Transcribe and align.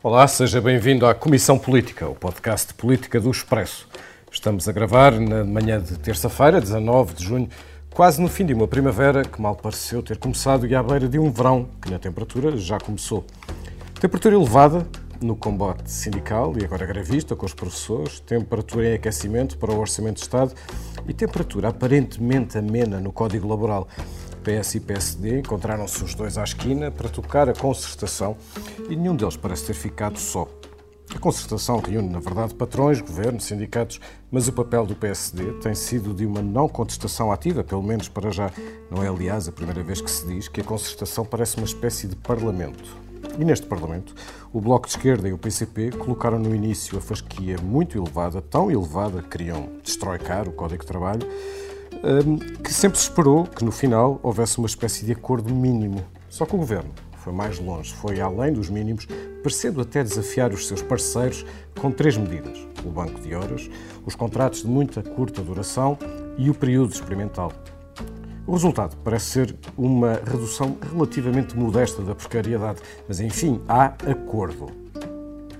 Olá, 0.00 0.28
seja 0.28 0.60
bem-vindo 0.60 1.04
à 1.06 1.12
Comissão 1.12 1.58
Política, 1.58 2.08
o 2.08 2.14
podcast 2.14 2.68
de 2.68 2.74
política 2.74 3.20
do 3.20 3.28
Expresso. 3.32 3.88
Estamos 4.30 4.68
a 4.68 4.72
gravar 4.72 5.18
na 5.18 5.44
manhã 5.44 5.80
de 5.80 5.98
terça-feira, 5.98 6.60
19 6.60 7.14
de 7.14 7.24
junho, 7.24 7.48
quase 7.90 8.22
no 8.22 8.28
fim 8.28 8.46
de 8.46 8.54
uma 8.54 8.68
primavera 8.68 9.24
que 9.24 9.42
mal 9.42 9.56
pareceu 9.56 10.00
ter 10.00 10.16
começado 10.16 10.68
e 10.68 10.74
à 10.76 10.80
beira 10.84 11.08
de 11.08 11.18
um 11.18 11.32
verão 11.32 11.68
que 11.82 11.90
na 11.90 11.98
temperatura 11.98 12.56
já 12.56 12.78
começou. 12.78 13.26
Temperatura 14.00 14.36
elevada 14.36 14.86
no 15.20 15.34
combate 15.34 15.90
sindical 15.90 16.54
e 16.56 16.64
agora 16.64 16.86
grevista 16.86 17.34
com 17.34 17.44
os 17.44 17.52
professores, 17.52 18.20
temperatura 18.20 18.90
em 18.90 18.94
aquecimento 18.94 19.58
para 19.58 19.72
o 19.72 19.80
Orçamento 19.80 20.18
de 20.18 20.22
Estado 20.22 20.54
e 21.08 21.12
temperatura 21.12 21.70
aparentemente 21.70 22.56
amena 22.56 23.00
no 23.00 23.10
Código 23.10 23.48
Laboral. 23.48 23.88
PS 24.48 24.76
e 24.76 24.80
PSD 24.80 25.40
encontraram-se 25.40 26.02
os 26.02 26.14
dois 26.14 26.38
à 26.38 26.42
esquina 26.42 26.90
para 26.90 27.10
tocar 27.10 27.50
a 27.50 27.52
concertação 27.52 28.34
e 28.88 28.96
nenhum 28.96 29.14
deles 29.14 29.36
parece 29.36 29.66
ter 29.66 29.74
ficado 29.74 30.18
só. 30.18 30.48
A 31.14 31.18
concertação 31.18 31.80
reúne, 31.80 32.08
na 32.08 32.18
verdade, 32.18 32.54
patrões, 32.54 32.98
governo, 33.02 33.38
sindicatos, 33.40 34.00
mas 34.30 34.48
o 34.48 34.52
papel 34.52 34.86
do 34.86 34.96
PSD 34.96 35.52
tem 35.60 35.74
sido 35.74 36.14
de 36.14 36.24
uma 36.24 36.40
não 36.40 36.66
contestação 36.66 37.30
ativa, 37.30 37.62
pelo 37.62 37.82
menos 37.82 38.08
para 38.08 38.30
já. 38.30 38.50
Não 38.90 39.02
é, 39.02 39.08
aliás, 39.08 39.48
a 39.48 39.52
primeira 39.52 39.82
vez 39.82 40.00
que 40.00 40.10
se 40.10 40.26
diz 40.26 40.48
que 40.48 40.62
a 40.62 40.64
concertação 40.64 41.26
parece 41.26 41.58
uma 41.58 41.66
espécie 41.66 42.06
de 42.06 42.16
parlamento. 42.16 42.96
E 43.38 43.44
neste 43.44 43.66
Parlamento, 43.66 44.14
o 44.52 44.60
Bloco 44.60 44.86
de 44.86 44.96
Esquerda 44.96 45.28
e 45.28 45.32
o 45.32 45.38
PCP 45.38 45.90
colocaram 45.92 46.38
no 46.38 46.54
início 46.54 46.96
a 46.96 47.00
fasquia 47.00 47.56
muito 47.62 47.98
elevada, 47.98 48.40
tão 48.40 48.70
elevada 48.70 49.22
que 49.22 49.28
queriam 49.28 49.68
destroicar 49.82 50.48
o 50.48 50.52
Código 50.52 50.82
de 50.82 50.86
Trabalho, 50.86 51.28
que 52.62 52.72
sempre 52.72 52.98
se 52.98 53.04
esperou 53.04 53.44
que 53.44 53.64
no 53.64 53.72
final 53.72 54.20
houvesse 54.22 54.58
uma 54.58 54.66
espécie 54.66 55.04
de 55.04 55.12
acordo 55.12 55.54
mínimo. 55.54 56.04
Só 56.28 56.46
que 56.46 56.54
o 56.54 56.58
Governo 56.58 56.90
foi 57.16 57.32
mais 57.32 57.58
longe, 57.58 57.92
foi 57.94 58.20
além 58.20 58.52
dos 58.52 58.70
mínimos, 58.70 59.06
parecendo 59.42 59.80
até 59.80 60.02
desafiar 60.02 60.52
os 60.52 60.66
seus 60.66 60.82
parceiros 60.82 61.44
com 61.78 61.90
três 61.90 62.16
medidas: 62.16 62.58
o 62.84 62.90
banco 62.90 63.20
de 63.20 63.34
horas, 63.34 63.68
os 64.06 64.14
contratos 64.14 64.62
de 64.62 64.68
muita 64.68 65.02
curta 65.02 65.42
duração 65.42 65.98
e 66.36 66.48
o 66.48 66.54
período 66.54 66.92
experimental. 66.92 67.52
O 68.46 68.52
resultado 68.52 68.96
parece 69.04 69.26
ser 69.26 69.56
uma 69.76 70.14
redução 70.24 70.78
relativamente 70.90 71.54
modesta 71.54 72.00
da 72.00 72.14
precariedade, 72.14 72.80
mas 73.06 73.20
enfim, 73.20 73.60
há 73.68 73.92
acordo. 74.10 74.66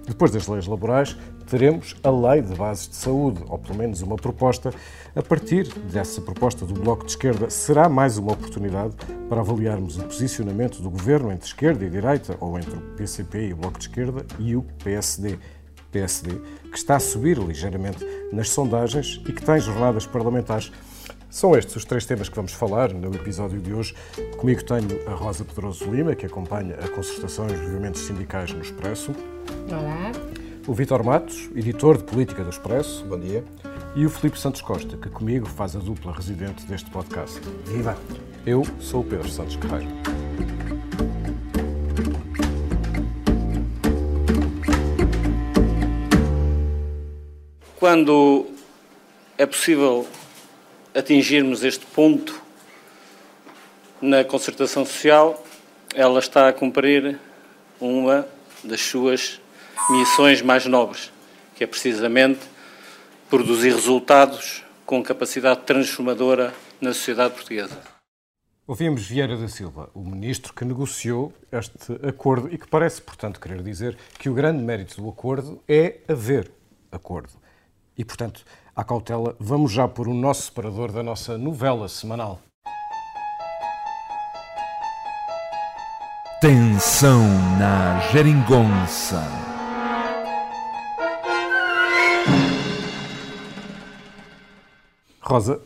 Depois 0.06 0.30
das 0.30 0.48
leis 0.48 0.66
laborais, 0.66 1.14
teremos 1.48 1.96
a 2.02 2.10
Lei 2.10 2.42
de 2.42 2.54
Bases 2.54 2.88
de 2.88 2.96
Saúde, 2.96 3.42
ou 3.48 3.58
pelo 3.58 3.78
menos 3.78 4.02
uma 4.02 4.16
proposta. 4.16 4.72
A 5.16 5.22
partir 5.22 5.66
dessa 5.91 6.20
proposta 6.20 6.66
do 6.66 6.74
Bloco 6.74 7.04
de 7.04 7.12
Esquerda, 7.12 7.48
será 7.50 7.88
mais 7.88 8.18
uma 8.18 8.32
oportunidade 8.32 8.94
para 9.28 9.41
avaliarmos 9.41 9.98
o 9.98 10.04
posicionamento 10.04 10.80
do 10.82 10.91
governo 10.91 11.32
entre 11.32 11.46
esquerda 11.46 11.84
e 11.84 11.91
direita, 11.91 12.36
ou 12.38 12.58
entre 12.58 12.76
o 12.76 12.80
PCP 12.96 13.48
e 13.48 13.52
o 13.52 13.56
Bloco 13.56 13.78
de 13.78 13.88
Esquerda 13.88 14.24
e 14.38 14.54
o 14.54 14.62
PSD. 14.84 15.38
PSD, 15.91 16.38
que 16.70 16.76
está 16.76 16.96
a 16.96 17.00
subir 17.00 17.38
ligeiramente 17.38 18.04
nas 18.30 18.50
sondagens 18.50 19.22
e 19.26 19.32
que 19.32 19.42
tem 19.42 19.58
jornadas 19.58 20.04
parlamentares. 20.04 20.70
São 21.30 21.56
estes 21.56 21.76
os 21.76 21.84
três 21.86 22.04
temas 22.04 22.28
que 22.28 22.36
vamos 22.36 22.52
falar 22.52 22.92
no 22.92 23.14
episódio 23.14 23.58
de 23.58 23.72
hoje. 23.72 23.94
Comigo 24.36 24.62
tenho 24.64 25.08
a 25.08 25.14
Rosa 25.14 25.44
Pedroso 25.44 25.91
Lima, 25.91 26.14
que 26.14 26.26
acompanha 26.26 26.74
a 26.74 26.88
concertação 26.88 27.48
e 27.48 27.54
os 27.54 27.60
movimentos 27.60 28.02
sindicais 28.02 28.52
no 28.52 28.60
Expresso. 28.60 29.12
Olá. 29.70 30.47
O 30.69 30.74
Vítor 30.74 31.02
Matos, 31.02 31.48
editor 31.56 31.97
de 31.97 32.05
política 32.05 32.44
do 32.44 32.50
Expresso. 32.50 33.02
Bom 33.06 33.19
dia. 33.19 33.42
E 33.97 34.05
o 34.05 34.11
Filipe 34.11 34.38
Santos 34.38 34.61
Costa, 34.61 34.98
que 34.98 35.08
comigo 35.08 35.47
faz 35.47 35.75
a 35.75 35.78
dupla 35.78 36.12
residente 36.12 36.66
deste 36.66 36.91
podcast. 36.91 37.41
Viva! 37.64 37.97
Eu 38.44 38.62
sou 38.78 39.00
o 39.00 39.05
Pedro 39.05 39.27
Santos 39.30 39.56
Carreiro. 39.56 39.91
Quando 47.78 48.47
é 49.38 49.47
possível 49.47 50.06
atingirmos 50.94 51.65
este 51.65 51.87
ponto 51.87 52.42
na 54.03 54.22
concertação 54.22 54.84
social, 54.84 55.42
ela 55.94 56.19
está 56.19 56.47
a 56.47 56.53
cumprir 56.53 57.19
uma 57.81 58.28
das 58.62 58.82
suas 58.82 59.41
missões 59.91 60.43
mais 60.43 60.66
nobres, 60.66 61.12
que 61.55 61.65
é 61.65 61.66
precisamente 61.66 62.41
produzir 63.28 63.75
resultados 63.75 64.65
com 64.87 65.03
capacidade 65.03 65.61
transformadora 65.61 66.55
na 66.81 66.93
sociedade 66.93 67.34
portuguesa. 67.34 67.78
Ouvimos 68.66 69.06
Vieira 69.06 69.37
da 69.37 69.49
Silva, 69.49 69.91
o 69.94 70.00
ministro 70.00 70.53
que 70.53 70.65
negociou 70.65 71.33
este 71.50 71.93
acordo 72.06 72.53
e 72.53 72.59
que 72.59 72.69
parece, 72.69 73.00
portanto, 73.00 73.41
querer 73.41 73.62
dizer 73.62 73.97
que 74.19 74.28
o 74.28 74.34
grande 74.34 74.62
mérito 74.62 75.00
do 75.00 75.09
acordo 75.09 75.62
é 75.66 76.00
haver 76.06 76.50
acordo. 76.93 77.33
E, 77.97 78.05
portanto, 78.05 78.45
à 78.77 78.84
cautela, 78.84 79.34
vamos 79.41 79.72
já 79.72 79.89
por 79.89 80.06
o 80.06 80.15
nosso 80.15 80.43
separador 80.43 80.93
da 80.93 81.03
nossa 81.03 81.39
novela 81.39 81.89
semanal. 81.89 82.41
Tensão 86.41 87.25
na 87.59 88.00
geringonça. 88.12 89.57
Rosa, 95.28 95.61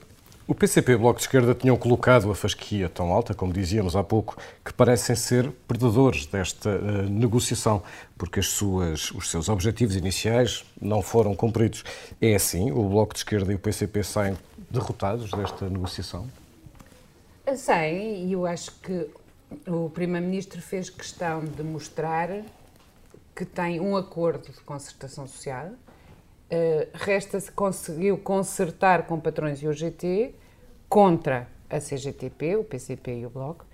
o 0.45 0.57
PCP 0.57 0.91
e 0.91 0.95
o 0.97 0.99
Bloco 0.99 1.21
de 1.21 1.25
Esquerda 1.25 1.55
tinham 1.55 1.77
colocado 1.77 2.29
a 2.29 2.35
fasquia 2.35 2.89
tão 2.89 3.13
alta, 3.13 3.33
como 3.33 3.53
dizíamos 3.53 3.95
há 3.95 4.03
pouco, 4.03 4.37
que 4.65 4.73
parecem 4.73 5.15
ser 5.15 5.53
perdedores 5.69 6.27
desta 6.27 6.69
uh, 6.69 7.09
negociação, 7.09 7.81
porque 8.19 8.41
as 8.41 8.49
suas, 8.49 9.13
os 9.13 9.31
seus 9.31 9.49
objetivos 9.49 9.95
iniciais 9.95 10.65
não 10.81 11.01
foram 11.01 11.33
cumpridos. 11.37 11.85
É 12.21 12.35
assim? 12.35 12.73
O 12.73 12.89
Bloco 12.89 13.15
de 13.15 13.21
Esquerda 13.21 13.53
e 13.53 13.55
o 13.55 13.59
PCP 13.61 14.03
saem 14.03 14.37
derrotados 14.69 15.31
desta 15.31 15.71
negociação? 15.71 16.27
Saem, 17.57 18.27
e 18.27 18.33
eu 18.33 18.45
acho 18.45 18.73
que 18.81 19.09
o 19.69 19.89
Primeiro-Ministro 19.91 20.61
fez 20.61 20.91
questão 20.91 21.45
de 21.45 21.63
mostrar 21.63 22.29
que 23.33 23.45
tem 23.45 23.79
um 23.79 23.97
acordo 23.97 24.51
de 24.51 24.61
concertação 24.63 25.25
social 25.25 25.71
resta-se 26.93 27.51
conseguiu 27.51 28.19
consertar 28.19 29.07
com 29.07 29.19
patrões 29.19 29.63
e 29.63 29.67
o 29.67 29.73
GT 29.73 30.35
contra 30.89 31.49
a 31.71 31.79
CGTP, 31.79 32.57
o 32.57 32.65
PCP 32.65 33.21
e 33.21 33.27
o 33.27 33.31
Bloco. 33.31 33.65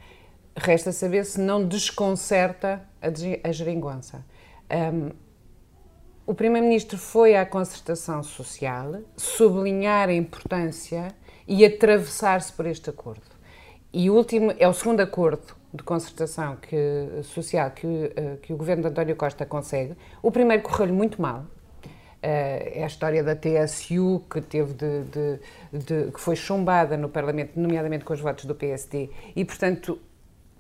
Resta 0.56 0.92
saber 0.92 1.24
se 1.24 1.40
não 1.40 1.66
desconcerta 1.66 2.82
a, 3.02 3.48
a 3.48 3.52
geringonça. 3.52 4.24
Um, 4.70 5.10
o 6.26 6.34
Primeiro-Ministro 6.34 6.98
foi 6.98 7.34
à 7.34 7.46
concertação 7.46 8.22
social 8.22 9.00
sublinhar 9.16 10.10
a 10.10 10.12
importância 10.12 11.08
e 11.46 11.64
atravessar-se 11.64 12.52
por 12.52 12.66
este 12.66 12.90
acordo. 12.90 13.22
E 13.92 14.10
o 14.10 14.14
último 14.14 14.52
é 14.58 14.68
o 14.68 14.72
segundo 14.74 15.00
acordo 15.00 15.56
de 15.72 15.82
concertação 15.82 16.56
que, 16.56 16.76
social 17.22 17.70
que, 17.70 17.86
uh, 17.86 18.36
que 18.42 18.52
o 18.52 18.56
governo 18.56 18.82
de 18.82 18.88
António 18.90 19.16
Costa 19.16 19.46
consegue. 19.46 19.96
O 20.22 20.30
primeiro 20.30 20.62
correu-lhe 20.62 20.92
muito 20.92 21.20
mal, 21.20 21.46
é 22.22 22.82
a 22.82 22.86
história 22.86 23.22
da 23.22 23.36
TSU 23.36 24.22
que 24.30 24.40
teve 24.40 24.74
de, 24.74 25.02
de, 25.04 25.40
de, 25.72 26.12
que 26.12 26.20
foi 26.20 26.34
chumbada 26.34 26.96
no 26.96 27.08
Parlamento, 27.08 27.52
nomeadamente 27.58 28.04
com 28.04 28.12
os 28.12 28.20
votos 28.20 28.44
do 28.44 28.54
PSD, 28.54 29.10
e 29.36 29.44
portanto 29.44 30.00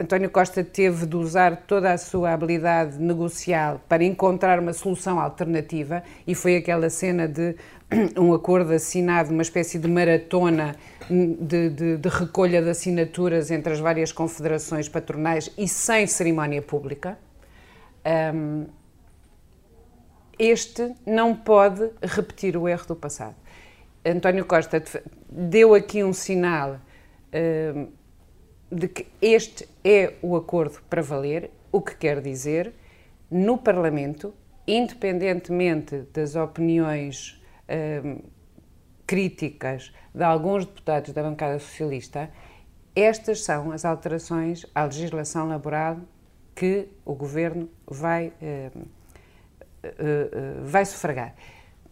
António 0.00 0.30
Costa 0.30 0.62
teve 0.62 1.06
de 1.06 1.16
usar 1.16 1.64
toda 1.66 1.92
a 1.92 1.98
sua 1.98 2.32
habilidade 2.32 2.98
negocial 2.98 3.80
para 3.88 4.04
encontrar 4.04 4.60
uma 4.60 4.72
solução 4.72 5.18
alternativa 5.18 6.04
e 6.24 6.36
foi 6.36 6.54
aquela 6.56 6.88
cena 6.88 7.26
de 7.26 7.56
um 8.16 8.32
acordo 8.32 8.72
assinado, 8.72 9.32
uma 9.32 9.42
espécie 9.42 9.76
de 9.76 9.88
maratona 9.88 10.76
de, 11.10 11.70
de, 11.70 11.96
de 11.96 12.08
recolha 12.08 12.62
de 12.62 12.70
assinaturas 12.70 13.50
entre 13.50 13.72
as 13.72 13.80
várias 13.80 14.12
confederações 14.12 14.88
patronais 14.88 15.50
e 15.58 15.66
sem 15.66 16.06
cerimónia 16.06 16.62
pública. 16.62 17.18
Um, 18.32 18.66
este 20.38 20.94
não 21.04 21.34
pode 21.34 21.90
repetir 22.02 22.56
o 22.56 22.68
erro 22.68 22.86
do 22.86 22.96
passado. 22.96 23.34
António 24.04 24.44
Costa 24.44 24.82
deu 25.28 25.74
aqui 25.74 26.04
um 26.04 26.12
sinal 26.12 26.74
uh, 26.74 27.92
de 28.70 28.88
que 28.88 29.06
este 29.20 29.68
é 29.84 30.14
o 30.22 30.36
acordo 30.36 30.80
para 30.88 31.02
valer, 31.02 31.50
o 31.72 31.80
que 31.80 31.96
quer 31.96 32.20
dizer, 32.20 32.72
no 33.30 33.58
Parlamento, 33.58 34.32
independentemente 34.66 36.06
das 36.12 36.36
opiniões 36.36 37.42
uh, 37.68 38.22
críticas 39.06 39.92
de 40.14 40.22
alguns 40.22 40.64
deputados 40.64 41.12
da 41.12 41.22
bancada 41.22 41.58
socialista, 41.58 42.30
estas 42.94 43.42
são 43.44 43.72
as 43.72 43.84
alterações 43.84 44.64
à 44.74 44.84
legislação 44.84 45.48
laboral 45.48 45.98
que 46.54 46.88
o 47.04 47.14
governo 47.14 47.68
vai. 47.86 48.32
Uh, 48.40 48.97
eh, 49.98 50.30
eh, 50.32 50.54
vai 50.62 50.84
sufragar. 50.84 51.34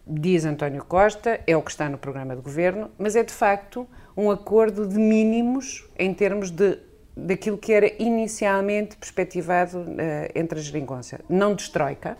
Diz 0.05 0.45
António 0.45 0.85
Costa, 0.85 1.41
é 1.45 1.55
o 1.57 1.61
que 1.61 1.71
está 1.71 1.89
no 1.89 1.97
programa 1.97 2.35
de 2.35 2.41
governo, 2.41 2.89
mas 2.97 3.15
é 3.15 3.23
de 3.23 3.33
facto 3.33 3.87
um 4.15 4.31
acordo 4.31 4.87
de 4.87 4.97
mínimos 4.97 5.85
em 5.97 6.13
termos 6.13 6.49
de 6.49 6.79
daquilo 7.17 7.57
que 7.57 7.73
era 7.73 7.91
inicialmente 8.01 8.95
perspectivado 8.95 9.79
uh, 9.79 9.85
entre 10.35 10.59
a 10.59 10.61
geringonça. 10.61 11.19
Não 11.27 11.55
destroika, 11.55 12.15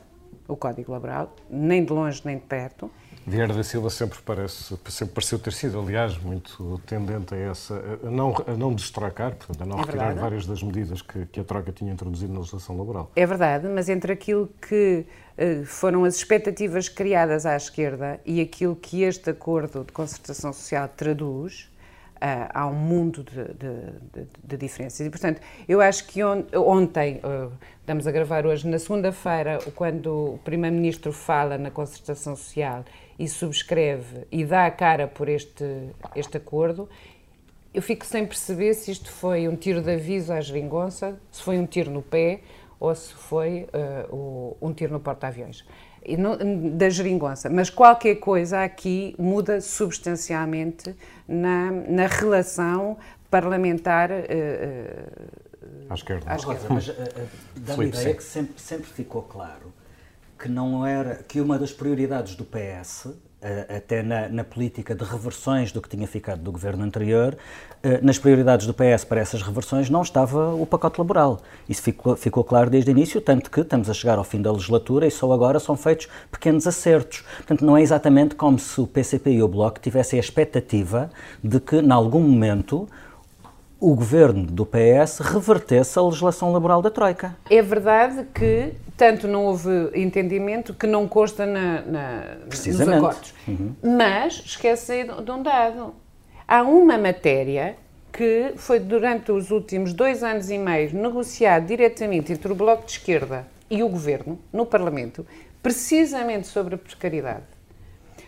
o 0.48 0.56
Código 0.56 0.92
Laboral, 0.92 1.36
nem 1.50 1.86
de 1.86 1.94
longe 1.94 2.22
nem 2.26 2.38
de 2.38 2.44
perto. 2.44 2.90
Vieira 3.30 3.54
da 3.54 3.62
Silva 3.62 3.90
sempre, 3.90 4.18
parece, 4.26 4.74
sempre 4.88 5.14
pareceu 5.14 5.38
ter 5.38 5.52
sido, 5.52 5.78
aliás, 5.78 6.18
muito 6.18 6.82
tendente 6.86 7.36
a, 7.36 7.38
essa, 7.38 7.74
a, 8.02 8.10
não, 8.10 8.34
a 8.48 8.52
não 8.54 8.74
destrocar, 8.74 9.36
portanto, 9.36 9.62
a 9.62 9.66
não 9.66 9.80
é 9.80 9.82
retirar 9.82 10.06
verdade. 10.06 10.22
várias 10.22 10.48
das 10.48 10.64
medidas 10.64 11.02
que, 11.02 11.26
que, 11.26 11.42
a 11.42 11.44
troca 11.44 11.74
tinha 11.74 11.92
introduzido 11.92 12.32
na 12.32 12.40
legislação 12.40 12.78
laboral. 12.78 13.12
É 13.18 13.26
verdade, 13.26 13.68
mas 13.68 13.90
entre 13.90 14.14
aquilo 14.14 14.50
que 14.62 15.06
uh, 15.38 15.66
foram 15.66 16.06
as 16.06 16.16
expectativas 16.16 16.88
criadas 16.88 17.46
à 17.46 17.58
esquerda 17.58 18.18
e 18.26 18.40
aquilo 18.40 18.78
que 18.78 19.04
este 19.04 19.30
acordo 19.30 19.84
de 19.84 19.92
concertação 19.92 20.54
social 20.54 20.88
traduz, 20.88 21.70
Uh, 22.18 22.50
há 22.52 22.66
um 22.66 22.74
mundo 22.74 23.24
de, 23.24 23.44
de, 23.54 24.24
de, 24.24 24.28
de, 24.44 24.58
diferenças. 24.58 25.06
E, 25.06 25.10
portanto, 25.12 25.40
eu 25.70 25.80
acho 25.80 26.08
que 26.08 26.24
on, 26.24 26.46
ontem, 26.56 27.22
uh, 27.24 27.52
estamos 27.80 28.08
a 28.08 28.12
gravar 28.12 28.44
hoje, 28.48 28.68
na 28.68 28.80
segunda-feira, 28.80 29.60
quando 29.76 30.34
o 30.34 30.40
Primeiro-Ministro 30.44 31.14
fala 31.14 31.60
na 31.60 31.70
concertação 31.70 32.36
social 32.36 32.84
e 33.20 33.28
subscreve 33.28 34.26
e 34.32 34.46
dá 34.46 34.66
a 34.66 34.72
cara 34.72 35.08
por 35.08 35.28
este, 35.28 35.66
este 36.16 36.38
acordo, 36.38 36.88
eu 37.74 37.82
fico 37.82 38.06
sem 38.06 38.26
perceber 38.26 38.74
se 38.74 38.92
isto 38.92 39.12
foi 39.12 39.48
um 39.48 39.56
tiro 39.56 39.82
de 39.82 39.94
aviso 39.94 40.34
à 40.34 40.42
geringonça, 40.42 41.20
se 41.32 41.42
foi 41.42 41.58
um 41.58 41.66
tiro 41.66 41.92
no 41.92 42.02
pé 42.02 42.42
ou 42.80 42.94
se 42.94 43.14
foi 43.14 43.68
uh, 44.12 44.58
um 44.62 44.74
tiro 44.74 44.94
no 44.94 45.00
porta-aviões 45.00 45.66
da 46.78 46.90
geringonça, 46.90 47.50
mas 47.50 47.70
qualquer 47.70 48.16
coisa 48.16 48.64
aqui 48.64 49.14
muda 49.20 49.60
substancialmente 49.60 50.96
na, 51.28 51.72
na 51.72 52.08
relação 52.08 52.98
parlamentar 53.30 54.10
uh, 54.12 54.14
à 55.90 55.94
esquerda. 55.94 56.32
À 56.32 56.36
esquerda. 56.36 56.66
Mas 56.70 56.88
uh, 56.88 56.94
dá-me 57.58 57.86
a 57.86 57.88
ideia 57.88 58.14
que 58.14 58.24
sempre, 58.24 58.62
sempre 58.62 58.88
ficou 58.88 59.22
claro 59.24 59.74
que 60.38 60.50
não 60.50 60.86
era 60.86 61.16
que 61.28 61.42
uma 61.42 61.58
das 61.58 61.72
prioridades 61.72 62.36
do 62.36 62.46
PS 62.46 63.08
até 63.70 64.02
na, 64.02 64.28
na, 64.28 64.44
política 64.44 64.96
de 64.96 65.04
reversões 65.04 65.72
do 65.72 65.80
que 65.80 65.88
tinha 65.88 66.08
ficado 66.08 66.42
do 66.42 66.52
governo 66.52 66.84
anterior, 66.84 67.38
nas 68.02 68.18
prioridades 68.18 68.66
do 68.66 68.74
PS 68.74 69.04
para 69.04 69.22
essas 69.22 69.44
reversões 69.44 69.92
não 69.92 70.02
estava 70.02 70.56
o 70.56 70.66
pacote 70.66 71.00
laboral. 71.00 71.40
Isso 71.70 71.84
ficou, 71.84 72.16
ficou, 72.16 72.44
claro 72.44 72.70
desde 72.70 72.90
o 72.90 72.92
início, 72.92 73.22
tanto 73.22 73.52
que 73.52 73.62
estamos 73.62 73.92
a 73.92 73.94
chegar 73.94 74.18
ao 74.18 74.24
fim 74.24 74.42
da 74.42 74.52
legislatura 74.52 75.06
e 75.06 75.12
só 75.12 75.32
agora 75.32 75.60
são 75.60 75.78
feitos 75.78 76.08
pequenos 76.32 76.66
acertos. 76.66 77.24
Portanto, 77.38 77.64
não 77.64 77.78
é 77.78 77.82
exatamente 77.84 78.34
como 78.34 78.58
se 78.58 78.82
o 78.82 78.88
PCP 78.88 79.30
e 79.30 79.44
o 79.44 79.48
Bloco 79.48 79.80
tivessem 79.80 80.18
a 80.18 80.22
expectativa 80.22 81.12
de 81.44 81.60
que, 81.60 81.76
em 81.78 81.92
algum 81.92 82.22
momento, 82.22 82.90
o 83.80 83.96
governo 83.96 84.46
do 84.46 84.66
PS 84.66 85.20
revertesse 85.20 85.98
a 85.98 86.02
legislação 86.02 86.52
laboral 86.52 86.82
da 86.82 86.90
Troika. 86.90 87.38
É 87.50 87.62
verdade 87.62 88.26
que 88.34 88.74
tanto 88.96 89.28
não 89.28 89.46
houve 89.46 89.92
entendimento 89.94 90.74
que 90.74 90.88
não 90.88 91.08
consta 91.08 91.46
na, 91.46 91.82
na, 91.82 92.38
nos 92.46 92.82
acordos. 92.82 93.34
Uhum. 93.48 93.76
Mas 93.84 94.42
esquece 94.46 95.04
de 95.04 95.32
um 95.32 95.44
dado. 95.44 95.94
Há 96.48 96.64
uma 96.64 96.98
matéria 96.98 97.76
que 98.12 98.54
foi 98.56 98.80
durante 98.80 99.32
os 99.32 99.52
últimos 99.52 99.94
dois 99.94 100.24
anos 100.24 100.50
e 100.50 100.58
meio 100.58 100.96
negociado 100.96 101.68
diretamente 101.68 102.34
entre 102.34 102.52
o 102.52 102.56
Bloco 102.56 102.86
de 102.86 102.94
Esquerda 102.94 103.46
e 103.70 103.84
o 103.84 103.90
Governo, 103.90 104.40
no 104.52 104.66
Parlamento, 104.66 105.26
precisamente 105.62 106.48
sobre 106.48 106.76
a 106.76 106.78
precariedade 106.78 107.57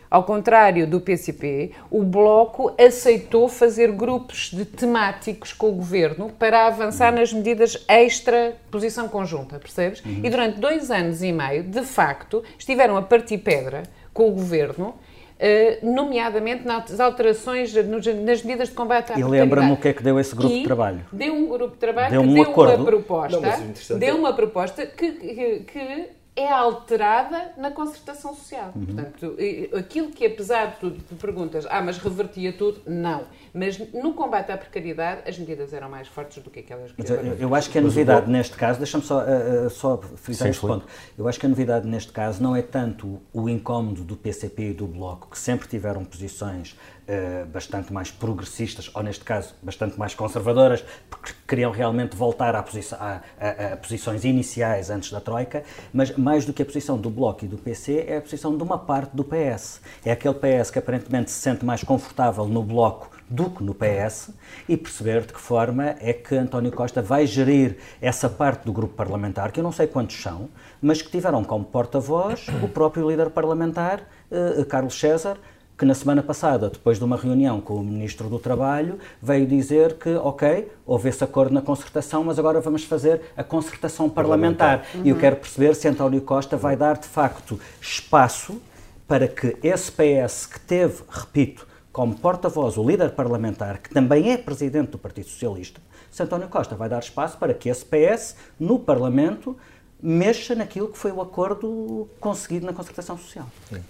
ao 0.10 0.24
contrário 0.24 0.88
do 0.88 1.00
PCP, 1.00 1.72
o 1.92 2.04
Bloco 2.04 2.74
aceitou 2.80 3.48
fazer 3.48 3.92
grupos 3.92 4.50
de 4.52 4.66
temáticos 4.66 5.54
com 5.54 5.70
o 5.70 5.72
governo 5.72 6.32
para 6.40 6.66
avançar 6.66 7.14
nas 7.14 7.32
medidas 7.32 7.84
extra 7.88 8.56
posição 8.72 9.08
conjunta, 9.08 9.60
percebes? 9.60 10.04
Uhum. 10.04 10.22
E 10.24 10.30
durante 10.30 10.60
dois 10.60 10.90
anos 10.90 11.22
e 11.22 11.32
meio, 11.32 11.64
de 11.64 11.84
facto, 11.84 12.44
estiveram 12.58 12.98
a 12.98 13.02
partir 13.02 13.38
pedra 13.38 13.84
com 14.14 14.28
o 14.28 14.32
governo. 14.32 14.96
Uh, 15.40 15.94
nomeadamente 15.96 16.66
nas 16.66 17.00
alterações 17.00 17.74
nas 17.74 18.44
medidas 18.44 18.68
de 18.68 18.76
combate 18.76 19.14
à 19.14 19.18
E 19.18 19.24
lembra-me 19.24 19.72
o 19.72 19.78
que 19.78 19.88
é 19.88 19.94
que 19.94 20.04
deu 20.04 20.20
esse 20.20 20.36
grupo 20.36 20.54
e 20.54 20.60
de 20.60 20.66
trabalho? 20.66 21.06
Deu 21.14 21.34
um 21.34 21.48
grupo 21.48 21.76
de 21.76 21.80
trabalho 21.80 22.12
deu 22.12 22.22
que 22.24 22.28
um 22.28 22.34
deu 22.34 22.44
acordo. 22.44 22.76
uma 22.76 22.86
proposta, 22.86 23.40
Não, 23.40 24.00
deu 24.00 24.10
é 24.10 24.14
uma 24.20 24.34
proposta 24.34 24.86
que, 24.86 25.12
que, 25.14 25.60
que 25.60 26.10
é 26.36 26.50
alterada 26.50 27.52
na 27.58 27.72
concertação 27.72 28.34
social. 28.34 28.72
Uhum. 28.76 28.86
Portanto, 28.86 29.36
aquilo 29.78 30.12
que, 30.12 30.26
apesar 30.26 30.68
de 30.68 30.80
tudo, 30.80 31.04
tu 31.08 31.16
perguntas, 31.16 31.66
ah, 31.70 31.82
mas 31.82 31.98
revertia 31.98 32.54
tudo? 32.54 32.82
Não. 32.86 33.24
Mas 33.54 33.78
no 33.94 34.14
combate 34.14 34.52
à 34.52 34.58
precariedade, 34.58 35.28
as 35.28 35.38
medidas 35.38 35.74
eram 35.74 35.90
mais 35.90 36.08
fortes 36.08 36.42
do 36.42 36.50
que 36.50 36.60
aquelas 36.60 36.92
que 36.92 37.02
eu, 37.02 37.16
eu 37.40 37.56
acho 37.56 37.70
que 37.70 37.78
a 37.78 37.82
novidade 37.82 38.30
neste 38.30 38.56
caso, 38.56 38.80
deixa-me 38.80 39.04
só, 39.04 39.22
uh, 39.22 39.70
só 39.70 39.98
frisar 39.98 40.50
este 40.50 40.62
ponto, 40.62 40.86
eu 41.18 41.28
acho 41.28 41.40
que 41.40 41.46
a 41.46 41.50
novidade 41.50 41.88
neste 41.88 42.12
caso 42.12 42.42
não 42.42 42.56
é 42.56 42.62
tanto 42.62 43.20
o 43.34 43.50
incómodo 43.50 44.04
do 44.04 44.16
PCP 44.16 44.70
e 44.70 44.74
do 44.74 44.88
Bloco, 44.88 45.30
que 45.30 45.38
sempre 45.38 45.68
tiveram 45.68 46.06
posições 46.06 46.78
uh, 47.10 47.46
bastante 47.48 47.92
mais 47.92 48.12
progressistas, 48.12 48.90
ou 48.94 49.02
neste 49.02 49.24
caso, 49.24 49.56
bastante 49.62 49.98
mais 49.98 50.14
conservadoras, 50.14 50.84
porque 51.10 51.34
queriam 51.48 51.72
realmente 51.72 52.16
voltar 52.16 52.56
à 52.56 52.60
a, 52.60 53.22
a, 53.40 53.74
a, 53.74 53.78
posições 53.78 54.24
iniciais 54.24 54.90
antes 54.90 55.12
da 55.12 55.20
Troika, 55.20 55.64
mas 55.92 56.16
mais 56.16 56.46
do 56.46 56.54
que 56.54 56.62
a 56.62 56.66
posição 56.66 56.98
do 56.98 57.10
Bloco 57.10 57.46
e 57.46 57.48
do 57.48 57.58
PC, 57.58 58.06
é 58.08 58.18
a 58.18 58.22
posição 58.22 58.56
de 58.56 58.62
uma 58.62 58.78
parte 58.78 59.16
do 59.16 59.24
PS. 59.24 59.82
É 60.06 60.12
aquele 60.12 60.36
PS 60.36 60.70
que 60.70 60.80
aparentemente 60.80 61.32
se 61.32 61.40
sente 61.40 61.66
mais 61.66 61.84
confortável 61.84 62.46
no 62.46 62.64
Bloco 62.64 63.10
do 63.30 63.50
que 63.50 63.64
no 63.64 63.76
PS 63.76 64.32
e 64.68 64.76
perceber 64.76 65.22
de 65.22 65.34
que 65.34 65.40
forma 65.40 65.96
é 66.00 66.14
que 66.14 66.36
António 66.36 66.72
Costa 66.72 67.02
vai 67.02 67.28
gerir 67.28 67.78
essa 68.02 68.28
parte 68.28 68.66
do 68.66 68.74
grupo 68.74 68.96
parlamentar, 68.96 69.52
que 69.52 69.60
eu 69.60 69.64
não 69.64 69.72
sei 69.72 69.86
quantos 69.86 70.20
são, 70.22 70.50
mas 70.82 71.02
que 71.02 71.12
tiveram 71.12 71.44
como 71.44 71.64
porta-voz 71.64 72.48
o 72.64 72.68
próprio 72.68 73.08
líder 73.08 73.30
parlamentar, 73.30 74.02
eh, 74.32 74.66
Carlos 74.68 75.00
César, 75.00 75.38
que 75.80 75.86
na 75.86 75.96
semana 75.96 76.22
passada, 76.22 76.70
depois 76.70 76.98
de 76.98 77.06
uma 77.06 77.16
reunião 77.16 77.62
com 77.62 77.76
o 77.76 77.84
Ministro 77.84 78.28
do 78.28 78.38
Trabalho, 78.38 79.00
veio 79.22 79.48
dizer 79.48 79.94
que, 79.94 80.14
ok, 80.16 80.70
houve 80.86 81.08
esse 81.08 81.24
acordo 81.24 81.54
na 81.54 81.62
concertação, 81.62 82.22
mas 82.22 82.38
agora 82.38 82.60
vamos 82.60 82.84
fazer 82.84 83.22
a 83.38 83.46
concertação 83.46 84.10
parlamentar. 84.10 84.80
parlamentar. 84.80 85.00
Uhum. 85.00 85.06
E 85.06 85.10
eu 85.10 85.16
quero 85.16 85.38
perceber 85.38 85.74
se 85.76 85.88
António 85.88 86.20
Costa 86.20 86.58
vai 86.58 86.76
dar, 86.76 86.98
de 86.98 87.08
facto, 87.08 87.58
espaço 87.80 88.62
para 89.08 89.26
que 89.26 89.56
esse 89.64 89.90
PS 89.90 90.48
que 90.48 90.60
teve, 90.60 91.02
repito, 91.10 91.66
como 91.94 92.14
porta-voz, 92.14 92.76
o 92.78 92.84
líder 92.84 93.12
parlamentar, 93.12 93.78
que 93.78 93.90
também 93.90 94.34
é 94.34 94.38
presidente 94.38 94.92
do 94.92 94.98
Partido 94.98 95.30
Socialista, 95.30 95.80
se 96.12 96.22
António 96.22 96.50
Costa 96.50 96.76
vai 96.76 96.90
dar 96.90 97.00
espaço 97.00 97.38
para 97.38 97.54
que 97.54 97.70
esse 97.70 97.86
PS, 97.86 98.36
no 98.60 98.78
Parlamento, 98.78 99.56
mexa 100.02 100.56
naquilo 100.56 100.90
que 100.90 100.98
foi 100.98 101.14
o 101.14 101.22
acordo 101.22 102.10
conseguido 102.20 102.66
na 102.66 102.74
concertação 102.74 103.18
social. 103.18 103.48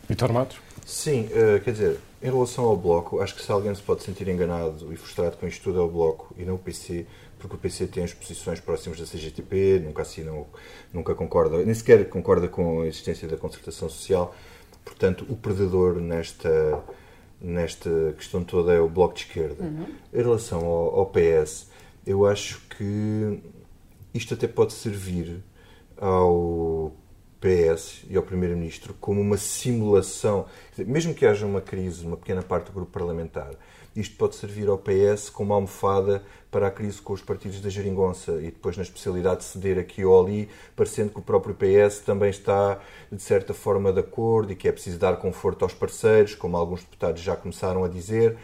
Vitor 0.08 0.32
Matos? 0.32 0.60
Sim, 0.86 1.26
uh, 1.28 1.62
quer 1.64 1.72
dizer, 1.72 2.00
em 2.22 2.30
relação 2.30 2.66
ao 2.66 2.76
Bloco, 2.76 3.22
acho 3.22 3.36
que 3.36 3.42
se 3.42 3.52
alguém 3.52 3.74
se 3.74 3.82
pode 3.82 4.04
sentir 4.04 4.28
enganado 4.28 4.92
e 4.92 4.98
frustrado 4.98 5.38
com 5.38 5.48
isto 5.48 5.64
tudo 5.64 5.80
é 5.80 5.82
o 5.82 5.88
Bloco 5.88 6.34
e 6.38 6.44
não 6.44 6.56
o 6.56 6.58
PC, 6.60 7.06
porque 7.38 7.56
o 7.56 7.60
PC 7.60 7.88
tem 7.88 8.04
as 8.04 8.14
posições 8.14 8.60
próximas 8.60 9.00
da 9.00 9.06
CGTP, 9.06 9.82
nunca 9.84 10.02
assinam, 10.02 10.46
nunca 10.94 11.16
concorda, 11.16 11.64
nem 11.64 11.74
sequer 11.74 12.08
concorda 12.10 12.48
com 12.48 12.82
a 12.82 12.88
existência 12.88 13.28
da 13.28 13.38
concertação 13.38 13.90
social, 13.90 14.36
portanto, 14.84 15.26
o 15.30 15.36
perdedor 15.36 15.96
nesta 16.00 16.84
nesta 17.42 18.14
questão 18.18 18.44
toda 18.44 18.74
é 18.74 18.80
o 18.80 18.90
Bloco 18.90 19.16
de 19.16 19.22
Esquerda. 19.22 19.64
Uhum. 19.64 19.86
Em 20.14 20.22
relação 20.22 20.66
ao, 20.66 21.00
ao, 21.00 21.06
PS, 21.06 21.70
eu 22.06 22.26
acho 22.26 22.62
que 22.68 23.42
isto 24.14 24.34
até 24.34 24.48
pode 24.48 24.74
servir 24.74 25.42
ao 25.98 26.94
PS 27.40 28.04
e 28.10 28.18
ao 28.18 28.24
Primeiro-Ministro 28.24 28.94
como 29.00 29.22
uma 29.22 29.38
simulação, 29.38 30.46
mesmo 30.78 31.14
que 31.14 31.26
haja 31.26 31.46
uma 31.46 31.62
crise 31.62 32.04
numa 32.04 32.18
pequena 32.18 32.42
parte 32.42 32.68
do 32.68 32.74
grupo 32.74 32.92
parlamentar, 32.92 33.52
isto 33.96 34.16
pode 34.16 34.36
servir 34.36 34.68
ao 34.68 34.78
PS 34.78 35.30
como 35.30 35.54
almofada 35.54 36.24
para 36.52 36.68
a 36.68 36.72
crise 36.72 37.02
com 37.02 37.14
os 37.14 37.22
partidos 37.22 37.60
da 37.60 37.70
geringonça 37.70 38.34
e 38.34 38.46
depois 38.46 38.78
na 38.78 38.84
especialidade 38.84 39.40
de 39.40 39.46
ceder 39.46 39.78
aqui 39.78 40.06
ou 40.06 40.24
ali, 40.24 40.50
parecendo 40.76 41.12
que 41.12 41.20
o 41.20 41.22
próprio 41.22 41.56
PS 41.56 42.00
também 42.00 42.30
está 42.30 42.80
de 43.12 43.22
certa 43.22 43.54
forma 43.54 43.92
de 43.92 44.00
acordo 44.00 44.52
e 44.52 44.56
que 44.56 44.68
é 44.68 44.72
preciso 44.72 44.98
dar 44.98 45.18
conforto 45.18 45.64
aos 45.64 45.74
parceiros, 45.74 46.36
como 46.36 46.56
alguns 46.58 46.82
deputados 46.82 47.22
já 47.22 47.36
começaram 47.36 47.84
a 47.84 47.88
dizer. 47.88 48.38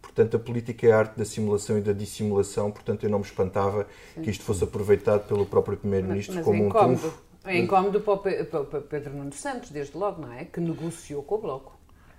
Portanto, 0.00 0.36
a 0.36 0.40
política 0.40 0.86
é 0.86 0.92
a 0.92 0.98
arte 0.98 1.16
da 1.16 1.24
simulação 1.24 1.78
e 1.78 1.80
da 1.80 1.92
dissimulação, 1.92 2.70
portanto, 2.70 3.04
eu 3.04 3.10
não 3.10 3.18
me 3.18 3.24
espantava 3.24 3.86
que 4.14 4.30
isto 4.30 4.44
fosse 4.44 4.64
aproveitado 4.64 5.26
pelo 5.26 5.46
próprio 5.46 5.76
Primeiro-Ministro 5.76 6.42
como 6.42 6.66
um 6.66 6.70
trunfo. 6.70 7.31
É 7.44 7.58
incómodo 7.58 8.00
para 8.00 8.12
o 8.14 8.82
Pedro 8.82 9.14
Nuno 9.14 9.32
Santos, 9.32 9.70
desde 9.70 9.96
logo, 9.96 10.22
não 10.22 10.32
é? 10.32 10.44
Que 10.44 10.60
negociou 10.60 11.22
com 11.22 11.34
o 11.36 11.38
Bloco. 11.38 11.76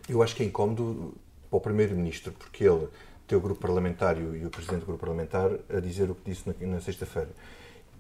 Eu 0.08 0.22
acho 0.22 0.36
que 0.36 0.44
é 0.44 0.46
incómodo 0.46 1.14
para 1.50 1.58
o 1.58 1.62
Primeiro-Ministro, 1.62 2.34
porque 2.34 2.66
ele 2.66 2.88
tem 3.28 3.38
o 3.38 3.42
grupo 3.42 3.62
parlamentário 3.62 4.36
e 4.36 4.46
o 4.46 4.50
Presidente 4.50 4.82
do 4.82 4.86
grupo 4.86 5.00
parlamentar 5.00 5.50
a 5.70 5.80
dizer 5.80 6.10
o 6.10 6.16
que 6.16 6.32
disse 6.32 6.44
na, 6.60 6.82
sexta-feira. 6.82 7.30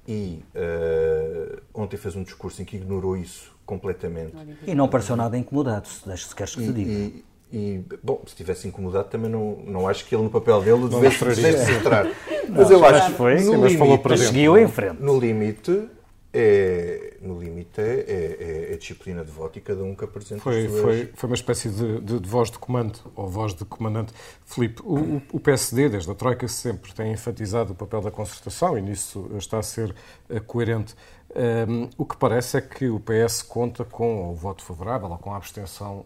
E 0.05 0.43
uh, 0.53 1.61
ontem 1.73 1.95
fez 1.95 2.15
um 2.15 2.23
discurso 2.23 2.61
em 2.61 2.65
que 2.65 2.75
ignorou 2.75 3.15
isso 3.15 3.55
completamente. 3.65 4.35
E 4.67 4.75
não 4.75 4.89
pareceu 4.89 5.15
nada 5.15 5.37
incomodado, 5.37 5.87
se, 5.87 6.01
se 6.17 6.35
queres 6.35 6.53
que 6.53 6.65
se 6.65 6.73
diga. 6.73 6.91
E, 6.91 7.25
e, 7.53 7.85
bom, 8.03 8.21
se 8.27 8.35
tivesse 8.35 8.67
incomodado, 8.67 9.07
também 9.07 9.31
não, 9.31 9.57
não 9.65 9.87
acho 9.87 10.05
que 10.05 10.13
ele, 10.13 10.23
no 10.23 10.29
papel 10.29 10.61
dele, 10.61 10.89
devesse, 10.89 11.23
devesse 11.23 11.71
entrar. 11.71 12.05
Mas 12.49 12.69
eu 12.69 12.83
acho 12.83 13.11
que 13.11 13.13
foi, 13.13 13.39
no 13.41 13.53
limite, 13.53 13.77
falou 13.77 13.97
para 13.97 14.17
seguiu 14.17 14.57
em 14.57 14.67
frente. 14.67 15.01
No 15.01 15.17
limite, 15.17 15.87
é, 16.33 17.17
no 17.21 17.39
limite, 17.39 17.79
é, 17.79 18.05
é, 18.07 18.73
é, 18.73 18.77
disciplina 18.77 19.23
de 19.23 19.31
voto 19.31 19.59
e 19.59 19.61
cada 19.61 19.83
um 19.83 19.93
que 19.93 20.03
apresenta 20.03 20.41
foi, 20.41 20.67
suas... 20.67 20.81
foi, 20.81 21.11
foi 21.13 21.29
uma 21.29 21.35
espécie 21.35 21.69
de, 21.69 22.01
de, 22.01 22.19
de, 22.19 22.27
voz 22.27 22.49
de 22.49 22.57
comando, 22.57 22.99
ou 23.15 23.27
voz 23.27 23.53
de 23.53 23.63
comandante. 23.65 24.11
Filipe, 24.43 24.81
o, 24.83 25.21
o, 25.31 25.39
PSD, 25.39 25.89
desde 25.89 26.09
a 26.09 26.15
Troika, 26.15 26.47
sempre 26.47 26.91
tem 26.91 27.11
enfatizado 27.11 27.73
o 27.73 27.75
papel 27.75 28.01
da 28.01 28.09
concertação 28.09 28.75
e 28.77 28.81
nisso 28.81 29.29
está 29.37 29.59
a 29.59 29.63
ser 29.63 29.93
uh, 30.29 30.41
coerente. 30.41 30.95
Um, 31.35 31.89
o 31.97 32.05
que 32.05 32.15
parece 32.15 32.57
é 32.57 32.61
que 32.61 32.87
o 32.87 32.99
PS 32.99 33.41
conta 33.41 33.83
com 33.83 34.29
o 34.29 34.35
voto 34.35 34.63
favorável 34.63 35.09
ou 35.09 35.17
com 35.17 35.33
a 35.33 35.37
abstenção 35.37 36.05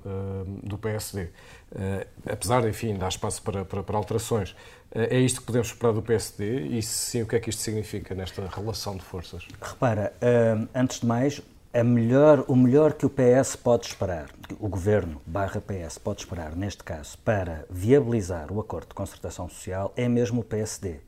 do 0.64 0.78
PSD. 0.78 1.24
Uh, 1.24 2.08
apesar 2.26 2.62
de, 2.62 2.70
enfim, 2.70 2.96
dar 2.96 3.10
espaço 3.10 3.42
para, 3.42 3.66
para, 3.66 3.84
para 3.84 3.98
alterações. 3.98 4.56
É 5.00 5.20
isto 5.20 5.42
que 5.42 5.46
podemos 5.46 5.68
esperar 5.68 5.94
do 5.94 6.01
PSD 6.01 6.70
e, 6.70 6.82
se 6.82 6.89
sim, 6.89 7.22
o 7.22 7.27
que 7.27 7.36
é 7.36 7.39
que 7.39 7.51
isto 7.51 7.62
significa 7.62 8.16
nesta 8.16 8.48
relação 8.48 8.96
de 8.98 9.04
forças? 9.04 9.48
Repara, 9.62 10.12
antes 10.74 11.01
de 11.01 11.06
mais, 11.06 11.39
melhor, 11.84 12.44
o 12.48 12.56
melhor 12.56 12.94
que 12.94 13.06
o 13.06 13.10
PS 13.10 13.56
pode 13.56 13.86
esperar, 13.86 14.32
o 14.60 14.68
Governo 14.68 15.22
barra 15.24 15.62
PS 15.62 16.00
pode 16.00 16.22
esperar, 16.22 16.56
neste 16.56 16.84
caso, 16.84 17.16
para 17.20 17.63
viabilizar 17.70 18.51
o 18.51 18.60
acordo 18.60 18.88
de 18.88 18.96
concertação 18.96 19.48
social 19.48 19.94
é 19.96 20.10
mesmo 20.10 20.42
o 20.42 20.44
PSD. 20.44 21.00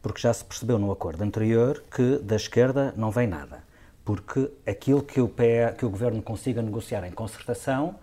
Porque 0.00 0.22
já 0.22 0.32
se 0.32 0.42
percebeu 0.42 0.78
no 0.78 0.90
acordo 0.90 1.22
anterior 1.22 1.84
que 1.94 2.16
da 2.20 2.36
esquerda 2.36 2.94
não 2.96 3.10
vem 3.10 3.26
nada. 3.26 3.62
Porque 4.06 4.50
aquilo 4.66 5.02
que 5.02 5.20
o, 5.20 5.30
que 5.76 5.84
o 5.84 5.90
Governo 5.90 6.22
consiga 6.22 6.62
negociar 6.62 7.06
em 7.06 7.12
concertação, 7.12 7.96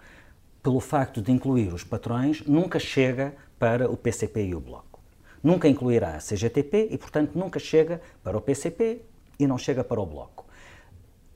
pelo 0.62 0.79
facto 0.79 1.19
de 1.19 1.31
incluir 1.31 1.74
os 1.74 1.83
patrões, 1.83 2.45
nunca 2.45 2.77
chega 2.77 3.33
para 3.57 3.89
o 3.89 3.98
PCP 3.98 4.45
e 4.45 4.53
o 4.53 4.60
Bloco 4.60 4.90
nunca 5.43 5.67
incluirá 5.67 6.15
a 6.15 6.19
CGTP 6.19 6.89
e, 6.91 6.98
portanto, 6.98 7.31
nunca 7.36 7.60
chega 7.60 8.01
para 8.24 8.38
o 8.38 8.41
PCP 8.41 9.01
e 9.39 9.48
não 9.48 9.57
chega 9.57 9.83
para 9.83 10.00
o 10.00 10.05
Bloco. 10.05 10.45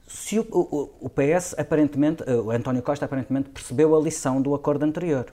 Se 0.08 0.40
o, 0.40 0.46
o, 0.52 0.90
o 1.02 1.10
PS, 1.10 1.56
aparentemente, 1.58 2.24
eh, 2.28 2.36
o 2.36 2.52
António 2.52 2.84
Costa 2.84 3.06
aparentemente 3.06 3.50
percebeu 3.50 3.96
a 3.96 4.00
lição 4.00 4.42
do 4.42 4.54
acordo 4.54 4.84
anterior. 4.84 5.26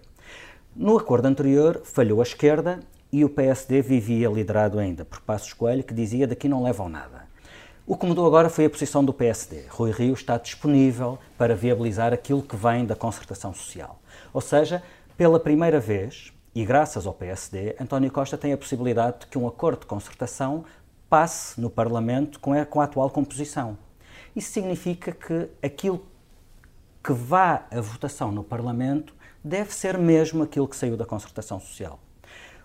No 0.75 0.97
acordo 0.97 1.27
anterior, 1.27 1.83
falhou 1.85 2.21
a 2.21 2.23
esquerda 2.23 2.81
e 3.13 3.25
o 3.25 3.29
PSD 3.29 3.83
vivia 3.83 4.29
liderado 4.31 4.79
ainda 4.79 5.05
por 5.05 5.21
Passos 5.21 5.53
Coelho, 5.53 5.85
que 5.85 5.93
dizia 5.93 6.27
daqui 6.27 6.49
não 6.49 6.63
levam 6.63 6.89
nada. 6.89 7.31
O 7.87 7.97
que 7.97 8.07
mudou 8.07 8.27
agora 8.27 8.49
foi 8.49 8.65
a 8.65 8.71
posição 8.71 9.05
do 9.05 9.13
PSD. 9.13 9.65
Rui 9.69 9.91
Rio 9.91 10.15
está 10.15 10.39
disponível 10.39 11.19
para 11.37 11.55
viabilizar 11.55 12.13
aquilo 12.13 12.41
que 12.41 12.57
vem 12.57 12.87
da 12.87 12.97
concertação 12.97 13.53
social. 13.53 14.01
Ou 14.33 14.41
seja, 14.41 14.83
pela 15.17 15.39
primeira 15.39 15.79
vez, 15.79 16.33
e 16.55 16.65
graças 16.65 17.07
ao 17.07 17.15
PSD, 17.15 17.77
António 17.81 18.11
Costa 18.11 18.37
tem 18.37 18.53
a 18.53 18.59
possibilidade 18.59 19.21
de 19.21 19.27
que 19.27 19.39
um 19.39 19.49
acordo 19.49 19.81
de 19.81 19.87
concertação 19.87 20.65
passe 21.09 21.61
no 21.61 21.71
Parlamento 21.71 22.39
com 22.41 22.53
a, 22.53 22.67
com 22.67 22.81
a 22.81 22.85
atual 22.85 23.09
composição. 23.11 23.79
Isso 24.37 24.53
significa 24.53 25.13
que 25.13 25.49
aquilo 25.63 26.07
que 27.03 27.13
vá 27.13 27.67
à 27.71 27.81
votação 27.81 28.31
no 28.31 28.45
Parlamento 28.45 29.15
deve 29.43 29.75
ser 29.75 29.99
mesmo 29.99 30.43
aquilo 30.43 30.69
que 30.69 30.77
saiu 30.77 30.97
da 30.97 31.05
concertação 31.05 31.59
social. 31.59 31.99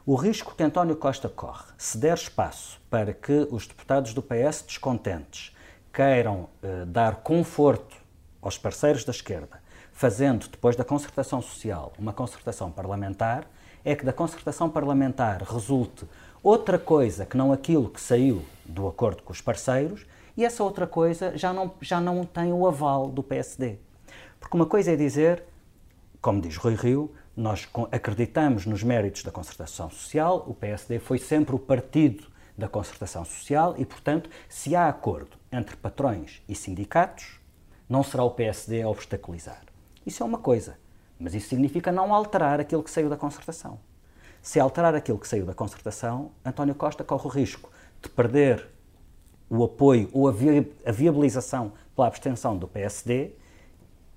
O 0.06 0.16
risco 0.16 0.56
que 0.56 0.64
António 0.64 0.96
Costa 0.96 1.28
corre, 1.28 1.66
se 1.78 1.98
der 1.98 2.14
espaço 2.14 2.80
para 2.90 3.14
que 3.14 3.48
os 3.52 3.68
deputados 3.68 4.14
do 4.14 4.22
PS 4.22 4.64
descontentes 4.66 5.56
queiram 5.92 6.48
eh, 6.62 6.86
dar 6.86 7.18
conforto 7.18 7.98
aos 8.42 8.58
parceiros 8.58 9.04
da 9.04 9.12
esquerda, 9.12 9.62
fazendo, 9.92 10.48
depois 10.48 10.76
da 10.76 10.86
concertação 10.86 11.42
social, 11.42 11.92
uma 11.98 12.14
concertação 12.14 12.72
parlamentar, 12.72 13.46
é 13.88 13.96
que 13.96 14.04
da 14.04 14.12
concertação 14.12 14.70
parlamentar 14.70 15.42
resulte 15.42 16.06
outra 16.44 16.78
coisa 16.78 17.26
que 17.26 17.38
não 17.38 17.54
aquilo 17.54 17.90
que 17.90 18.02
saiu 18.02 18.44
do 18.66 18.86
acordo 18.86 19.24
com 19.24 19.32
os 19.32 19.40
parceiros 19.40 20.06
e 20.36 20.44
essa 20.44 20.62
outra 20.62 20.86
coisa 20.86 21.38
já 21.38 21.54
não, 21.54 21.72
já 21.80 22.02
não 22.02 22.26
tem 22.26 22.52
o 22.52 22.68
aval 22.68 23.08
do 23.08 23.24
PSD. 23.24 23.78
Porque 24.42 24.58
uma 24.58 24.66
coisa 24.66 24.92
é 24.92 24.98
dizer, 24.98 25.42
como 26.20 26.42
diz 26.42 26.58
Rui 26.58 26.76
Rio, 26.76 27.14
nós 27.34 27.66
acreditamos 27.90 28.66
nos 28.66 28.84
méritos 28.84 29.24
da 29.24 29.32
concertação 29.32 29.90
social, 29.90 30.44
o 30.46 30.54
PSD 30.54 31.00
foi 31.00 31.18
sempre 31.18 31.56
o 31.56 31.60
partido 31.60 32.28
da 32.58 32.68
concertação 32.68 33.24
social 33.24 33.74
e, 33.78 33.86
portanto, 33.86 34.30
se 34.50 34.76
há 34.76 34.90
acordo 34.90 35.38
entre 35.50 35.78
patrões 35.78 36.42
e 36.50 36.54
sindicatos, 36.54 37.40
não 37.88 38.04
será 38.04 38.26
o 38.26 38.32
PSD 38.32 38.82
a 38.82 38.90
obstaculizar. 38.90 39.62
Isso 40.06 40.24
é 40.24 40.26
uma 40.26 40.40
coisa. 40.40 40.78
Mas 41.20 41.34
isso 41.34 41.50
significa 41.50 41.92
não 41.92 42.14
alterar 42.14 42.60
aquilo 42.60 42.84
que 42.84 42.92
saiu 42.92 43.10
da 43.10 43.18
concertação. 43.18 43.80
Se 44.42 44.60
alterar 44.60 44.96
aquilo 44.96 45.18
que 45.18 45.28
saiu 45.28 45.46
da 45.46 45.54
concertação, 45.54 46.32
António 46.46 46.76
Costa 46.76 47.04
corre 47.04 47.26
o 47.26 47.30
risco 47.30 47.70
de 48.02 48.10
perder 48.10 48.68
o 49.50 49.64
apoio 49.64 50.10
ou 50.14 50.28
a 50.28 50.92
viabilização 50.92 51.74
pela 51.96 52.08
abstenção 52.08 52.58
do 52.58 52.68
PSD 52.68 53.32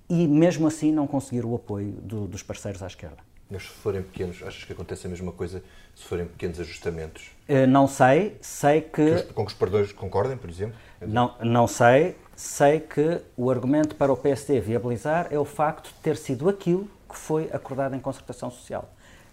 e, 0.09 0.27
mesmo 0.27 0.67
assim, 0.67 0.93
não 0.93 1.07
conseguir 1.07 1.45
o 1.45 1.55
apoio 1.55 1.93
do, 1.93 2.27
dos 2.27 2.43
parceiros 2.43 2.83
à 2.83 2.87
esquerda. 2.87 3.19
Mas 3.49 3.63
se 3.63 3.69
forem 3.69 4.03
pequenos, 4.03 4.43
achas 4.43 4.63
que 4.65 4.73
acontece 4.73 5.07
a 5.07 5.11
mesma 5.11 5.33
coisa 5.33 5.63
se 5.95 6.05
forem 6.05 6.27
pequenos 6.27 6.61
ajustamentos? 6.61 7.31
Uh, 7.49 7.67
não 7.67 7.89
sei, 7.89 8.37
sei 8.41 8.81
que... 8.81 9.23
que 9.23 9.33
com 9.33 9.45
que 9.45 9.53
os 9.53 9.59
perdões 9.59 9.93
concordem, 9.93 10.37
por 10.37 10.49
exemplo? 10.49 10.77
Não, 11.01 11.35
não 11.43 11.67
sei, 11.67 12.17
sei 12.41 12.81
que 12.81 13.21
o 13.37 13.51
argumento 13.51 13.95
para 13.95 14.11
o 14.11 14.17
PSD 14.17 14.61
viabilizar 14.61 15.29
é 15.31 15.39
o 15.39 15.45
facto 15.45 15.89
de 15.89 15.95
ter 15.97 16.17
sido 16.17 16.49
aquilo 16.49 16.89
que 17.07 17.15
foi 17.15 17.51
acordado 17.53 17.95
em 17.95 18.01
concertação 18.01 18.51
social. 18.51 18.89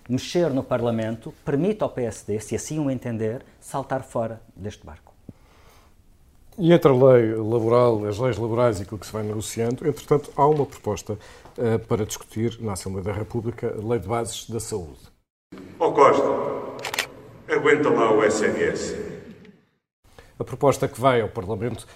Mexer 0.09 0.49
no 0.49 0.61
Parlamento 0.61 1.33
permite 1.45 1.81
ao 1.83 1.89
PSD, 1.89 2.37
se 2.41 2.53
assim 2.53 2.79
o 2.79 2.91
entender, 2.91 3.45
saltar 3.61 4.03
fora 4.03 4.41
deste 4.53 4.85
barco. 4.85 5.13
E 6.57 6.73
entre 6.73 6.91
a 6.91 6.93
lei 6.93 7.33
laboral, 7.33 8.03
as 8.05 8.17
leis 8.17 8.37
laborais 8.37 8.79
e 8.79 8.83
aquilo 8.83 8.99
que 8.99 9.05
se 9.05 9.13
vai 9.13 9.23
negociando, 9.23 9.87
entretanto, 9.87 10.29
há 10.35 10.45
uma 10.45 10.65
proposta 10.65 11.13
uh, 11.13 11.79
para 11.87 12.05
discutir 12.05 12.57
na 12.59 12.73
Assembleia 12.73 13.05
da 13.05 13.13
República 13.13 13.73
a 13.73 13.87
Lei 13.87 13.99
de 13.99 14.07
Bases 14.07 14.49
da 14.49 14.59
Saúde. 14.59 14.99
Ó 15.79 15.87
oh 15.87 15.93
Costa, 15.93 16.27
aguenta 17.47 17.89
lá 17.89 18.11
o 18.11 18.21
SNS. 18.21 18.95
A 20.39 20.43
proposta 20.43 20.87
que 20.87 21.01
vai 21.01 21.21
ao 21.21 21.29
Parlamento, 21.29 21.87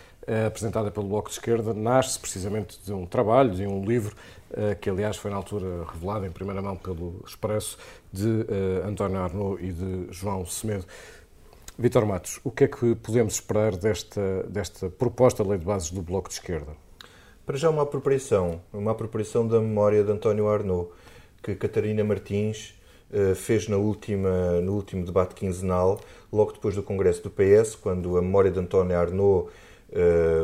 apresentada 0.45 0.91
pelo 0.91 1.07
Bloco 1.07 1.29
de 1.29 1.35
Esquerda, 1.35 1.73
nasce 1.73 2.19
precisamente 2.19 2.79
de 2.83 2.93
um 2.93 3.05
trabalho, 3.05 3.51
de 3.51 3.65
um 3.65 3.83
livro, 3.83 4.15
eh, 4.53 4.75
que 4.75 4.89
aliás 4.89 5.17
foi 5.17 5.31
na 5.31 5.37
altura 5.37 5.85
revelado 5.91 6.25
em 6.25 6.31
primeira 6.31 6.61
mão 6.61 6.75
pelo 6.75 7.23
Expresso, 7.25 7.77
de 8.11 8.45
eh, 8.47 8.87
António 8.87 9.19
Arnaud 9.19 9.63
e 9.63 9.71
de 9.71 10.07
João 10.11 10.45
Semedo. 10.45 10.85
Vitor 11.77 12.05
Matos, 12.05 12.39
o 12.43 12.51
que 12.51 12.65
é 12.65 12.67
que 12.67 12.95
podemos 12.95 13.35
esperar 13.35 13.75
desta, 13.75 14.43
desta 14.43 14.89
proposta 14.89 15.43
de 15.43 15.49
lei 15.49 15.57
de 15.57 15.65
bases 15.65 15.89
do 15.89 16.01
Bloco 16.01 16.29
de 16.29 16.35
Esquerda? 16.35 16.73
Para 17.45 17.57
já 17.57 17.69
uma 17.69 17.83
apropriação, 17.83 18.61
uma 18.71 18.91
apropriação 18.91 19.47
da 19.47 19.59
memória 19.59 20.03
de 20.03 20.11
António 20.11 20.47
Arnaud, 20.47 20.89
que 21.41 21.55
Catarina 21.55 22.03
Martins 22.03 22.75
fez 23.35 23.67
na 23.67 23.75
última, 23.75 24.61
no 24.61 24.73
último 24.73 25.03
debate 25.03 25.35
quinzenal, 25.35 25.99
logo 26.31 26.53
depois 26.53 26.75
do 26.75 26.83
Congresso 26.83 27.23
do 27.23 27.29
PS, 27.29 27.75
quando 27.75 28.15
a 28.15 28.21
memória 28.21 28.51
de 28.51 28.59
António 28.59 28.97
Arnaud 28.97 29.49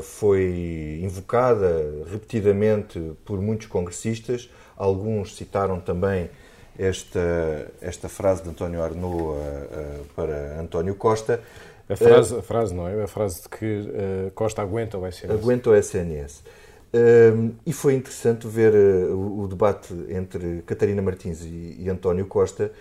foi 0.01 0.99
invocada 1.01 2.05
repetidamente 2.11 2.99
por 3.23 3.39
muitos 3.41 3.67
congressistas. 3.67 4.49
Alguns 4.75 5.35
citaram 5.35 5.79
também 5.79 6.29
esta, 6.77 7.71
esta 7.81 8.07
frase 8.07 8.43
de 8.43 8.49
António 8.49 8.81
Arnaud 8.81 9.23
uh, 9.23 9.31
uh, 9.31 10.05
para 10.15 10.59
António 10.59 10.95
Costa. 10.95 11.41
A 11.89 11.95
frase, 11.95 12.35
a 12.35 12.41
frase 12.41 12.73
não 12.73 12.87
é? 12.87 13.01
A 13.01 13.07
frase 13.07 13.43
de 13.43 13.49
que 13.49 14.31
Costa 14.35 14.61
aguenta 14.61 14.97
o 14.97 15.07
SNS. 15.07 15.31
Aguenta 15.31 15.69
o 15.69 15.75
SNS. 15.75 16.43
e 17.65 17.71
foi 17.71 17.93
interessante 17.93 18.45
ver 18.45 18.73
o, 19.09 19.43
o, 19.43 19.47
debate 19.47 19.93
entre 20.09 20.63
Catarina 20.65 21.01
Martins 21.01 21.43
e, 21.43 21.77
e 21.79 21.89
António 21.89 22.25
Costa, 22.25 22.73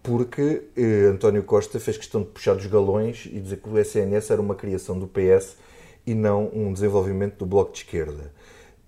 porque 0.00 0.62
eh, 0.76 1.06
António 1.10 1.42
Costa 1.42 1.80
fez 1.80 1.96
questão 1.96 2.22
de 2.22 2.28
puxar 2.28 2.54
dos 2.54 2.66
galões 2.66 3.26
e 3.26 3.40
dizer 3.40 3.56
que 3.56 3.68
o 3.68 3.76
SNS 3.76 4.30
era 4.30 4.40
uma 4.40 4.54
criação 4.54 4.96
do 4.96 5.08
PS 5.08 5.56
e 6.06 6.14
não 6.14 6.50
um 6.52 6.72
desenvolvimento 6.72 7.38
do 7.38 7.46
Bloco 7.46 7.72
de 7.72 7.78
Esquerda. 7.78 8.32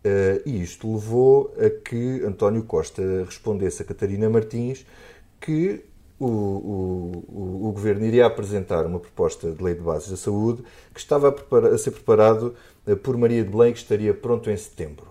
Uh, 0.05 0.43
e 0.45 0.63
isto 0.63 0.93
levou 0.93 1.55
a 1.59 1.71
que 1.71 2.23
António 2.25 2.63
Costa 2.65 3.03
respondesse 3.25 3.83
a 3.83 3.85
Catarina 3.85 4.29
Martins 4.29 4.85
que 5.41 5.83
o, 6.21 6.27
o, 6.27 7.67
o, 7.69 7.73
Governo 7.73 8.05
iria 8.05 8.27
apresentar 8.27 8.87
uma 8.87 9.01
proposta 9.01 9.51
de 9.51 9.63
lei 9.63 9.75
de 9.75 9.81
bases 9.81 10.11
da 10.11 10.17
saúde 10.17 10.63
que 10.93 11.01
estava 11.01 11.29
a, 11.29 11.33
preparar, 11.33 11.73
a 11.73 11.79
ser 11.79 11.91
preparado 11.91 12.55
uh, 12.87 12.97
por 12.97 13.17
Maria 13.17 13.43
de 13.43 13.51
Belém 13.51 13.73
que 13.73 13.79
estaria 13.79 14.13
pronto 14.13 14.51
em 14.51 14.57
setembro. 14.57 15.07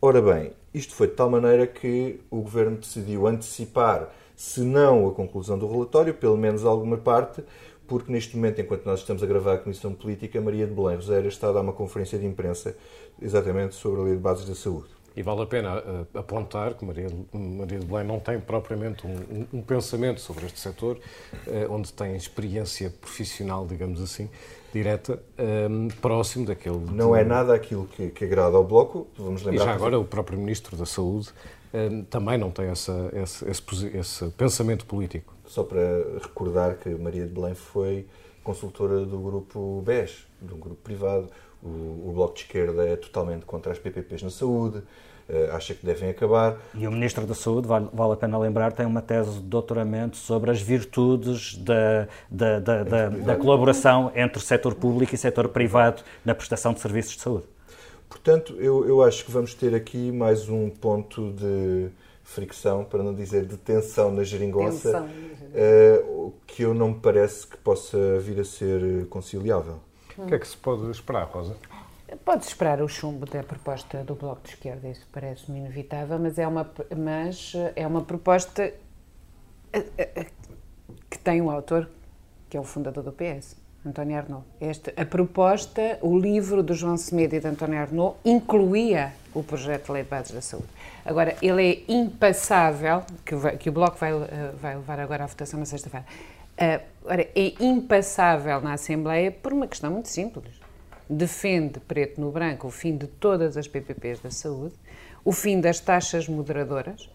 Ora 0.00 0.22
bem, 0.22 0.52
isto 0.72 0.94
foi 0.94 1.08
de 1.08 1.14
tal 1.14 1.28
maneira 1.28 1.66
que 1.66 2.20
o 2.30 2.40
Governo 2.40 2.76
decidiu 2.76 3.26
antecipar 3.26 4.10
se 4.40 4.60
não 4.60 5.06
a 5.06 5.12
conclusão 5.12 5.58
do 5.58 5.70
relatório, 5.70 6.14
pelo 6.14 6.36
menos 6.36 6.64
alguma 6.64 6.96
parte, 6.96 7.44
porque 7.90 8.12
neste 8.12 8.36
momento, 8.36 8.60
enquanto 8.60 8.86
nós 8.86 9.00
estamos 9.00 9.20
a 9.20 9.26
gravar 9.26 9.54
a 9.54 9.58
Comissão 9.58 9.92
Política, 9.92 10.40
Maria 10.40 10.64
de 10.64 10.72
Belém 10.72 10.94
Roséria 10.94 11.26
está 11.26 11.48
a 11.48 11.52
dar 11.52 11.60
uma 11.60 11.72
conferência 11.72 12.16
de 12.16 12.24
imprensa 12.24 12.76
exatamente 13.20 13.74
sobre 13.74 14.00
a 14.00 14.04
Lei 14.04 14.14
de 14.14 14.20
Bases 14.20 14.46
da 14.46 14.54
Saúde. 14.54 14.86
E 15.16 15.24
vale 15.24 15.42
a 15.42 15.46
pena 15.46 15.80
uh, 15.80 16.06
apontar 16.16 16.74
que 16.74 16.84
Maria, 16.84 17.08
Maria 17.32 17.80
de 17.80 17.84
Belém 17.84 18.06
não 18.06 18.20
tem 18.20 18.38
propriamente 18.38 19.04
um, 19.04 19.10
um, 19.10 19.46
um 19.54 19.60
pensamento 19.60 20.20
sobre 20.20 20.46
este 20.46 20.60
setor, 20.60 20.98
uh, 21.48 21.74
onde 21.74 21.92
tem 21.92 22.14
experiência 22.14 22.90
profissional, 22.90 23.66
digamos 23.66 24.00
assim, 24.00 24.30
direta, 24.72 25.20
um, 25.68 25.88
próximo 26.00 26.46
daquele. 26.46 26.78
Não 26.92 27.16
é 27.16 27.24
nada 27.24 27.52
aquilo 27.52 27.86
que, 27.86 28.10
que 28.10 28.24
agrada 28.24 28.56
ao 28.56 28.62
Bloco, 28.62 29.08
vamos 29.18 29.42
lembrar. 29.42 29.64
E 29.64 29.66
já 29.66 29.74
agora 29.74 29.98
o 29.98 30.04
próprio 30.04 30.38
Ministro 30.38 30.76
da 30.76 30.86
Saúde 30.86 31.30
também 32.08 32.36
não 32.36 32.50
tem 32.50 32.66
essa, 32.66 33.10
esse, 33.12 33.48
esse, 33.48 33.86
esse, 33.96 34.30
pensamento 34.30 34.84
político. 34.86 35.34
Só 35.46 35.62
para 35.62 35.80
recordar 36.20 36.76
que 36.76 36.90
Maria 36.90 37.26
de 37.26 37.32
Belém 37.32 37.54
foi 37.54 38.06
consultora 38.42 39.04
do 39.04 39.18
grupo 39.18 39.82
BES, 39.84 40.26
de 40.40 40.52
um 40.54 40.58
grupo 40.58 40.80
privado. 40.82 41.28
O, 41.62 41.68
o 42.08 42.12
Bloco 42.14 42.34
de 42.34 42.40
Esquerda 42.40 42.84
é 42.86 42.96
totalmente 42.96 43.44
contra 43.44 43.70
as 43.70 43.78
PPPs 43.78 44.22
na 44.22 44.30
saúde. 44.30 44.82
Uh, 45.28 45.54
acha 45.54 45.74
que 45.74 45.86
devem 45.86 46.10
acabar. 46.10 46.56
E 46.74 46.88
o 46.88 46.90
Ministro 46.90 47.24
da 47.24 47.36
Saúde, 47.36 47.68
vale, 47.68 47.88
vale, 47.92 48.14
a 48.14 48.16
pena 48.16 48.36
lembrar, 48.36 48.72
tem 48.72 48.84
uma 48.84 49.00
tese 49.00 49.34
de 49.34 49.42
doutoramento 49.42 50.16
sobre 50.16 50.50
as 50.50 50.60
virtudes 50.60 51.56
da, 51.56 52.08
da, 52.28 52.58
da, 52.58 52.82
da, 52.82 53.08
da 53.10 53.36
colaboração 53.36 54.10
entre 54.16 54.38
o 54.38 54.40
setor 54.40 54.74
público 54.74 55.14
e 55.14 55.16
o 55.16 55.18
setor 55.18 55.48
privado 55.50 56.02
na 56.24 56.34
prestação 56.34 56.72
de 56.72 56.80
serviços 56.80 57.14
de 57.14 57.20
saúde. 57.20 57.44
Portanto, 58.10 58.56
eu, 58.58 58.84
eu 58.86 59.02
acho 59.02 59.24
que 59.24 59.30
vamos 59.30 59.54
ter 59.54 59.72
aqui 59.72 60.10
mais 60.10 60.48
um 60.48 60.68
ponto 60.68 61.32
de 61.32 61.88
fricção, 62.24 62.84
para 62.84 63.02
não 63.02 63.14
dizer 63.14 63.46
de 63.46 63.56
tensão 63.56 64.10
na 64.10 64.24
geringonça, 64.24 64.92
tensão. 64.92 65.06
Uh, 65.06 66.34
que 66.46 66.62
eu 66.62 66.74
não 66.74 66.88
me 66.88 67.00
parece 67.00 67.46
que 67.46 67.56
possa 67.56 68.18
vir 68.18 68.40
a 68.40 68.44
ser 68.44 69.06
conciliável. 69.06 69.78
O 70.18 70.26
que 70.26 70.34
é 70.34 70.38
que 70.38 70.46
se 70.46 70.56
pode 70.56 70.90
esperar, 70.90 71.24
Rosa? 71.28 71.56
Pode 72.24 72.44
esperar 72.44 72.82
o 72.82 72.88
chumbo 72.88 73.24
da 73.24 73.44
proposta 73.44 74.02
do 74.02 74.16
Bloco 74.16 74.42
de 74.42 74.50
Esquerda, 74.50 74.88
isso 74.88 75.06
parece-me 75.12 75.60
inevitável, 75.60 76.18
mas 76.18 76.36
é 76.36 76.46
uma, 76.46 76.68
mas 76.96 77.52
é 77.76 77.86
uma 77.86 78.02
proposta 78.02 78.74
eh, 79.72 79.84
eh, 79.96 80.26
que 81.08 81.18
tem 81.18 81.40
um 81.40 81.48
autor 81.48 81.88
que 82.48 82.56
é 82.56 82.60
o 82.60 82.64
fundador 82.64 83.04
do 83.04 83.12
PS, 83.12 83.56
António 83.84 84.18
Arnaud. 84.18 84.44
Este, 84.60 84.92
a 84.96 85.04
proposta, 85.04 85.98
o 86.02 86.18
livro 86.18 86.62
do 86.62 86.74
João 86.74 86.96
Semedo 86.96 87.34
e 87.34 87.40
de 87.40 87.46
António 87.46 87.80
Arnaud 87.80 88.16
incluía 88.24 89.12
o 89.34 89.42
projeto 89.42 89.86
de 89.86 89.92
lei 89.92 90.02
de 90.02 90.08
bases 90.08 90.32
da 90.32 90.40
saúde. 90.40 90.68
Agora, 91.04 91.36
ele 91.40 91.70
é 91.70 91.92
impassável, 91.92 93.02
que, 93.24 93.34
vai, 93.34 93.56
que 93.56 93.68
o 93.68 93.72
Bloco 93.72 93.96
vai, 93.96 94.12
eh, 94.12 94.52
vai 94.60 94.76
levar 94.76 95.00
agora 95.00 95.24
à 95.24 95.26
votação 95.26 95.58
na 95.58 95.66
sexta-feira, 95.66 96.04
uh, 96.58 96.84
é 97.34 97.54
impassável 97.58 98.60
na 98.60 98.74
Assembleia 98.74 99.30
por 99.30 99.52
uma 99.52 99.66
questão 99.66 99.90
muito 99.90 100.08
simples 100.08 100.60
defende 101.10 101.80
preto 101.80 102.20
no 102.20 102.30
branco 102.30 102.68
o 102.68 102.70
fim 102.70 102.96
de 102.96 103.08
todas 103.08 103.56
as 103.56 103.66
PPPs 103.66 104.20
da 104.20 104.30
saúde, 104.30 104.74
o 105.24 105.32
fim 105.32 105.60
das 105.60 105.80
taxas 105.80 106.28
moderadoras 106.28 107.10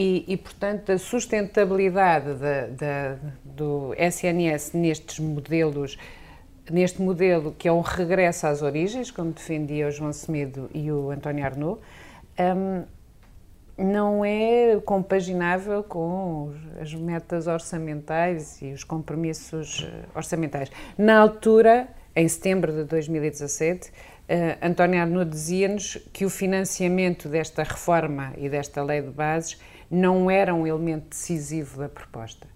e, 0.00 0.24
e 0.26 0.36
portanto, 0.38 0.92
a 0.92 0.96
sustentabilidade 0.96 2.32
da, 2.32 2.66
da, 2.68 3.18
do 3.44 3.94
SNS 3.98 4.72
nestes 4.72 5.18
modelos, 5.18 5.98
neste 6.70 7.02
modelo 7.02 7.54
que 7.58 7.68
é 7.68 7.72
um 7.72 7.82
regresso 7.82 8.46
às 8.46 8.62
origens, 8.62 9.10
como 9.10 9.30
defendia 9.30 9.88
o 9.88 9.90
João 9.90 10.10
Semedo 10.10 10.70
e 10.72 10.90
o 10.90 11.10
António 11.10 11.44
Arnaud, 11.44 11.80
um, 12.38 12.84
não 13.76 14.24
é 14.24 14.80
compaginável 14.86 15.82
com 15.82 16.50
as 16.80 16.94
metas 16.94 17.46
orçamentais 17.46 18.62
e 18.62 18.72
os 18.72 18.84
compromissos 18.84 19.86
eh, 19.86 20.04
orçamentais. 20.14 20.70
Na 20.96 21.18
altura, 21.18 21.88
em 22.16 22.26
setembro 22.26 22.72
de 22.72 22.84
2017, 22.84 23.88
uh, 23.88 23.92
eh, 24.28 24.58
António 24.62 24.98
Arnaud 25.00 25.30
dizia-nos 25.30 25.96
que 26.10 26.24
o 26.24 26.30
financiamento 26.30 27.28
desta 27.28 27.62
reforma 27.62 28.32
e 28.38 28.48
desta 28.48 28.82
lei 28.82 29.02
de 29.02 29.10
bases 29.10 29.58
não 29.90 30.30
era 30.30 30.54
um 30.54 30.66
elemento 30.66 31.08
decisivo 31.08 31.78
da 31.78 31.88
proposta. 31.88 32.46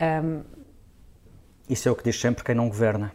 Um, 0.00 0.42
Isso 1.68 1.88
é 1.88 1.92
o 1.92 1.96
que 1.96 2.04
diz 2.04 2.18
sempre 2.18 2.42
quem 2.42 2.54
não 2.54 2.68
governa. 2.68 3.12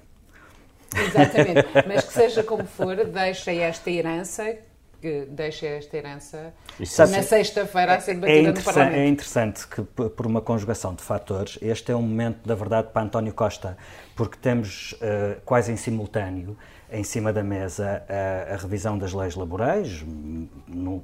Exatamente, 0.95 1.67
mas 1.87 2.05
que 2.05 2.13
seja 2.13 2.43
como 2.43 2.65
for, 2.65 2.95
deixa 3.05 3.51
esta 3.51 3.89
herança 3.89 4.57
que 5.03 5.25
deixa 5.29 5.67
esta 5.67 5.97
herança 5.97 6.53
Isso, 6.79 7.05
na 7.07 7.21
sexta-feira 7.21 7.95
a 7.95 7.99
ser 7.99 8.13
batida 8.13 8.49
é 8.49 8.51
no 8.53 8.63
Parlamento. 8.63 8.95
É 8.95 9.05
interessante 9.05 9.67
que, 9.67 9.81
por 9.81 10.25
uma 10.25 10.39
conjugação 10.39 10.95
de 10.95 11.03
fatores, 11.03 11.59
este 11.61 11.91
é 11.91 11.95
um 11.95 12.01
momento 12.01 12.47
da 12.47 12.55
verdade 12.55 12.87
para 12.93 13.01
António 13.01 13.33
Costa, 13.33 13.77
porque 14.15 14.37
temos 14.37 14.93
uh, 14.93 15.41
quase 15.43 15.73
em 15.73 15.75
simultâneo, 15.75 16.57
em 16.89 17.03
cima 17.03 17.33
da 17.33 17.43
mesa, 17.43 18.01
a, 18.07 18.53
a 18.53 18.55
revisão 18.55 18.97
das 18.97 19.11
leis 19.11 19.35
laborais, 19.35 20.05
no, 20.69 21.03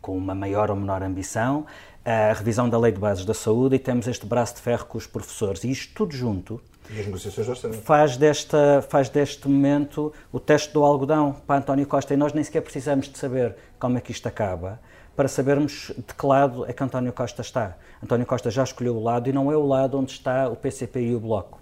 com 0.00 0.16
uma 0.16 0.34
maior 0.34 0.70
ou 0.70 0.76
menor 0.76 1.02
ambição, 1.02 1.66
a 2.04 2.32
revisão 2.32 2.68
da 2.68 2.78
Lei 2.78 2.92
de 2.92 2.98
Bases 2.98 3.24
da 3.24 3.34
Saúde 3.34 3.76
e 3.76 3.78
temos 3.78 4.06
este 4.08 4.26
braço 4.26 4.56
de 4.56 4.60
ferro 4.60 4.86
com 4.86 4.98
os 4.98 5.06
professores. 5.06 5.64
E 5.64 5.70
isto 5.70 5.94
tudo 5.94 6.14
junto 6.14 6.60
e 6.90 6.98
as 6.98 7.06
negociações 7.06 7.48
orçamento. 7.48 7.82
Faz, 7.82 8.16
desta, 8.16 8.84
faz 8.88 9.08
deste 9.08 9.48
momento 9.48 10.12
o 10.32 10.40
teste 10.40 10.72
do 10.72 10.82
algodão 10.82 11.36
para 11.46 11.58
António 11.58 11.86
Costa 11.86 12.14
e 12.14 12.16
nós 12.16 12.32
nem 12.32 12.42
sequer 12.42 12.62
precisamos 12.62 13.08
de 13.08 13.16
saber 13.16 13.54
como 13.78 13.96
é 13.96 14.00
que 14.00 14.10
isto 14.10 14.26
acaba 14.26 14.80
para 15.14 15.28
sabermos 15.28 15.92
de 15.96 16.14
que 16.14 16.26
lado 16.26 16.64
é 16.66 16.72
que 16.72 16.82
António 16.82 17.12
Costa 17.12 17.42
está. 17.42 17.76
António 18.02 18.26
Costa 18.26 18.50
já 18.50 18.64
escolheu 18.64 18.96
o 18.96 19.02
lado 19.02 19.28
e 19.28 19.32
não 19.32 19.52
é 19.52 19.56
o 19.56 19.66
lado 19.66 19.98
onde 19.98 20.12
está 20.12 20.48
o 20.48 20.56
PCP 20.56 21.00
e 21.00 21.14
o 21.14 21.20
Bloco. 21.20 21.59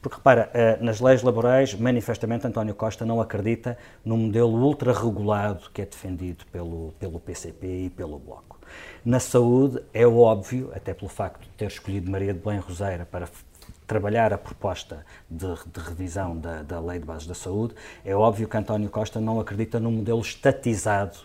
Porque 0.00 0.16
repara, 0.16 0.50
eh, 0.54 0.78
nas 0.80 1.00
leis 1.00 1.22
laborais, 1.22 1.74
manifestamente 1.74 2.46
António 2.46 2.74
Costa 2.74 3.04
não 3.04 3.20
acredita 3.20 3.76
no 4.04 4.16
modelo 4.16 4.52
ultra-regulado 4.52 5.70
que 5.72 5.82
é 5.82 5.86
defendido 5.86 6.44
pelo, 6.52 6.92
pelo 6.98 7.18
PCP 7.20 7.86
e 7.86 7.90
pelo 7.90 8.18
Bloco. 8.18 8.58
Na 9.04 9.20
saúde, 9.20 9.82
é 9.92 10.06
óbvio, 10.06 10.70
até 10.74 10.94
pelo 10.94 11.08
facto 11.08 11.42
de 11.42 11.50
ter 11.50 11.66
escolhido 11.66 12.10
Maria 12.10 12.32
de 12.32 12.40
Belém 12.40 12.58
Roseira 12.58 13.04
para 13.04 13.28
trabalhar 13.86 14.32
a 14.32 14.38
proposta 14.38 15.04
de, 15.30 15.46
de 15.46 15.80
revisão 15.80 16.36
da, 16.36 16.62
da, 16.62 16.80
Lei 16.80 16.98
de 16.98 17.04
Bases 17.04 17.26
da 17.26 17.34
Saúde, 17.34 17.74
é 18.04 18.14
óbvio 18.14 18.48
que 18.48 18.56
António 18.56 18.88
Costa 18.88 19.20
não 19.20 19.38
acredita 19.38 19.78
no 19.78 19.90
modelo 19.90 20.20
estatizado 20.20 21.18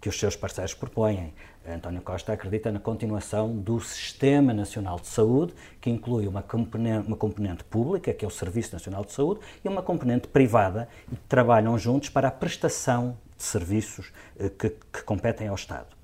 que 0.00 0.08
os 0.08 0.18
seus 0.18 0.36
parceiros 0.36 0.74
propõem. 0.74 1.34
António 1.68 2.00
Costa 2.00 2.32
acredita 2.32 2.70
na 2.70 2.78
continuação 2.78 3.56
do 3.56 3.80
Sistema 3.80 4.54
Nacional 4.54 4.98
de 5.00 5.08
Saúde, 5.08 5.54
que 5.80 5.90
inclui 5.90 6.26
uma 6.28 6.42
componente, 6.42 7.08
uma 7.08 7.16
componente 7.16 7.64
pública, 7.64 8.12
que 8.12 8.24
é 8.24 8.28
o 8.28 8.30
Serviço 8.30 8.72
Nacional 8.72 9.04
de 9.04 9.12
Saúde, 9.12 9.40
e 9.64 9.68
uma 9.68 9.82
componente 9.82 10.28
privada, 10.28 10.88
e 11.10 11.16
que 11.16 11.24
trabalham 11.28 11.76
juntos 11.78 12.08
para 12.08 12.28
a 12.28 12.30
prestação 12.30 13.16
de 13.36 13.42
serviços 13.42 14.12
eh, 14.38 14.48
que, 14.48 14.70
que 14.70 15.02
competem 15.02 15.48
ao 15.48 15.54
Estado. 15.54 15.96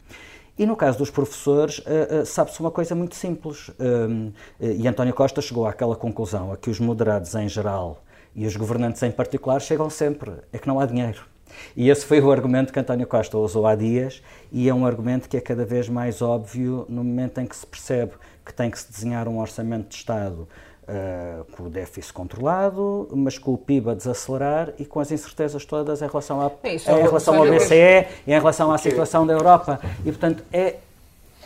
E 0.59 0.67
no 0.67 0.77
caso 0.77 0.99
dos 0.99 1.11
professores, 1.11 1.79
uh, 1.79 2.23
uh, 2.23 2.27
sabe-se 2.27 2.61
uma 2.61 2.71
coisa 2.71 2.95
muito 2.95 3.15
simples. 3.15 3.69
Uh, 3.69 4.33
e 4.61 4.87
António 4.87 5.15
Costa 5.15 5.41
chegou 5.41 5.67
àquela 5.67 5.97
conclusão 5.97 6.53
a 6.53 6.57
que 6.59 6.69
os 6.69 6.79
moderados 6.79 7.35
em 7.35 7.49
geral 7.49 8.03
e 8.35 8.47
os 8.47 8.55
governantes 8.55 9.03
em 9.03 9.11
particular 9.11 9.61
chegam 9.61 9.89
sempre: 9.89 10.33
é 10.53 10.59
que 10.59 10.69
não 10.69 10.79
há 10.79 10.85
dinheiro. 10.85 11.32
E 11.77 11.91
esse 11.91 12.05
foi 12.05 12.21
o 12.21 12.31
argumento 12.31 12.73
que 12.73 12.79
António 12.79 13.07
Costa 13.07 13.37
usou 13.39 13.67
há 13.67 13.75
dias, 13.75 14.23
e 14.51 14.69
é 14.69 14.75
um 14.75 14.87
argumento 14.87 15.29
que 15.29 15.37
é 15.37 15.41
cada 15.41 15.65
vez 15.65 15.89
mais 15.89 16.23
óbvio 16.23 16.87
no 16.89 17.03
momento 17.03 17.41
em 17.41 17.47
que 17.47 17.57
se 17.57 17.67
percebe 17.67 18.13
que 18.45 18.53
tem 18.53 18.71
que 18.71 18.79
se 18.79 18.91
desenhar 18.91 19.29
um 19.29 19.39
orçamento 19.39 19.89
de 19.89 19.97
Estado 19.97 20.49
Uh, 20.83 21.45
com 21.53 21.63
o 21.63 21.71
déficit 21.71 22.13
controlado, 22.13 23.09
mas 23.13 23.39
com 23.39 23.55
o 23.55 23.57
PIB 23.57 23.91
a 23.91 23.95
desacelerar 23.95 24.75
e 24.81 24.85
com 24.85 24.99
as 24.99 25.13
incertezas 25.13 25.65
todas 25.65 26.03
em 26.03 26.09
relação, 26.09 26.43
à, 26.43 26.51
é 26.65 26.75
em 26.75 27.03
relação 27.03 27.37
ao 27.37 27.47
BCE 27.47 28.09
e 28.27 28.33
em 28.33 28.39
relação 28.39 28.71
à 28.73 28.77
situação 28.77 29.25
da 29.25 29.33
Europa. 29.33 29.81
E, 30.01 30.11
portanto, 30.11 30.43
é, 30.53 30.79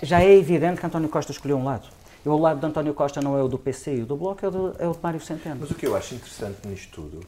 já 0.02 0.22
é 0.22 0.34
evidente 0.34 0.80
que 0.80 0.86
António 0.86 1.10
Costa 1.10 1.32
escolheu 1.32 1.58
um 1.58 1.64
lado. 1.64 1.86
E 2.24 2.28
o 2.28 2.36
lado 2.36 2.58
de 2.58 2.66
António 2.66 2.94
Costa 2.94 3.20
não 3.20 3.38
é 3.38 3.42
o 3.42 3.46
do 3.46 3.56
PC 3.56 3.96
e 3.96 4.02
o 4.02 4.06
do 4.06 4.16
Bloco, 4.16 4.44
é 4.44 4.48
o, 4.48 4.50
do, 4.50 4.76
é 4.80 4.88
o 4.88 4.92
de 4.92 4.98
Mário 5.00 5.20
Centeno. 5.20 5.58
Mas 5.60 5.70
o 5.70 5.74
que 5.74 5.86
eu 5.86 5.94
acho 5.94 6.14
interessante 6.14 6.66
nisto 6.66 6.90
tudo 7.02 7.20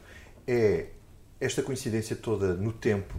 é 0.45 0.87
esta 1.39 1.61
coincidência 1.63 2.15
toda 2.15 2.53
no 2.53 2.73
tempo 2.73 3.13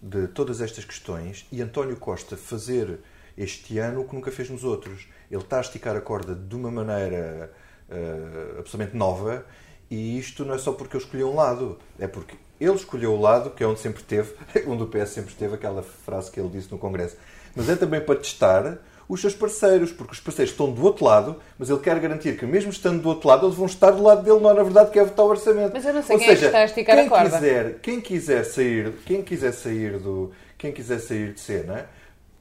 de 0.00 0.28
todas 0.28 0.60
estas 0.60 0.84
questões 0.84 1.46
e 1.50 1.60
António 1.60 1.96
Costa 1.96 2.36
fazer 2.36 3.00
este 3.36 3.78
ano 3.78 4.00
o 4.00 4.08
que 4.08 4.14
nunca 4.14 4.30
fez 4.30 4.48
nos 4.48 4.64
outros. 4.64 5.06
Ele 5.30 5.42
está 5.42 5.58
a 5.58 5.60
esticar 5.60 5.96
a 5.96 6.00
corda 6.00 6.34
de 6.34 6.54
uma 6.54 6.70
maneira 6.70 7.52
uh, 7.88 8.58
absolutamente 8.58 8.96
nova 8.96 9.44
e 9.90 10.18
isto 10.18 10.44
não 10.44 10.54
é 10.54 10.58
só 10.58 10.72
porque 10.72 10.96
eu 10.96 11.00
escolhi 11.00 11.24
um 11.24 11.34
lado, 11.34 11.78
é 11.98 12.06
porque 12.06 12.36
ele 12.60 12.74
escolheu 12.74 13.14
o 13.14 13.20
lado, 13.20 13.50
que 13.50 13.62
é 13.62 13.66
onde 13.66 13.80
sempre 13.80 14.02
teve, 14.02 14.34
onde 14.66 14.82
o 14.82 14.86
PS 14.86 15.10
sempre 15.10 15.34
teve 15.34 15.54
aquela 15.54 15.82
frase 15.82 16.30
que 16.30 16.38
ele 16.40 16.48
disse 16.48 16.70
no 16.70 16.78
Congresso. 16.78 17.16
Mas 17.54 17.68
é 17.68 17.76
também 17.76 18.00
para 18.00 18.16
testar 18.16 18.78
os 19.08 19.20
seus 19.20 19.34
parceiros, 19.34 19.90
porque 19.90 20.12
os 20.12 20.20
parceiros 20.20 20.52
estão 20.52 20.70
do 20.70 20.84
outro 20.84 21.04
lado, 21.04 21.36
mas 21.58 21.70
ele 21.70 21.78
quer 21.80 21.98
garantir 21.98 22.36
que, 22.36 22.44
mesmo 22.44 22.70
estando 22.70 23.00
do 23.00 23.08
outro 23.08 23.26
lado, 23.28 23.46
eles 23.46 23.56
vão 23.56 23.66
estar 23.66 23.90
do 23.90 24.02
lado 24.02 24.22
dele, 24.22 24.38
não, 24.38 24.52
na 24.52 24.62
verdade, 24.62 24.90
quer 24.90 25.04
votar 25.04 25.24
o 25.24 25.28
orçamento. 25.30 25.72
Mas 25.72 25.84
eu 25.84 25.94
não 25.94 26.02
sei 26.02 26.16
Ou 26.16 26.20
quem 26.20 26.28
seja, 26.28 26.38
é 26.38 26.40
que 26.40 26.46
está 26.46 26.58
a 26.58 26.64
esticar 26.64 26.96
quem 26.96 27.06
a 27.06 27.08
corda. 27.08 27.38
Quiser, 27.38 27.78
quem 27.80 28.00
quiser 28.00 28.44
sair, 28.44 28.92
quem 29.06 29.22
quiser 29.22 29.52
sair 29.52 29.98
do, 29.98 30.30
quem 30.58 30.72
quiser 30.72 30.98
sair 30.98 31.32
de 31.32 31.40
cena, 31.40 31.88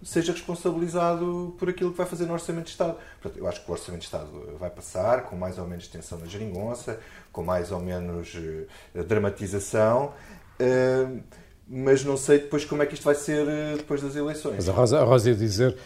seja 0.03 0.31
responsabilizado 0.31 1.55
por 1.57 1.69
aquilo 1.69 1.91
que 1.91 1.97
vai 1.97 2.05
fazer 2.05 2.25
no 2.25 2.33
Orçamento 2.33 2.65
de 2.65 2.71
Estado. 2.71 2.97
Portanto, 3.21 3.39
eu 3.39 3.47
acho 3.47 3.63
que 3.63 3.69
o 3.69 3.73
Orçamento 3.73 4.01
de 4.01 4.05
Estado 4.05 4.29
vai 4.59 4.69
passar 4.69 5.23
com 5.23 5.35
mais 5.35 5.57
ou 5.57 5.65
menos 5.65 5.87
tensão 5.87 6.19
na 6.19 6.25
geringonça, 6.25 6.99
com 7.31 7.43
mais 7.43 7.71
ou 7.71 7.79
menos 7.79 8.33
uh, 8.35 9.03
dramatização, 9.03 10.13
uh, 10.59 11.19
mas 11.67 12.03
não 12.03 12.15
sei 12.15 12.39
depois 12.39 12.63
como 12.63 12.81
é 12.81 12.85
que 12.85 12.93
isto 12.93 13.03
vai 13.03 13.15
ser 13.15 13.45
uh, 13.47 13.77
depois 13.77 14.01
das 14.01 14.15
eleições. 14.15 14.55
Mas 14.55 14.69
a 14.69 14.71
Rosa, 14.71 14.99
a 14.99 15.03
Rosa 15.03 15.29
ia 15.29 15.35
dizer, 15.35 15.77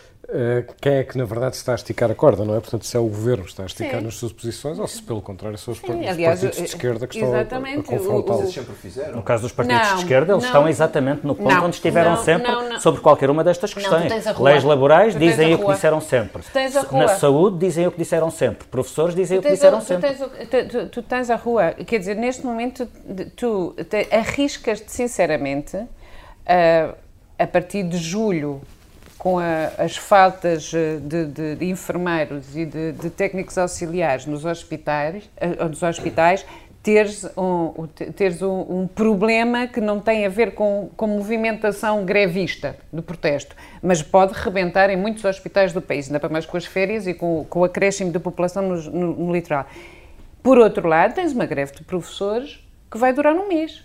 quem 0.80 0.94
é 0.94 1.04
que, 1.04 1.18
na 1.18 1.26
verdade, 1.26 1.56
está 1.58 1.74
a 1.74 1.76
esticar 1.76 2.10
a 2.10 2.16
corda, 2.16 2.46
não 2.46 2.56
é? 2.56 2.60
Portanto, 2.62 2.86
se 2.86 2.96
é 2.96 3.00
o 3.00 3.06
governo 3.06 3.44
que 3.44 3.50
está 3.50 3.64
a 3.64 3.66
esticar 3.66 4.00
Sim. 4.00 4.06
nas 4.06 4.16
suas 4.16 4.32
posições 4.32 4.80
ou 4.80 4.88
se, 4.88 5.02
pelo 5.02 5.22
contrário, 5.22 5.58
são 5.58 5.74
os, 5.74 5.80
Sim, 5.80 6.08
aliás, 6.08 6.40
partidos 6.40 6.58
de 6.58 6.64
esquerda 6.64 7.06
que 7.06 7.18
estão 7.18 7.34
a, 7.34 7.42
a 7.42 7.84
confrontá-los. 7.84 8.56
No 9.14 9.22
caso 9.24 9.44
dos 9.44 9.52
partidos 9.52 9.88
não, 9.88 9.96
de 9.96 10.02
esquerda, 10.04 10.34
eles 10.34 10.44
não, 10.44 10.50
estão 10.50 10.70
exatamente 10.70 11.28
no 11.28 11.36
ponto 11.36 11.54
não, 11.54 11.66
onde 11.66 11.76
estiveram 11.76 12.16
sempre 12.24 12.50
sobre 12.80 13.02
qualquer 13.02 13.30
uma 13.30 13.44
destas 13.44 13.74
questões. 13.74 14.12
Leis 14.40 14.64
laborais 14.64 15.18
dizem 15.18 15.54
o 15.54 15.60
que 15.60 15.74
disseram 15.74 16.00
sempre. 16.00 16.44
Na 16.92 17.10
saúde 17.10 17.58
dizem 17.58 17.88
o 17.88 17.92
que 17.92 17.98
disseram 17.98 18.32
sempre. 18.32 18.68
Professores 18.68 19.14
dizem 19.14 19.40
o 19.40 19.42
que 19.42 19.50
disseram 19.50 19.82
sempre. 19.82 20.16
Tu, 20.92 21.02
tens 21.04 21.30
a 21.30 21.36
rua, 21.36 21.72
quer 21.72 22.00
dizer, 22.00 22.16
neste 22.16 22.46
momento 22.46 22.88
tu 23.36 23.76
arriscas-te 24.12 24.92
sinceramente 24.92 25.76
uh, 25.76 26.96
a 27.38 27.48
partir 27.48 27.84
de 27.84 27.98
julho 27.98 28.62
com 29.22 29.38
a, 29.38 29.68
as 29.78 29.96
faltas 29.96 30.74
eh, 30.74 30.98
de, 31.00 31.28
de, 31.28 31.56
de 31.56 31.66
enfermeiros 31.66 32.58
e 32.58 32.66
de, 32.66 32.92
de, 32.94 33.08
técnicos 33.12 33.56
auxiliares 33.56 34.26
nos 34.26 34.46
hospitais, 34.46 35.30
uh, 35.40 35.70
nos 35.70 35.84
hospitais 35.84 36.44
teres, 36.82 37.24
um, 37.38 37.86
teres 38.16 38.42
um, 38.42 38.62
um, 38.62 38.88
problema 38.88 39.68
que 39.68 39.80
não 39.80 40.00
tem 40.00 40.26
a 40.26 40.30
ver 40.30 40.56
com, 40.56 40.90
com 40.98 41.06
movimentação 41.06 42.04
grevista 42.04 42.76
de 42.92 43.00
protesto, 43.04 43.56
mas 43.80 44.02
pode 44.02 44.34
rebentar 44.34 44.90
em 44.90 44.98
muitos 44.98 45.24
hospitais 45.24 45.72
do 45.72 45.84
país, 45.84 46.08
ainda 46.08 46.20
para 46.20 46.30
mais 46.30 46.48
com 46.48 46.58
as 46.58 46.66
férias 46.66 47.06
e 47.06 47.14
com, 47.14 47.46
com 47.48 47.60
o 47.60 47.64
acréscimo 47.64 48.12
de 48.12 48.18
população 48.18 48.64
no, 48.64 48.76
no, 48.90 49.16
no 49.28 49.32
litoral. 49.32 49.68
Por 50.42 50.58
outro 50.58 50.88
lado, 50.88 51.14
tens 51.14 51.32
uma 51.32 51.46
greve 51.46 51.74
de 51.74 51.84
professores 51.84 52.60
que 52.90 52.98
vai 52.98 53.14
durar 53.14 53.36
um 53.36 53.48
mês 53.48 53.84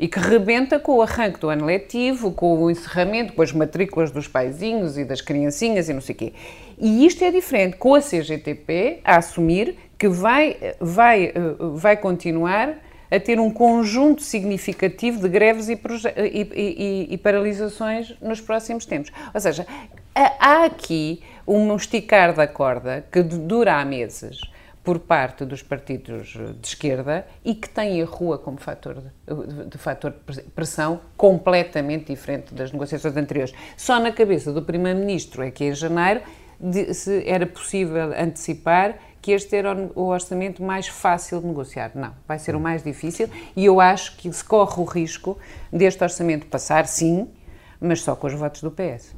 e 0.00 0.08
que 0.08 0.18
rebenta 0.18 0.80
com 0.80 0.96
o 0.96 1.02
arranque 1.02 1.38
do 1.38 1.50
ano 1.50 1.66
letivo, 1.66 2.32
com 2.32 2.58
o 2.58 2.70
encerramento, 2.70 3.34
com 3.34 3.42
as 3.42 3.52
matrículas 3.52 4.10
dos 4.10 4.26
paizinhos 4.26 4.96
e 4.96 5.04
das 5.04 5.20
criancinhas 5.20 5.90
e 5.90 5.92
não 5.92 6.00
sei 6.00 6.14
o 6.14 6.18
quê. 6.18 6.32
E 6.78 7.04
isto 7.04 7.22
é 7.22 7.30
diferente 7.30 7.76
com 7.76 7.94
a 7.94 8.00
CGTP 8.00 9.00
a 9.04 9.18
assumir 9.18 9.76
que 9.98 10.08
vai, 10.08 10.56
vai, 10.80 11.34
vai 11.74 11.96
continuar 11.98 12.78
a 13.10 13.20
ter 13.20 13.38
um 13.38 13.50
conjunto 13.50 14.22
significativo 14.22 15.20
de 15.20 15.28
greves 15.28 15.68
e, 15.68 15.74
e, 15.74 16.48
e, 16.54 17.06
e, 17.10 17.18
paralisações 17.18 18.14
nos 18.22 18.40
próximos 18.40 18.86
tempos. 18.86 19.12
Ou 19.34 19.40
seja, 19.40 19.66
há 20.14 20.64
aqui 20.64 21.20
um 21.46 21.76
esticar 21.76 22.32
da 22.32 22.46
corda 22.46 23.04
que 23.12 23.22
dura 23.22 23.74
há 23.74 23.84
meses 23.84 24.40
por 24.82 24.98
parte 24.98 25.44
dos 25.44 25.62
partidos 25.62 26.28
de 26.28 26.66
esquerda 26.66 27.26
e 27.44 27.54
que 27.54 27.68
tem 27.68 28.00
a 28.00 28.04
rua 28.04 28.38
como 28.38 28.58
fator 28.58 28.94
de, 29.26 29.66
de 29.66 29.78
fator 29.78 30.14
de 30.28 30.42
pressão 30.42 31.00
completamente 31.16 32.06
diferente 32.06 32.54
das 32.54 32.72
negociações 32.72 33.16
anteriores. 33.16 33.54
Só 33.76 34.00
na 34.00 34.10
cabeça 34.10 34.52
do 34.52 34.62
Primeiro-Ministro 34.62 35.42
é 35.42 35.50
que 35.50 35.64
em 35.64 35.74
janeiro 35.74 36.22
de, 36.58 36.92
se 36.94 37.28
era 37.28 37.46
possível 37.46 38.12
antecipar 38.18 38.98
que 39.22 39.32
este 39.32 39.54
era 39.54 39.90
o 39.94 40.06
orçamento 40.06 40.62
mais 40.62 40.88
fácil 40.88 41.40
de 41.40 41.46
negociar. 41.46 41.90
Não, 41.94 42.14
vai 42.26 42.38
ser 42.38 42.56
o 42.56 42.60
mais 42.60 42.82
difícil 42.82 43.28
e 43.54 43.64
eu 43.66 43.80
acho 43.80 44.16
que 44.16 44.32
se 44.32 44.42
corre 44.42 44.80
o 44.80 44.84
risco 44.84 45.38
deste 45.70 46.02
orçamento 46.02 46.46
passar, 46.46 46.86
sim, 46.86 47.28
mas 47.78 48.00
só 48.00 48.16
com 48.16 48.26
os 48.26 48.32
votos 48.34 48.62
do 48.62 48.70
PS. 48.70 49.14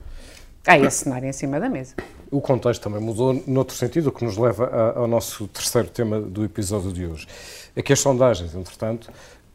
Há 0.67 0.79
esse 0.79 1.05
cenário 1.05 1.29
em 1.29 1.33
cima 1.33 1.59
da 1.59 1.69
mesa. 1.69 1.95
O 2.33 2.41
contexto 2.41 2.83
também 2.83 2.99
mudou 2.99 3.45
noutro 3.47 3.77
sentido, 3.77 4.07
o 4.07 4.13
que 4.13 4.25
nos 4.25 4.39
leva 4.39 4.95
ao 4.97 5.07
nosso 5.07 5.47
terceiro 5.49 5.89
tema 5.89 6.19
do 6.19 6.43
episódio 6.43 6.91
de 6.91 7.07
hoje. 7.07 7.29
É 7.77 7.83
que 7.83 7.93
as 7.93 8.01
sondagens, 8.01 8.55
entretanto, 8.55 9.13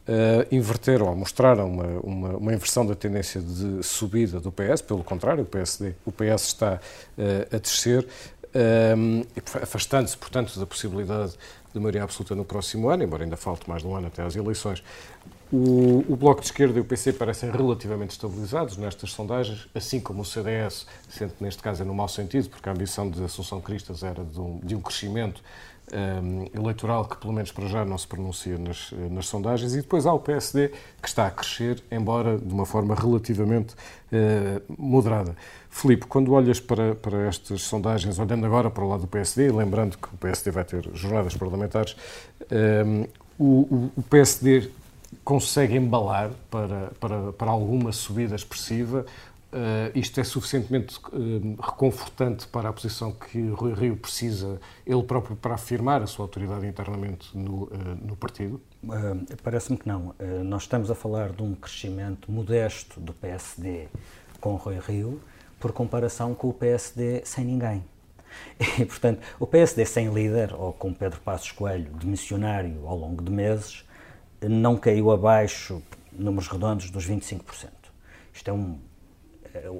uh, 0.08 0.54
inverteram, 0.54 1.12
mostraram 1.16 1.66
uma, 1.66 1.86
uma, 2.04 2.28
uma, 2.36 2.54
inversão 2.54 2.86
da 2.86 2.94
tendência 2.94 3.40
de 3.40 3.82
subida 3.82 4.38
do 4.38 4.52
PS, 4.52 4.80
pelo 4.80 5.02
contrário, 5.02 5.42
o 5.42 5.46
PSD, 5.46 5.94
o 6.06 6.12
PS 6.12 6.44
está 6.44 6.80
uh, 7.18 7.56
a 7.56 7.58
descer, 7.58 8.06
um, 8.54 9.22
afastando-se, 9.62 10.16
portanto, 10.16 10.58
da 10.58 10.66
possibilidade 10.66 11.34
de 11.72 11.78
maioria 11.78 12.02
absoluta 12.02 12.34
no 12.34 12.44
próximo 12.44 12.88
ano, 12.88 13.02
embora 13.02 13.24
ainda 13.24 13.36
falte 13.36 13.68
mais 13.68 13.82
de 13.82 13.88
um 13.88 13.94
ano 13.94 14.06
até 14.06 14.22
às 14.22 14.34
eleições. 14.34 14.82
O, 15.50 16.04
o, 16.08 16.16
Bloco 16.16 16.40
de 16.40 16.46
Esquerda 16.46 16.78
e 16.78 16.82
o 16.82 16.84
PC 16.84 17.14
parecem 17.14 17.50
relativamente 17.50 18.10
estabilizados 18.10 18.76
nestas 18.76 19.12
sondagens, 19.12 19.66
assim 19.74 19.98
como 19.98 20.20
o 20.20 20.24
CDS, 20.24 20.86
sendo 21.08 21.32
que 21.32 21.42
neste 21.42 21.62
caso 21.62 21.82
é 21.82 21.86
no 21.86 21.94
mau 21.94 22.08
sentido, 22.08 22.50
porque 22.50 22.68
a 22.68 22.72
ambição 22.72 23.08
de 23.08 23.22
Assunção 23.24 23.60
Cristas 23.60 24.02
era 24.02 24.22
de 24.22 24.38
um, 24.38 24.60
de 24.62 24.76
um 24.76 24.80
crescimento 24.80 25.42
eleitoral 26.54 27.04
que, 27.04 27.16
pelo 27.16 27.32
menos 27.32 27.50
para 27.52 27.66
já, 27.66 27.84
não 27.84 27.96
se 27.96 28.06
pronuncia 28.06 28.58
nas, 28.58 28.92
nas, 29.10 29.26
sondagens. 29.26 29.74
E 29.74 29.78
depois 29.78 30.06
há 30.06 30.12
o 30.12 30.18
PSD, 30.18 30.68
que 31.00 31.08
está 31.08 31.26
a 31.26 31.30
crescer, 31.30 31.82
embora 31.90 32.38
de 32.38 32.52
uma 32.52 32.66
forma 32.66 32.94
relativamente 32.94 33.74
uh, 33.74 34.62
moderada. 34.76 35.36
Filipe, 35.70 36.06
quando 36.06 36.32
olhas 36.32 36.60
para, 36.60 36.94
para 36.94 37.28
estas 37.28 37.62
sondagens, 37.62 38.18
olhando 38.18 38.44
agora 38.46 38.70
para 38.70 38.84
o 38.84 38.88
lado 38.88 39.02
do 39.02 39.06
PSD, 39.06 39.50
lembrando 39.50 39.96
que 39.96 40.08
o 40.08 40.16
PSD 40.18 40.50
vai 40.50 40.64
ter 40.64 40.88
jornadas 40.94 41.36
parlamentares, 41.36 41.96
um, 42.86 43.06
o, 43.38 43.90
o 43.96 44.02
PSD 44.02 44.70
consegue 45.24 45.76
embalar 45.76 46.30
para, 46.50 46.90
para, 46.98 47.32
para 47.32 47.50
alguma 47.50 47.92
subida 47.92 48.34
expressiva. 48.34 49.06
Uh, 49.50 49.90
isto 49.94 50.20
é 50.20 50.24
suficientemente 50.24 50.98
uh, 50.98 51.56
reconfortante 51.62 52.46
para 52.48 52.68
a 52.68 52.72
posição 52.72 53.12
que 53.12 53.48
Rui 53.48 53.72
Rio 53.72 53.96
precisa, 53.96 54.60
ele 54.86 55.02
próprio, 55.02 55.36
para 55.36 55.54
afirmar 55.54 56.02
a 56.02 56.06
sua 56.06 56.24
autoridade 56.24 56.66
internamente 56.66 57.36
no, 57.36 57.64
uh, 57.64 57.70
no 58.02 58.14
partido? 58.14 58.60
Parece-me 59.42 59.78
que 59.78 59.88
não. 59.88 60.14
nós 60.44 60.62
estamos 60.62 60.90
a 60.90 60.94
falar 60.94 61.32
de 61.32 61.42
um 61.42 61.54
crescimento 61.54 62.30
modesto 62.30 63.00
do 63.00 63.12
PSD 63.12 63.88
com 64.40 64.54
Rui 64.54 64.78
Rio, 64.78 65.20
por 65.58 65.72
comparação 65.72 66.34
com 66.34 66.50
o 66.50 66.52
PSD 66.52 67.22
sem 67.24 67.44
ninguém. 67.44 67.84
E, 68.78 68.84
portanto, 68.84 69.20
o 69.40 69.46
PSD 69.46 69.84
sem 69.84 70.12
líder, 70.12 70.54
ou 70.54 70.72
com 70.72 70.92
Pedro 70.92 71.20
Passos 71.20 71.50
Coelho 71.50 71.90
de 71.94 72.06
missionário 72.06 72.86
ao 72.86 72.96
longo 72.96 73.22
de 73.22 73.30
meses, 73.30 73.84
não 74.42 74.76
caiu 74.76 75.10
abaixo, 75.10 75.82
números 76.12 76.48
redondos, 76.48 76.90
dos 76.90 77.08
25%. 77.08 77.70
Isto 78.32 78.50
é 78.50 78.52
um. 78.52 78.78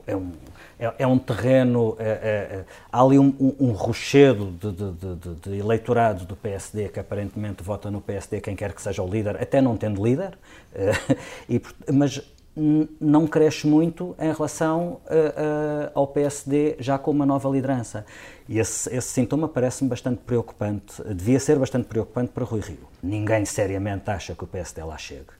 É, 0.06 0.16
um, 0.16 0.32
é, 0.78 0.94
é 0.98 1.06
um 1.06 1.18
terreno. 1.18 1.96
É, 1.98 2.04
é, 2.04 2.64
há 2.90 3.02
ali 3.02 3.18
um, 3.18 3.34
um, 3.38 3.68
um 3.68 3.70
rochedo 3.72 4.52
de, 4.52 4.72
de, 4.72 4.92
de, 4.92 5.34
de, 5.34 5.58
eleitorado 5.58 6.24
do 6.24 6.36
PSD 6.36 6.88
que 6.88 7.00
aparentemente 7.00 7.62
vota 7.62 7.90
no 7.90 8.00
PSD, 8.00 8.40
quem 8.40 8.56
quer 8.56 8.72
que 8.72 8.82
seja 8.82 9.02
o 9.02 9.08
líder, 9.08 9.40
até 9.40 9.60
não 9.60 9.76
tendo 9.76 10.04
líder, 10.04 10.38
e, 11.48 11.60
mas 11.92 12.22
não 13.00 13.26
cresce 13.26 13.66
muito 13.66 14.16
em 14.18 14.32
relação 14.32 15.00
uh, 15.04 15.86
uh, 15.86 15.90
ao 15.94 16.06
PSD 16.08 16.76
já 16.80 16.98
com 16.98 17.10
uma 17.10 17.24
nova 17.24 17.48
liderança. 17.48 18.04
E 18.48 18.58
esse, 18.58 18.94
esse 18.94 19.08
sintoma 19.08 19.48
parece-me 19.48 19.88
bastante 19.88 20.20
preocupante, 20.26 21.02
devia 21.14 21.38
ser 21.38 21.58
bastante 21.58 21.86
preocupante 21.86 22.32
para 22.32 22.44
Rui 22.44 22.60
Rio. 22.60 22.88
Ninguém 23.02 23.44
seriamente 23.44 24.10
acha 24.10 24.34
que 24.34 24.42
o 24.42 24.46
PSD 24.46 24.82
lá 24.82 24.98
chegue. 24.98 25.37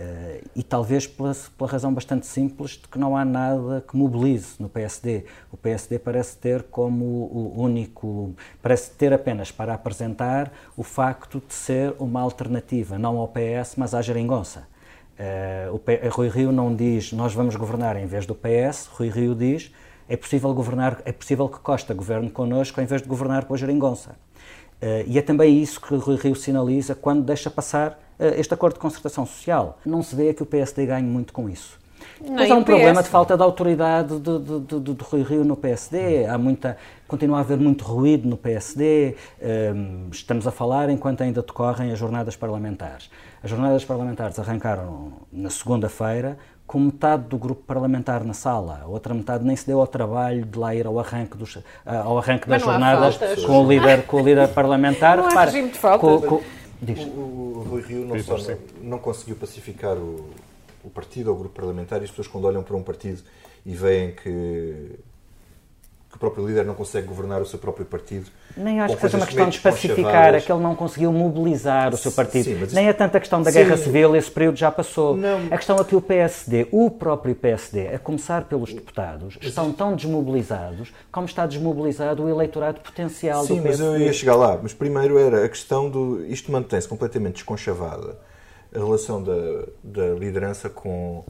Uh, 0.00 0.42
e 0.56 0.62
talvez 0.64 1.06
pela, 1.06 1.32
pela, 1.56 1.70
razão 1.70 1.94
bastante 1.94 2.26
simples 2.26 2.72
de 2.72 2.88
que 2.88 2.98
não 2.98 3.16
há 3.16 3.24
nada 3.24 3.84
que 3.86 3.96
mobilize 3.96 4.56
no 4.58 4.68
PSD. 4.68 5.24
O 5.52 5.56
PSD 5.56 6.00
parece 6.00 6.36
ter 6.36 6.64
como 6.64 7.04
o 7.04 7.54
único, 7.56 8.34
parece 8.60 8.90
ter 8.90 9.12
apenas 9.12 9.52
para 9.52 9.72
apresentar 9.72 10.52
o 10.76 10.82
facto 10.82 11.40
de 11.46 11.54
ser 11.54 11.94
uma 12.00 12.20
alternativa, 12.20 12.98
não 12.98 13.18
ao 13.18 13.28
PS, 13.28 13.76
mas 13.76 13.94
à 13.94 14.02
geringonça. 14.02 14.66
Uh, 15.16 15.72
o 15.72 15.78
P 15.78 16.00
Rui 16.08 16.28
Rio 16.28 16.50
não 16.50 16.74
diz 16.74 17.12
nós 17.12 17.32
vamos 17.32 17.54
governar 17.54 17.96
em 17.96 18.06
vez 18.06 18.26
do 18.26 18.34
PS, 18.34 18.88
Rui 18.88 19.08
Rio 19.08 19.32
diz 19.32 19.70
é 20.08 20.16
possível 20.16 20.52
governar, 20.52 21.00
é 21.04 21.12
possível 21.12 21.48
que 21.48 21.60
Costa 21.60 21.94
governe 21.94 22.30
connosco 22.30 22.80
em 22.80 22.84
vez 22.84 23.00
de 23.00 23.08
governar 23.08 23.44
com 23.44 23.54
a 23.54 23.56
geringonça. 23.56 24.16
Uh, 24.82 25.06
e 25.06 25.18
é 25.18 25.22
também 25.22 25.62
isso 25.62 25.80
que 25.80 25.94
Rui 25.94 26.16
Rio 26.16 26.34
sinaliza 26.34 26.96
quando 26.96 27.22
deixa 27.22 27.48
passar 27.48 27.98
este 28.18 28.54
acordo 28.54 28.74
de 28.74 28.80
concertação 28.80 29.26
social. 29.26 29.78
Não 29.84 30.02
se 30.02 30.14
vê 30.14 30.32
que 30.34 30.42
o 30.42 30.46
PSD 30.46 30.86
ganhe 30.86 31.06
muito 31.06 31.32
com 31.32 31.48
isso. 31.48 31.78
Mas 32.30 32.50
há 32.50 32.54
um 32.54 32.62
problema 32.62 33.02
de 33.02 33.08
falta 33.08 33.36
de 33.36 33.42
autoridade 33.42 34.18
de, 34.18 34.38
de, 34.38 34.60
de, 34.60 34.94
de, 34.94 35.04
Rui 35.04 35.22
Rio 35.22 35.44
no 35.44 35.56
PSD. 35.56 36.26
Há 36.26 36.38
muita, 36.38 36.76
continua 37.08 37.38
a 37.38 37.40
haver 37.40 37.58
muito 37.58 37.84
ruído 37.84 38.28
no 38.28 38.36
PSD. 38.36 39.16
Um, 39.74 40.08
estamos 40.10 40.46
a 40.46 40.50
falar 40.50 40.90
enquanto 40.90 41.22
ainda 41.22 41.42
decorrem 41.42 41.92
as 41.92 41.98
jornadas 41.98 42.36
parlamentares. 42.36 43.10
As 43.42 43.50
jornadas 43.50 43.84
parlamentares 43.84 44.38
arrancaram 44.38 45.12
na 45.32 45.50
segunda-feira 45.50 46.38
com 46.66 46.78
metade 46.78 47.24
do 47.24 47.36
grupo 47.36 47.62
parlamentar 47.62 48.24
na 48.24 48.32
sala, 48.32 48.80
a 48.82 48.88
outra 48.88 49.12
metade 49.12 49.44
nem 49.44 49.54
se 49.54 49.66
deu 49.66 49.80
ao 49.80 49.86
trabalho 49.86 50.46
de 50.46 50.58
lá 50.58 50.74
ir 50.74 50.86
ao 50.86 50.98
arranque, 50.98 51.36
dos, 51.36 51.58
ao 51.84 52.16
arranque 52.16 52.48
das 52.48 52.62
jornadas 52.62 53.18
com 53.44 53.64
o, 53.64 53.68
líder, 53.68 54.06
com 54.06 54.22
o 54.22 54.24
líder 54.24 54.48
parlamentar. 54.54 55.18
Não 55.18 55.26
há 55.26 55.44
regime 55.44 55.68
de 55.68 55.78
falta. 55.78 55.98
Com, 56.00 56.20
com, 56.22 56.40
o, 56.82 57.58
o, 57.58 57.66
Rui 57.68 57.82
Rio 57.82 58.04
não, 58.04 58.18
só, 58.22 58.36
não 58.80 58.98
conseguiu 58.98 59.36
pacificar 59.36 59.96
o, 59.96 60.30
o 60.82 60.90
partido 60.90 61.28
ou 61.28 61.36
o 61.36 61.38
grupo 61.38 61.54
parlamentar 61.54 62.00
e 62.00 62.04
as 62.04 62.10
pessoas 62.10 62.28
quando 62.28 62.44
olham 62.44 62.62
para 62.62 62.76
um 62.76 62.82
partido 62.82 63.22
e 63.64 63.74
veem 63.74 64.12
que, 64.12 64.98
que 66.14 66.16
o 66.16 66.20
próprio 66.20 66.46
líder 66.46 66.64
não 66.64 66.74
consegue 66.74 67.08
governar 67.08 67.42
o 67.42 67.46
seu 67.46 67.58
próprio 67.58 67.84
partido. 67.84 68.30
Nem 68.56 68.80
acho 68.80 68.94
que 68.94 69.00
seja 69.00 69.16
uma 69.16 69.26
questão 69.26 69.48
de 69.48 69.58
pacificar, 69.58 70.32
é 70.32 70.40
que 70.40 70.50
ele 70.50 70.62
não 70.62 70.76
conseguiu 70.76 71.12
mobilizar 71.12 71.92
o 71.92 71.96
seu 71.96 72.12
partido. 72.12 72.44
Sim, 72.44 72.74
Nem 72.74 72.86
é 72.86 72.92
tanta 72.92 73.18
questão 73.18 73.42
da 73.42 73.50
sim. 73.50 73.58
guerra 73.58 73.76
civil, 73.76 74.14
esse 74.14 74.30
período 74.30 74.56
já 74.56 74.70
passou. 74.70 75.16
Não. 75.16 75.48
A 75.50 75.56
questão 75.56 75.76
é 75.76 75.82
que 75.82 75.96
o 75.96 76.00
PSD, 76.00 76.68
o 76.70 76.88
próprio 76.88 77.34
PSD, 77.34 77.88
a 77.88 77.98
começar 77.98 78.44
pelos 78.44 78.72
deputados, 78.72 79.36
estão 79.40 79.72
tão 79.72 79.96
desmobilizados 79.96 80.94
como 81.10 81.26
está 81.26 81.46
desmobilizado 81.46 82.22
o 82.22 82.28
eleitorado 82.28 82.80
potencial 82.80 83.44
sim, 83.44 83.56
do 83.56 83.62
PSD. 83.62 83.82
Sim, 83.82 83.90
mas 83.90 84.00
eu 84.00 84.06
ia 84.06 84.12
chegar 84.12 84.36
lá. 84.36 84.56
Mas 84.62 84.72
primeiro 84.72 85.18
era 85.18 85.44
a 85.44 85.48
questão 85.48 85.90
do... 85.90 86.24
Isto 86.26 86.52
mantém-se 86.52 86.86
completamente 86.86 87.34
desconchavada, 87.34 88.16
a 88.72 88.78
relação 88.78 89.20
da, 89.20 89.64
da 89.82 90.14
liderança 90.14 90.68
com 90.68 91.24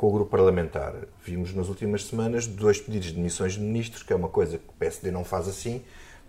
com 0.00 0.06
o 0.06 0.12
grupo 0.12 0.30
parlamentar. 0.30 0.94
Vimos 1.22 1.54
nas 1.54 1.68
últimas 1.68 2.06
semanas 2.06 2.46
dois 2.46 2.80
pedidos 2.80 3.08
de 3.08 3.16
demissões 3.16 3.52
de 3.52 3.60
ministros, 3.60 4.02
que 4.02 4.10
é 4.14 4.16
uma 4.16 4.30
coisa 4.30 4.56
que 4.56 4.64
o 4.66 4.72
PSD 4.78 5.10
não 5.10 5.24
faz 5.24 5.46
assim, 5.46 5.82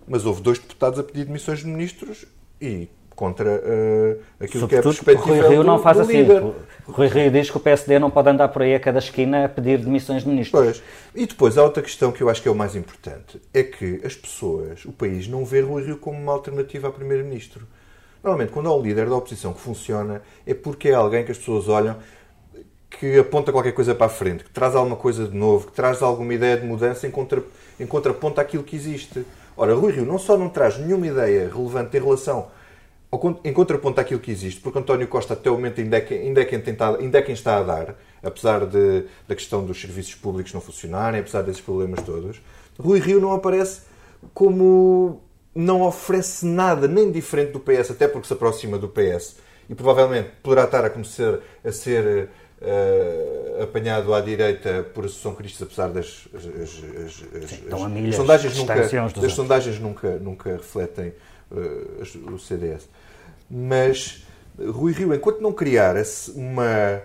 mas 0.06 0.26
houve 0.26 0.42
dois 0.42 0.60
deputados 0.60 1.00
a 1.00 1.04
pedir 1.04 1.24
demissões 1.24 1.60
de 1.60 1.68
ministros 1.68 2.26
e 2.62 2.90
contra 3.16 3.50
uh, 3.50 4.20
aquilo 4.42 4.68
Sobretudo, 4.68 4.68
que 4.68 4.76
é 4.76 4.80
a 4.80 4.82
perspectiva 4.82 5.48
Rui 5.48 5.56
Rio 5.56 5.64
não 5.64 5.80
faz 5.80 6.02
assim. 6.02 6.18
Líder. 6.18 6.44
Rui 6.86 7.08
Rio 7.08 7.32
diz 7.32 7.50
que 7.50 7.56
o 7.56 7.62
PSD 7.62 7.98
não 7.98 8.12
pode 8.12 8.28
andar 8.28 8.50
por 8.50 8.62
aí 8.62 8.76
a 8.76 8.80
cada 8.80 9.00
esquina 9.00 9.46
a 9.46 9.48
pedir 9.48 9.78
demissões 9.78 10.24
de 10.24 10.28
ministros. 10.28 10.62
Pois. 10.62 10.84
E 11.16 11.26
depois 11.26 11.58
há 11.58 11.64
outra 11.64 11.82
questão 11.82 12.12
que 12.12 12.22
eu 12.22 12.30
acho 12.30 12.42
que 12.42 12.50
é 12.50 12.52
o 12.52 12.56
mais 12.56 12.76
importante, 12.76 13.42
é 13.54 13.64
que 13.64 14.02
as 14.04 14.18
pessoas, 14.18 14.84
o 14.84 14.92
país, 14.92 15.30
não 15.30 15.46
vê 15.46 15.62
Rui 15.62 15.82
Rio 15.82 15.96
como 15.96 16.20
uma 16.20 16.34
alternativa 16.34 16.90
a 16.90 16.92
primeiro-ministro. 16.92 17.66
Normalmente, 18.22 18.52
quando 18.52 18.68
há 18.68 18.76
um 18.76 18.82
líder 18.82 19.08
da 19.08 19.16
oposição 19.16 19.54
que 19.54 19.62
funciona, 19.62 20.22
é 20.46 20.54
porque 20.54 20.90
é 20.90 20.94
alguém 20.94 21.24
que 21.24 21.32
as 21.32 21.38
pessoas 21.38 21.70
olham 21.70 21.96
que 23.02 23.18
aponta 23.18 23.52
qualquer 23.52 23.72
coisa 23.72 23.96
para 23.96 24.06
a 24.06 24.10
frente, 24.10 24.44
que 24.44 24.52
traz 24.52 24.76
alguma 24.76 24.96
coisa 24.96 25.28
de 25.28 25.36
novo, 25.36 25.66
que 25.66 25.74
traz 25.74 26.04
alguma 26.04 26.36
ideia 26.36 26.56
de 26.56 26.68
mudança 26.68 27.08
em, 27.08 27.10
contra, 27.10 27.44
em 27.80 27.88
contraponto 27.88 28.40
àquilo 28.40 28.62
que 28.62 28.76
existe. 28.76 29.26
Ora, 29.58 29.74
Rui 29.74 29.92
Rio 29.92 30.06
não 30.06 30.20
só 30.20 30.38
não 30.38 30.50
traz 30.50 30.78
nenhuma 30.78 31.08
ideia 31.08 31.50
relevante 31.52 31.98
em 31.98 32.00
relação 32.00 32.50
ao, 33.10 33.40
em 33.44 33.52
contraponto 33.52 34.00
àquilo 34.00 34.20
que 34.20 34.30
existe, 34.30 34.62
porque 34.62 34.78
António 34.78 35.08
Costa 35.08 35.34
até 35.34 35.50
o 35.50 35.56
momento 35.56 35.82
ainda 35.82 35.98
é, 35.98 36.08
ainda 36.12 36.42
é, 36.42 36.46
quem, 36.46 36.62
tenta, 36.62 36.96
ainda 36.96 37.18
é 37.18 37.22
quem 37.24 37.34
está 37.34 37.58
a 37.58 37.64
dar, 37.64 37.96
apesar 38.22 38.68
de, 38.68 39.06
da 39.28 39.34
questão 39.34 39.66
dos 39.66 39.82
serviços 39.82 40.14
públicos 40.14 40.54
não 40.54 40.62
funcionarem, 40.62 41.22
apesar 41.22 41.42
desses 41.42 41.62
problemas 41.62 42.04
todos, 42.04 42.40
Rui 42.80 43.00
Rio 43.00 43.20
não 43.20 43.34
aparece 43.34 43.82
como 44.32 45.24
não 45.56 45.82
oferece 45.82 46.46
nada 46.46 46.88
nem 46.88 47.12
diferente 47.12 47.52
do 47.52 47.60
PS, 47.60 47.90
até 47.90 48.08
porque 48.08 48.28
se 48.28 48.34
aproxima 48.34 48.78
do 48.78 48.88
PS 48.88 49.38
e 49.68 49.74
provavelmente 49.74 50.30
poderá 50.44 50.66
estar 50.66 50.86
a 50.86 50.90
começar 50.90 51.40
a 51.64 51.72
ser 51.72 52.30
Uh, 52.62 53.64
apanhado 53.64 54.14
à 54.14 54.22
direita 54.22 54.86
por 54.94 55.06
Associação 55.06 55.34
Cristas, 55.34 55.64
apesar 55.64 55.88
das 55.88 56.28
as, 56.32 56.46
as, 56.46 57.44
as, 57.44 57.50
Sim, 57.50 57.88
milhas, 57.90 58.16
sondagens 58.16 58.56
nunca, 58.56 58.74
as 59.26 59.34
sondagens 59.34 59.80
nunca, 59.80 60.20
nunca 60.20 60.52
refletem 60.52 61.12
uh, 61.52 62.34
o 62.34 62.38
CDS. 62.38 62.88
Mas 63.50 64.24
Rui 64.58 64.94
Rio, 64.94 65.14
enquanto 65.14 65.42
não 65.42 65.52
criar 65.52 65.96
uma, 66.36 67.02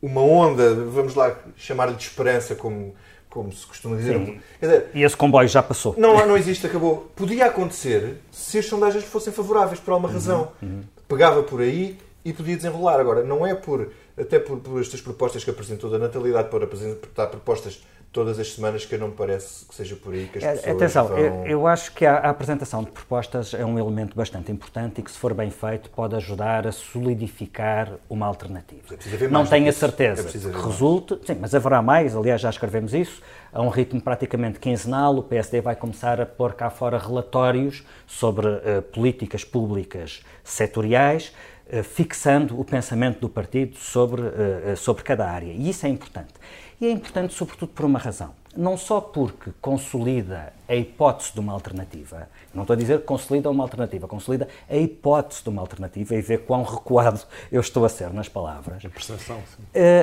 uma 0.00 0.20
onda, 0.20 0.74
vamos 0.74 1.14
lá 1.14 1.36
chamar-lhe 1.56 1.94
de 1.94 2.04
esperança, 2.04 2.54
como, 2.54 2.94
como 3.28 3.52
se 3.52 3.66
costuma 3.66 3.96
dizer. 3.96 4.40
Dizer, 4.60 4.90
e 4.94 5.02
esse 5.02 5.16
comboio 5.16 5.48
já 5.48 5.62
passou. 5.62 5.94
Não, 5.98 6.26
não 6.26 6.36
existe, 6.36 6.66
acabou. 6.66 7.10
Podia 7.16 7.46
acontecer 7.46 8.18
se 8.30 8.58
as 8.58 8.66
sondagens 8.66 9.04
fossem 9.04 9.32
favoráveis 9.32 9.80
por 9.80 9.92
alguma 9.92 10.08
uhum, 10.08 10.14
razão. 10.14 10.52
Uhum. 10.62 10.82
Pegava 11.08 11.42
por 11.42 11.60
aí 11.60 11.98
e 12.24 12.32
podia 12.32 12.56
desenrolar. 12.56 13.00
Agora, 13.00 13.22
não 13.22 13.46
é 13.46 13.54
por 13.54 13.90
até 14.18 14.38
por, 14.38 14.58
por 14.58 14.80
estas 14.80 15.00
propostas 15.00 15.44
que 15.44 15.50
apresentou 15.50 15.90
da 15.90 15.98
natalidade 15.98 16.48
para 16.48 16.64
apresentar 16.64 17.26
propostas 17.28 17.82
todas 18.16 18.38
as 18.38 18.54
semanas 18.54 18.86
que 18.86 18.96
não 18.96 19.08
me 19.08 19.14
parece 19.14 19.66
que 19.66 19.74
seja 19.74 19.94
por 19.94 20.14
aí 20.14 20.26
que 20.26 20.38
as 20.38 20.44
é, 20.44 20.54
pessoas 20.54 20.76
Atenção, 20.76 21.08
vão... 21.08 21.18
eu, 21.18 21.46
eu, 21.46 21.66
acho 21.66 21.92
que 21.92 22.06
a, 22.06 22.14
a, 22.14 22.30
apresentação 22.30 22.82
de 22.82 22.90
propostas 22.90 23.52
é 23.52 23.62
um 23.62 23.78
elemento 23.78 24.16
bastante 24.16 24.50
importante 24.50 25.00
e 25.00 25.04
que, 25.04 25.10
se 25.10 25.18
for 25.18 25.34
bem 25.34 25.50
feito, 25.50 25.90
pode 25.90 26.16
ajudar 26.16 26.66
a 26.66 26.72
solidificar 26.72 27.92
uma 28.08 28.24
alternativa. 28.24 28.82
É 29.22 29.28
não 29.28 29.44
tenho 29.44 29.68
a 29.68 29.72
certeza 29.72 30.26
é 30.26 30.50
que 30.50 30.66
resulte, 30.66 31.18
sim, 31.26 31.36
mas 31.38 31.54
haverá 31.54 31.82
mais, 31.82 32.16
aliás 32.16 32.40
já 32.40 32.48
escrevemos 32.48 32.94
isso, 32.94 33.20
a 33.52 33.60
um 33.60 33.68
ritmo 33.68 34.00
praticamente 34.00 34.58
quinzenal, 34.58 35.14
o 35.16 35.22
PSD 35.22 35.60
vai 35.60 35.76
começar 35.76 36.18
a 36.18 36.24
pôr 36.24 36.54
cá 36.54 36.70
fora 36.70 36.98
relatórios 36.98 37.84
sobre 38.06 38.46
uh, 38.46 38.80
políticas 38.94 39.44
públicas 39.44 40.22
setoriais, 40.42 41.34
fixando 41.82 42.58
o 42.58 42.64
pensamento 42.64 43.20
do 43.20 43.28
partido 43.28 43.76
sobre, 43.76 44.22
eh, 44.22 44.62
eh, 44.72 44.76
sobre 44.76 45.02
cada 45.02 45.28
área. 45.28 45.52
E 45.52 45.68
isso 45.68 45.84
é 45.86 45.88
importante. 45.88 46.34
E 46.80 46.86
é 46.86 46.90
importante, 46.90 47.34
sobretudo, 47.34 47.72
por 47.72 47.84
uma 47.84 47.98
razão. 47.98 48.30
Não 48.56 48.76
só 48.76 49.00
porque 49.00 49.50
consolida 49.60 50.52
a 50.68 50.74
hipótese 50.74 51.32
de 51.34 51.40
uma 51.40 51.52
alternativa, 51.52 52.28
não 52.54 52.62
estou 52.62 52.74
a 52.74 52.76
dizer 52.76 53.00
que 53.00 53.04
consolida 53.04 53.50
uma 53.50 53.64
alternativa, 53.64 54.08
consolida 54.08 54.48
a 54.68 54.76
hipótese 54.76 55.42
de 55.42 55.48
uma 55.50 55.60
alternativa 55.60 56.14
e 56.14 56.22
ver 56.22 56.44
quão 56.46 56.62
recuado 56.62 57.20
eu 57.52 57.60
estou 57.60 57.84
a 57.84 57.88
ser 57.88 58.12
nas 58.14 58.28
palavras. 58.28 58.84
A 58.84 58.88
percepção, 58.88 59.38
sim. 59.54 59.62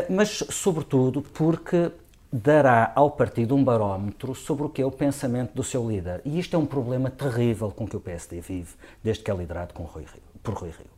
Mas, 0.10 0.44
sobretudo, 0.50 1.22
porque 1.22 1.92
dará 2.32 2.92
ao 2.96 3.12
partido 3.12 3.56
um 3.56 3.64
barómetro 3.64 4.34
sobre 4.34 4.66
o 4.66 4.70
que 4.70 4.82
é 4.82 4.86
o 4.86 4.92
pensamento 4.92 5.54
do 5.54 5.64
seu 5.64 5.88
líder. 5.88 6.22
E 6.26 6.40
isto 6.40 6.56
é 6.56 6.60
um 6.60 6.66
problema 6.66 7.10
terrível 7.10 7.72
com 7.72 7.88
que 7.88 7.96
o 7.96 8.00
PSD 8.00 8.42
vive, 8.42 8.74
desde 9.04 9.24
que 9.24 9.30
é 9.30 9.34
liderado 9.36 9.74
com 9.74 9.84
Rui 9.84 10.04
Rio, 10.04 10.24
por 10.42 10.56
Rui 10.56 10.70
Rio. 10.70 10.93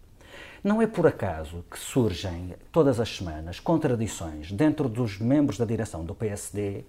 Não 0.66 0.82
é 0.82 0.88
por 0.88 1.06
acaso 1.06 1.64
que 1.70 1.78
surgem 1.78 2.56
todas 2.72 3.00
as 3.00 3.18
semanas 3.18 3.60
contradições 3.60 4.52
dentro 4.52 4.90
dos 4.90 5.20
membros 5.20 5.60
da 5.60 5.64
direção 5.64 6.04
do 6.04 6.16
PSD 6.16 6.84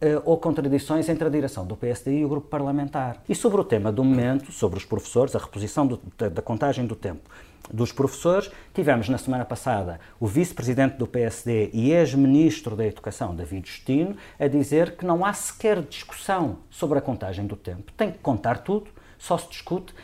eh, 0.00 0.20
ou 0.24 0.36
contradições 0.36 1.08
entre 1.08 1.28
a 1.28 1.30
direção 1.30 1.64
do 1.64 1.76
PSD 1.76 2.18
e 2.18 2.24
o 2.24 2.28
grupo 2.28 2.48
parlamentar. 2.48 3.22
E 3.28 3.34
sobre 3.36 3.60
o 3.60 3.64
tema 3.64 3.92
do 3.92 4.02
momento, 4.02 4.50
sobre 4.50 4.80
os 4.80 4.84
professores, 4.84 5.36
a 5.36 5.38
reposição 5.38 5.86
do, 5.86 6.00
da, 6.18 6.42
contagem 6.42 6.84
do 6.84 6.96
tempo 6.96 7.30
dos 7.72 7.92
professores, 7.92 8.50
tivemos 8.74 9.08
na 9.08 9.16
semana 9.16 9.44
passada 9.44 10.00
o 10.18 10.26
vice-presidente 10.26 10.96
do 10.96 11.06
PSD 11.06 11.70
e 11.72 11.92
ex-ministro 11.92 12.74
da 12.74 12.84
Educação, 12.84 13.32
David 13.32 13.68
Justino, 13.68 14.16
a 14.40 14.48
dizer 14.48 14.96
que 14.96 15.06
não 15.06 15.24
há 15.24 15.32
sequer 15.32 15.80
discussão 15.82 16.56
sobre 16.68 16.98
a 16.98 17.00
contagem 17.00 17.46
do 17.46 17.54
tempo. 17.54 17.92
Tem 17.96 18.10
que 18.10 18.18
contar 18.18 18.58
tudo, 18.58 18.90
só 19.16 19.38
se 19.38 19.48
discute 19.50 19.94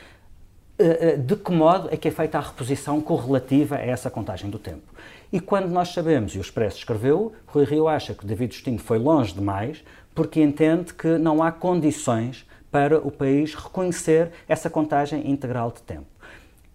de 1.25 1.37
que 1.37 1.53
modo 1.53 1.89
é 1.91 1.97
que 1.97 2.09
é 2.09 2.11
feita 2.11 2.39
a 2.39 2.41
reposição 2.41 3.01
correlativa 3.01 3.77
a 3.77 3.81
essa 3.81 4.11
contagem 4.11 4.51
do 4.51 4.59
tempo. 4.59 4.93
E 5.33 5.41
quando 5.41 5.69
nós 5.69 5.89
sabemos, 5.89 6.35
e 6.35 6.39
o 6.39 6.41
Expresso 6.41 6.79
escreveu, 6.79 7.33
Rui 7.47 7.65
Rio 7.65 7.89
acha 7.89 8.15
que 8.15 8.27
David 8.27 8.55
Justino 8.55 8.79
foi 8.79 8.99
longe 8.99 9.33
demais 9.33 9.83
porque 10.15 10.41
entende 10.41 10.95
que 10.95 11.19
não 11.19 11.43
há 11.43 11.51
condições 11.51 12.47
para 12.71 12.99
o 12.99 13.11
país 13.11 13.55
reconhecer 13.55 14.33
essa 14.49 14.69
contagem 14.69 15.31
integral 15.31 15.71
de 15.71 15.83
tempo. 15.83 16.07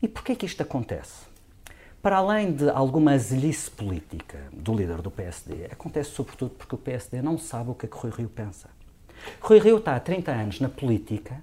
E 0.02 0.08
porquê 0.08 0.36
que 0.36 0.46
isto 0.46 0.62
acontece? 0.62 1.30
Para 2.02 2.18
além 2.18 2.52
de 2.52 2.70
alguma 2.70 3.12
azelice 3.12 3.70
política 3.70 4.40
do 4.52 4.74
líder 4.74 5.02
do 5.02 5.12
PSD, 5.12 5.66
acontece 5.72 6.10
sobretudo 6.10 6.52
porque 6.58 6.74
o 6.74 6.78
PSD 6.78 7.22
não 7.22 7.38
sabe 7.38 7.70
o 7.70 7.76
que 7.76 7.86
é 7.86 7.90
que 7.90 7.96
Rui 7.96 8.12
Rio 8.12 8.30
pensa. 8.30 8.70
Rui 9.40 9.60
Rio 9.60 9.78
está 9.78 9.96
há 9.96 10.00
30 10.00 10.32
anos 10.32 10.60
na 10.60 10.68
política 10.68 11.40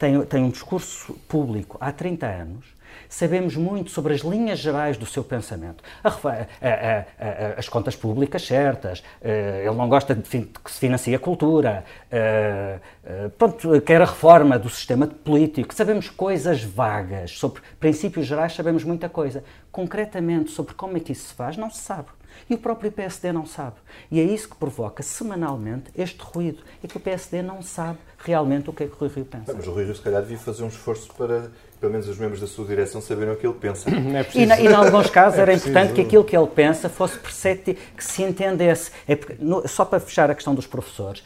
tem, 0.00 0.18
tem 0.24 0.42
um 0.42 0.48
discurso 0.48 1.12
público 1.28 1.76
há 1.78 1.92
30 1.92 2.26
anos, 2.26 2.64
sabemos 3.06 3.54
muito 3.54 3.90
sobre 3.90 4.14
as 4.14 4.22
linhas 4.22 4.58
gerais 4.58 4.96
do 4.96 5.04
seu 5.04 5.22
pensamento. 5.22 5.84
A, 6.02 6.08
a, 6.08 6.12
a, 6.16 7.58
as 7.58 7.68
contas 7.68 7.94
públicas 7.94 8.42
certas, 8.46 9.02
eh, 9.20 9.64
ele 9.66 9.76
não 9.76 9.88
gosta 9.90 10.14
de 10.14 10.22
que 10.22 10.72
se 10.72 10.78
financie 10.78 11.14
a 11.14 11.18
cultura, 11.18 11.84
eh, 12.10 12.78
eh, 13.04 13.30
pronto, 13.36 13.78
quer 13.82 14.00
a 14.00 14.06
reforma 14.06 14.58
do 14.58 14.70
sistema 14.70 15.06
político. 15.06 15.74
Sabemos 15.74 16.08
coisas 16.08 16.64
vagas, 16.64 17.32
sobre 17.32 17.60
princípios 17.78 18.26
gerais 18.26 18.54
sabemos 18.54 18.82
muita 18.84 19.08
coisa. 19.08 19.44
Concretamente, 19.70 20.50
sobre 20.50 20.72
como 20.74 20.96
é 20.96 21.00
que 21.00 21.12
isso 21.12 21.28
se 21.28 21.34
faz, 21.34 21.58
não 21.58 21.68
se 21.68 21.80
sabe. 21.82 22.08
E 22.48 22.54
o 22.54 22.58
próprio 22.58 22.90
PSD 22.90 23.32
não 23.32 23.46
sabe. 23.46 23.76
E 24.10 24.20
é 24.20 24.22
isso 24.22 24.48
que 24.48 24.56
provoca 24.56 25.02
semanalmente 25.02 25.90
este 25.96 26.20
ruído. 26.22 26.62
É 26.82 26.88
que 26.88 26.96
o 26.96 27.00
PSD 27.00 27.42
não 27.42 27.62
sabe 27.62 27.98
realmente 28.18 28.68
o 28.70 28.72
que 28.72 28.84
é 28.84 28.86
que 28.86 28.92
o 28.92 28.96
Rui 28.96 29.08
Rio 29.08 29.24
pensa. 29.24 29.52
Mas 29.54 29.66
o 29.66 29.72
Rui 29.72 29.84
Rio, 29.84 29.94
se 29.94 30.02
calhar, 30.02 30.20
devia 30.22 30.38
fazer 30.38 30.62
um 30.62 30.68
esforço 30.68 31.12
para, 31.14 31.50
pelo 31.80 31.92
menos, 31.92 32.08
os 32.08 32.18
membros 32.18 32.40
da 32.40 32.46
sua 32.46 32.66
direção 32.66 33.00
saberem 33.00 33.32
o 33.32 33.36
que 33.36 33.46
ele 33.46 33.54
pensa. 33.54 33.88
É 33.90 34.26
e, 34.34 34.46
na, 34.46 34.60
e, 34.60 34.66
em 34.66 34.72
alguns 34.72 35.08
casos, 35.10 35.38
é 35.38 35.42
era 35.42 35.54
importante 35.54 35.94
que 35.94 36.00
aquilo 36.00 36.24
que 36.24 36.36
ele 36.36 36.46
pensa 36.48 36.88
fosse 36.88 37.18
perceptível, 37.18 37.80
que 37.96 38.04
se 38.04 38.22
entendesse. 38.22 38.90
É 39.06 39.16
porque, 39.16 39.36
no, 39.38 39.66
só 39.66 39.84
para 39.84 40.00
fechar 40.00 40.30
a 40.30 40.34
questão 40.34 40.54
dos 40.54 40.66
professores, 40.66 41.22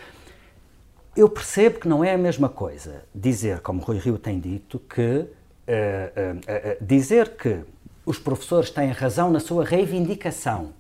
eu 1.16 1.28
percebo 1.28 1.78
que 1.78 1.88
não 1.88 2.04
é 2.04 2.12
a 2.12 2.18
mesma 2.18 2.48
coisa 2.48 3.04
dizer, 3.14 3.60
como 3.60 3.80
Rui 3.80 3.98
Rio 3.98 4.18
tem 4.18 4.40
dito, 4.40 4.78
que 4.78 5.00
uh, 5.00 5.24
uh, 5.24 5.26
uh, 5.26 6.84
dizer 6.84 7.36
que 7.36 7.60
os 8.04 8.18
professores 8.18 8.70
têm 8.70 8.90
razão 8.90 9.30
na 9.30 9.40
sua 9.40 9.64
reivindicação 9.64 10.72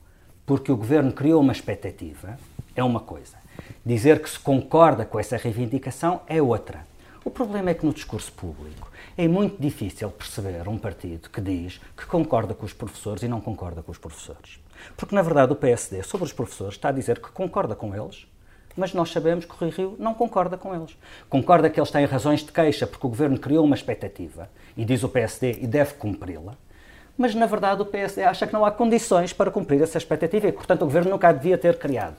porque 0.46 0.70
o 0.70 0.76
governo 0.76 1.12
criou 1.12 1.40
uma 1.40 1.52
expectativa, 1.52 2.38
é 2.74 2.82
uma 2.82 3.00
coisa. 3.00 3.36
Dizer 3.84 4.20
que 4.20 4.28
se 4.28 4.38
concorda 4.38 5.04
com 5.04 5.18
essa 5.18 5.36
reivindicação 5.36 6.20
é 6.26 6.42
outra. 6.42 6.86
O 7.24 7.30
problema 7.30 7.70
é 7.70 7.74
que 7.74 7.86
no 7.86 7.92
discurso 7.92 8.32
público 8.32 8.90
é 9.16 9.26
muito 9.26 9.60
difícil 9.60 10.10
perceber 10.10 10.68
um 10.68 10.76
partido 10.76 11.30
que 11.30 11.40
diz 11.40 11.80
que 11.96 12.04
concorda 12.04 12.52
com 12.52 12.66
os 12.66 12.72
professores 12.72 13.22
e 13.22 13.28
não 13.28 13.40
concorda 13.40 13.82
com 13.82 13.90
os 13.90 13.98
professores. 13.98 14.60
Porque, 14.96 15.14
na 15.14 15.22
verdade, 15.22 15.52
o 15.52 15.56
PSD, 15.56 16.02
sobre 16.02 16.26
os 16.26 16.32
professores, 16.32 16.74
está 16.74 16.90
a 16.90 16.92
dizer 16.92 17.20
que 17.20 17.30
concorda 17.30 17.74
com 17.74 17.94
eles, 17.94 18.26
mas 18.76 18.92
nós 18.92 19.10
sabemos 19.10 19.44
que 19.44 19.52
o 19.52 19.56
Rui 19.56 19.70
Rio 19.70 19.96
não 19.98 20.14
concorda 20.14 20.58
com 20.58 20.74
eles. 20.74 20.96
Concorda 21.30 21.70
que 21.70 21.78
eles 21.78 21.90
têm 21.90 22.04
razões 22.04 22.40
de 22.40 22.52
queixa 22.52 22.86
porque 22.86 23.06
o 23.06 23.10
governo 23.10 23.38
criou 23.38 23.64
uma 23.64 23.76
expectativa 23.76 24.50
e 24.76 24.84
diz 24.84 25.02
o 25.02 25.08
PSD 25.08 25.60
e 25.62 25.66
deve 25.66 25.94
cumpri-la, 25.94 26.56
mas 27.16 27.34
na 27.34 27.46
verdade 27.46 27.82
o 27.82 27.84
PSD 27.84 28.22
acha 28.24 28.46
que 28.46 28.52
não 28.52 28.64
há 28.64 28.70
condições 28.70 29.32
para 29.32 29.50
cumprir 29.50 29.80
essa 29.82 29.98
expectativa 29.98 30.48
e, 30.48 30.52
portanto, 30.52 30.82
o 30.82 30.84
governo 30.84 31.10
nunca 31.10 31.32
devia 31.32 31.56
ter 31.56 31.78
criado. 31.78 32.16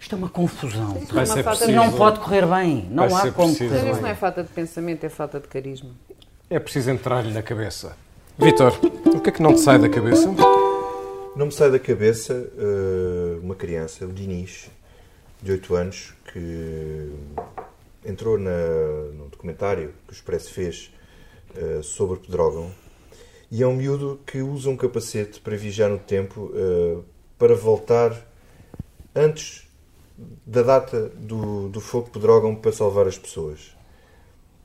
Isto 0.00 0.16
é 0.16 0.18
uma 0.18 0.28
confusão. 0.28 0.98
Isto 0.98 1.14
preciso. 1.14 1.72
não 1.72 1.92
pode 1.92 2.20
correr 2.20 2.46
bem. 2.46 2.88
Não 2.90 3.08
Vai 3.08 3.28
há 3.28 3.32
como 3.32 3.48
preciso. 3.48 3.70
correr 3.70 3.84
Mas 3.84 3.92
isso 3.94 4.02
não 4.02 4.08
é 4.10 4.14
falta 4.14 4.42
de 4.42 4.48
pensamento, 4.50 5.04
é 5.04 5.08
falta 5.08 5.40
de 5.40 5.48
carisma. 5.48 5.90
É 6.50 6.58
preciso 6.58 6.90
entrar-lhe 6.90 7.32
na 7.32 7.42
cabeça. 7.42 7.96
Vitor, 8.36 8.78
o 9.06 9.20
que 9.20 9.30
é 9.30 9.32
que 9.32 9.42
não 9.42 9.54
te 9.54 9.60
sai 9.60 9.78
da 9.78 9.88
cabeça? 9.88 10.28
Não 11.36 11.46
me 11.46 11.52
sai 11.52 11.70
da 11.70 11.78
cabeça 11.78 12.32
eh, 12.34 13.38
uma 13.42 13.54
criança, 13.54 14.04
o 14.04 14.12
Dinis, 14.12 14.68
de 15.42 15.52
8 15.52 15.74
anos, 15.74 16.14
que 16.32 17.12
entrou 18.04 18.38
na, 18.38 18.50
num 19.14 19.28
documentário 19.28 19.94
que 20.06 20.12
o 20.12 20.14
Expresso 20.14 20.52
fez 20.52 20.92
eh, 21.56 21.80
sobre 21.82 22.18
Pedrógão 22.18 22.70
e 23.54 23.62
é 23.62 23.66
um 23.68 23.76
miúdo 23.76 24.18
que 24.26 24.42
usa 24.42 24.68
um 24.68 24.76
capacete 24.76 25.38
para 25.38 25.56
viajar 25.56 25.88
no 25.88 26.00
tempo 26.00 26.50
eh, 26.56 27.00
para 27.38 27.54
voltar 27.54 28.12
antes 29.14 29.70
da 30.44 30.60
data 30.62 31.08
do, 31.10 31.68
do 31.68 31.80
fogo 31.80 32.06
de 32.06 32.10
Pedrógão 32.10 32.56
para 32.56 32.72
salvar 32.72 33.06
as 33.06 33.16
pessoas. 33.16 33.76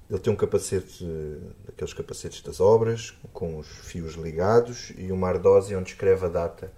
Ele 0.09 0.17
tem 0.17 0.33
um 0.33 0.35
capacete, 0.35 1.05
eh, 1.05 1.37
daqueles 1.67 1.93
capacetes 1.93 2.41
das 2.41 2.59
obras, 2.59 3.13
com 3.31 3.59
os 3.59 3.67
fios 3.67 4.15
ligados 4.15 4.91
e 4.97 5.11
uma 5.11 5.27
ardósia 5.27 5.77
onde 5.77 5.91
escreve 5.91 6.25
a 6.25 6.29
data 6.29 6.73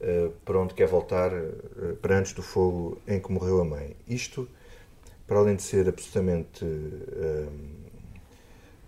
eh, 0.00 0.28
para 0.44 0.58
onde 0.58 0.74
quer 0.74 0.88
voltar, 0.88 1.32
eh, 1.32 1.92
para 2.02 2.18
antes 2.18 2.32
do 2.32 2.42
fogo 2.42 3.00
em 3.06 3.20
que 3.20 3.30
morreu 3.30 3.60
a 3.60 3.64
mãe. 3.64 3.94
Isto, 4.08 4.48
para 5.24 5.38
além 5.38 5.54
de 5.54 5.62
ser 5.62 5.88
absolutamente 5.88 6.66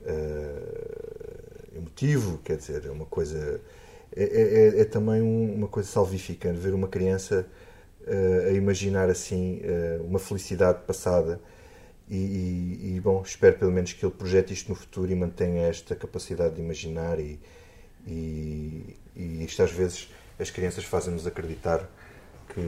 eh, 0.04 0.93
emotivo, 1.76 2.38
quer 2.44 2.56
dizer, 2.56 2.86
é 2.86 2.90
uma 2.90 3.06
coisa. 3.06 3.60
É, 4.16 4.24
é- 4.78 4.80
é 4.80 4.84
também 4.84 5.20
um- 5.22 5.54
uma 5.54 5.68
coisa 5.68 5.88
salvífica 5.88 6.52
ver 6.52 6.74
uma 6.74 6.88
criança 6.88 7.46
eh, 8.06 8.48
a 8.50 8.52
imaginar 8.52 9.08
assim 9.10 9.60
eh, 9.64 9.98
uma 10.04 10.18
felicidade 10.18 10.80
passada. 10.86 11.40
E, 12.10 12.16
e- 12.16 12.96
e, 12.96 13.00
bom, 13.00 13.22
espero 13.22 13.58
pelo 13.58 13.72
menos 13.72 13.92
que 13.94 14.04
ele 14.04 14.12
projete 14.14 14.52
isto 14.52 14.68
no 14.68 14.74
futuro 14.76 15.10
e 15.10 15.14
mantenha 15.14 15.62
esta 15.68 15.96
capacidade 15.96 16.54
de 16.56 16.60
imaginar 16.62 17.18
e, 17.18 17.38
e, 18.06 18.96
e 19.16 19.44
isto 19.44 19.62
às 19.62 19.70
vezes 19.72 20.10
as 20.38 20.50
crianças 20.50 20.84
fazem-nos 20.84 21.26
acreditar 21.26 21.88
que 22.54 22.60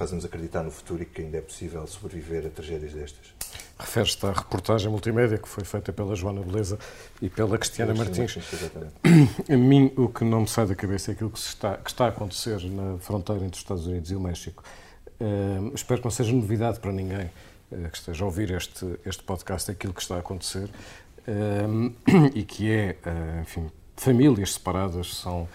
fazem-nos 0.00 0.24
acreditar 0.24 0.62
no 0.62 0.70
futuro 0.70 1.02
e 1.02 1.04
que 1.04 1.20
ainda 1.20 1.36
é 1.36 1.42
possível 1.42 1.86
sobreviver 1.86 2.46
a 2.46 2.48
tragédias 2.48 2.94
destas. 2.94 3.34
Refere-te 3.78 4.24
à 4.24 4.32
reportagem 4.32 4.90
multimédia 4.90 5.36
que 5.36 5.46
foi 5.46 5.62
feita 5.62 5.92
pela 5.92 6.16
Joana 6.16 6.40
Beleza 6.40 6.78
e 7.20 7.28
pela 7.28 7.58
Cristiana 7.58 7.92
Martins. 7.92 8.34
A 9.46 9.56
mim, 9.58 9.92
o 9.98 10.08
que 10.08 10.24
não 10.24 10.40
me 10.40 10.48
sai 10.48 10.66
da 10.66 10.74
cabeça 10.74 11.10
é 11.10 11.12
aquilo 11.12 11.28
que, 11.28 11.38
está, 11.38 11.76
que 11.76 11.90
está 11.90 12.06
a 12.06 12.08
acontecer 12.08 12.62
na 12.70 12.96
fronteira 12.98 13.44
entre 13.44 13.56
os 13.56 13.60
Estados 13.60 13.86
Unidos 13.86 14.10
e 14.10 14.14
o 14.14 14.20
México. 14.20 14.64
Eh, 15.20 15.70
espero 15.74 16.00
que 16.00 16.06
não 16.06 16.10
seja 16.10 16.32
novidade 16.32 16.80
para 16.80 16.92
ninguém 16.92 17.30
eh, 17.70 17.88
que 17.90 17.98
esteja 17.98 18.24
a 18.24 18.26
ouvir 18.26 18.50
este, 18.52 18.98
este 19.04 19.22
podcast 19.22 19.70
aquilo 19.70 19.92
que 19.92 20.00
está 20.00 20.16
a 20.16 20.20
acontecer 20.20 20.70
eh, 21.26 22.30
e 22.34 22.42
que 22.42 22.70
é, 22.70 22.96
eh, 23.04 23.40
enfim, 23.42 23.70
famílias 23.96 24.54
separadas, 24.54 25.14
são 25.14 25.46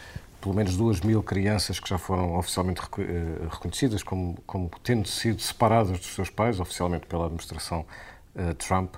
pelo 0.45 0.53
menos 0.53 0.77
duas 0.77 1.01
mil 1.01 1.23
crianças 1.23 1.79
que 1.79 1.89
já 1.89 1.97
foram 1.97 2.37
oficialmente 2.37 2.79
eh, 2.99 3.47
reconhecidas 3.49 4.03
como, 4.03 4.37
como 4.45 4.69
tendo 4.83 5.07
sido 5.07 5.41
separadas 5.41 5.97
dos 5.97 6.13
seus 6.13 6.29
pais, 6.29 6.59
oficialmente 6.59 7.07
pela 7.07 7.25
administração 7.25 7.83
eh, 8.35 8.53
Trump. 8.53 8.93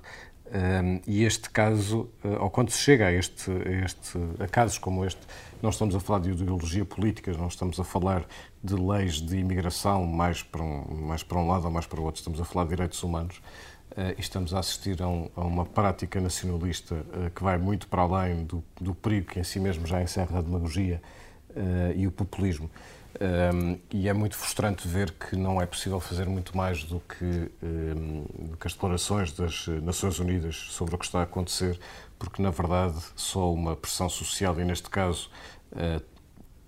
Um, 0.48 1.02
e 1.06 1.24
este 1.26 1.50
caso, 1.50 2.10
uh, 2.24 2.42
ou 2.42 2.50
quando 2.50 2.70
se 2.70 2.80
chega 2.80 3.08
a, 3.08 3.12
este, 3.12 3.52
a, 3.52 3.86
este, 3.86 4.18
a 4.40 4.48
casos 4.48 4.78
como 4.78 5.04
este, 5.04 5.20
não 5.62 5.70
estamos 5.70 5.94
a 5.94 6.00
falar 6.00 6.20
de 6.20 6.32
ideologia 6.32 6.86
política, 6.86 7.34
não 7.34 7.48
estamos 7.48 7.78
a 7.82 7.84
falar 7.84 8.26
de 8.64 8.74
leis 8.74 9.16
de 9.16 9.38
imigração 9.38 10.06
mais 10.06 10.42
para 10.42 10.64
um, 10.64 10.86
mais 11.06 11.22
para 11.22 11.38
um 11.38 11.48
lado 11.48 11.66
ou 11.66 11.72
mais 11.72 11.86
para 11.86 12.00
o 12.00 12.04
outro, 12.04 12.20
estamos 12.20 12.40
a 12.40 12.46
falar 12.46 12.64
de 12.64 12.70
direitos 12.72 13.04
humanos 13.04 13.42
uh, 13.92 14.16
e 14.18 14.22
estamos 14.22 14.54
a 14.54 14.60
assistir 14.60 15.02
a, 15.02 15.08
um, 15.08 15.30
a 15.36 15.42
uma 15.42 15.66
prática 15.66 16.22
nacionalista 16.22 16.96
uh, 16.96 17.30
que 17.36 17.44
vai 17.44 17.58
muito 17.58 17.86
para 17.90 18.04
além 18.04 18.46
do, 18.46 18.64
do 18.80 18.96
perigo 18.96 19.28
que 19.28 19.40
em 19.42 19.44
si 19.44 19.60
mesmo 19.60 19.86
já 19.86 20.02
encerra 20.02 20.40
a 20.40 20.42
demagogia 20.42 21.02
uh, 21.04 21.27
e 21.96 22.06
o 22.08 22.12
populismo. 22.12 22.70
Um, 23.20 23.80
e 23.92 24.08
é 24.08 24.14
muito 24.14 24.36
frustrante 24.36 24.88
ver 24.88 25.12
que 25.12 25.36
não 25.36 25.60
é 25.60 25.66
possível 25.66 26.00
fazer 26.00 26.28
muito 26.28 26.56
mais 26.56 26.84
do 26.84 27.00
que, 27.00 27.50
um, 27.64 28.26
do 28.50 28.58
que 28.58 28.68
as 28.68 28.74
declarações 28.74 29.32
das 29.32 29.68
Nações 29.82 30.20
Unidas 30.20 30.56
sobre 30.56 30.94
o 30.94 30.98
que 31.00 31.06
está 31.06 31.22
a 31.22 31.24
acontecer, 31.24 31.80
porque 32.20 32.42
na 32.42 32.52
verdade 32.52 32.98
só 33.16 33.52
uma 33.52 33.76
pressão 33.76 34.08
social, 34.08 34.60
e 34.60 34.66
neste 34.66 34.90
caso, 34.90 35.32
uh, 35.72 36.04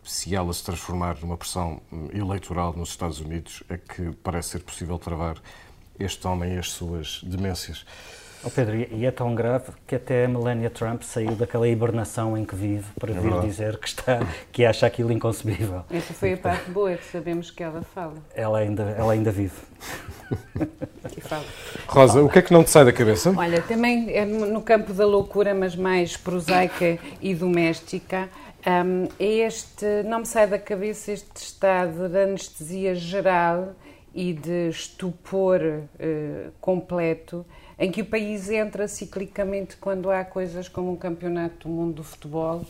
se 0.04 0.34
ela 0.34 0.52
se 0.52 0.64
transformar 0.64 1.20
numa 1.22 1.38
pressão 1.38 1.82
eleitoral 2.12 2.74
nos 2.74 2.90
Estados 2.90 3.20
Unidos, 3.20 3.62
é 3.70 3.78
que 3.78 4.12
parece 4.24 4.50
ser 4.50 4.64
possível 4.64 4.98
travar 4.98 5.38
este 6.00 6.26
homem 6.26 6.56
e 6.56 6.58
as 6.58 6.72
suas 6.72 7.22
demências. 7.24 7.86
Oh 8.42 8.50
Pedro, 8.50 8.76
e 8.76 9.06
é 9.06 9.12
tão 9.12 9.36
grave 9.36 9.66
que 9.86 9.96
até 9.96 10.24
a 10.24 10.28
Melania 10.28 10.70
Trump 10.70 11.02
saiu 11.02 11.32
daquela 11.32 11.68
hibernação 11.68 12.38
em 12.38 12.46
que 12.46 12.56
vive 12.56 12.86
para 12.98 13.12
vir 13.12 13.22
verdade. 13.22 13.48
dizer 13.48 13.78
que, 13.78 13.88
está, 13.88 14.20
que 14.50 14.64
acha 14.64 14.86
aquilo 14.86 15.12
inconcebível. 15.12 15.84
Essa 15.92 16.14
foi 16.14 16.34
a 16.34 16.38
parte 16.38 16.72
boa, 16.72 16.92
é 16.92 16.96
que 16.96 17.06
sabemos 17.06 17.52
que 17.52 17.62
ela 17.62 17.82
fala. 17.82 18.14
Ela 18.34 18.60
ainda, 18.60 18.84
ela 18.98 19.12
ainda 19.12 19.30
vive. 19.30 19.58
E 21.18 21.20
fala. 21.20 21.44
Rosa, 21.86 22.24
o 22.24 22.30
que 22.30 22.40
é 22.40 22.42
que 22.42 22.54
não 22.54 22.64
te 22.64 22.70
sai 22.70 22.86
da 22.86 22.94
cabeça? 22.94 23.34
Olha, 23.36 23.62
também 23.62 24.10
é 24.16 24.24
no 24.24 24.62
campo 24.62 24.94
da 24.94 25.06
loucura, 25.06 25.54
mas 25.54 25.76
mais 25.76 26.16
prosaica 26.16 26.98
e 27.22 27.36
doméstica, 27.36 28.30
hum, 28.66 29.10
é 29.20 29.26
este, 29.26 29.86
não 30.06 30.20
me 30.20 30.26
sai 30.26 30.48
da 30.48 30.60
cabeça 30.60 31.12
este 31.12 31.36
estado 31.36 32.08
de 32.08 32.18
anestesia 32.18 32.96
geral 32.96 33.74
e 34.14 34.34
de 34.34 34.70
estupor 34.70 35.62
eh, 36.00 36.48
completo 36.62 37.46
em 37.80 37.92
que 37.92 38.02
o 38.02 38.06
país 38.06 38.50
entra 38.50 38.88
ciclicamente 38.88 39.78
quando 39.78 40.12
há 40.12 40.26
coisas 40.26 40.68
como 40.68 40.92
um 40.92 40.96
campeonato 40.96 41.68
do 41.68 41.74
mundo 41.74 41.96
do 41.96 42.04
futebol 42.04 42.66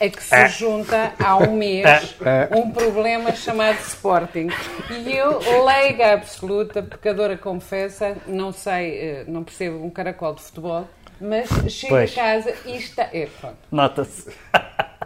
a 0.00 0.08
que 0.08 0.22
se 0.22 0.48
junta 0.48 1.12
há 1.18 1.36
um 1.36 1.54
mês 1.56 2.16
um 2.56 2.70
problema 2.70 3.32
chamado 3.32 3.78
Sporting. 3.80 4.48
E 4.90 5.12
eu, 5.12 5.64
leiga 5.64 6.14
absoluta, 6.14 6.82
pecadora 6.82 7.36
confessa, 7.36 8.16
não 8.26 8.52
sei, 8.52 8.98
eh, 8.98 9.24
não 9.28 9.44
percebo 9.44 9.84
um 9.84 9.90
caracol 9.90 10.34
de 10.34 10.42
futebol, 10.42 10.88
mas 11.20 11.48
chego 11.72 11.94
Pois. 11.94 12.12
a 12.12 12.14
casa 12.14 12.54
e 12.66 12.76
está. 12.76 13.04
É, 13.12 13.28
Nota-se. 13.70 14.30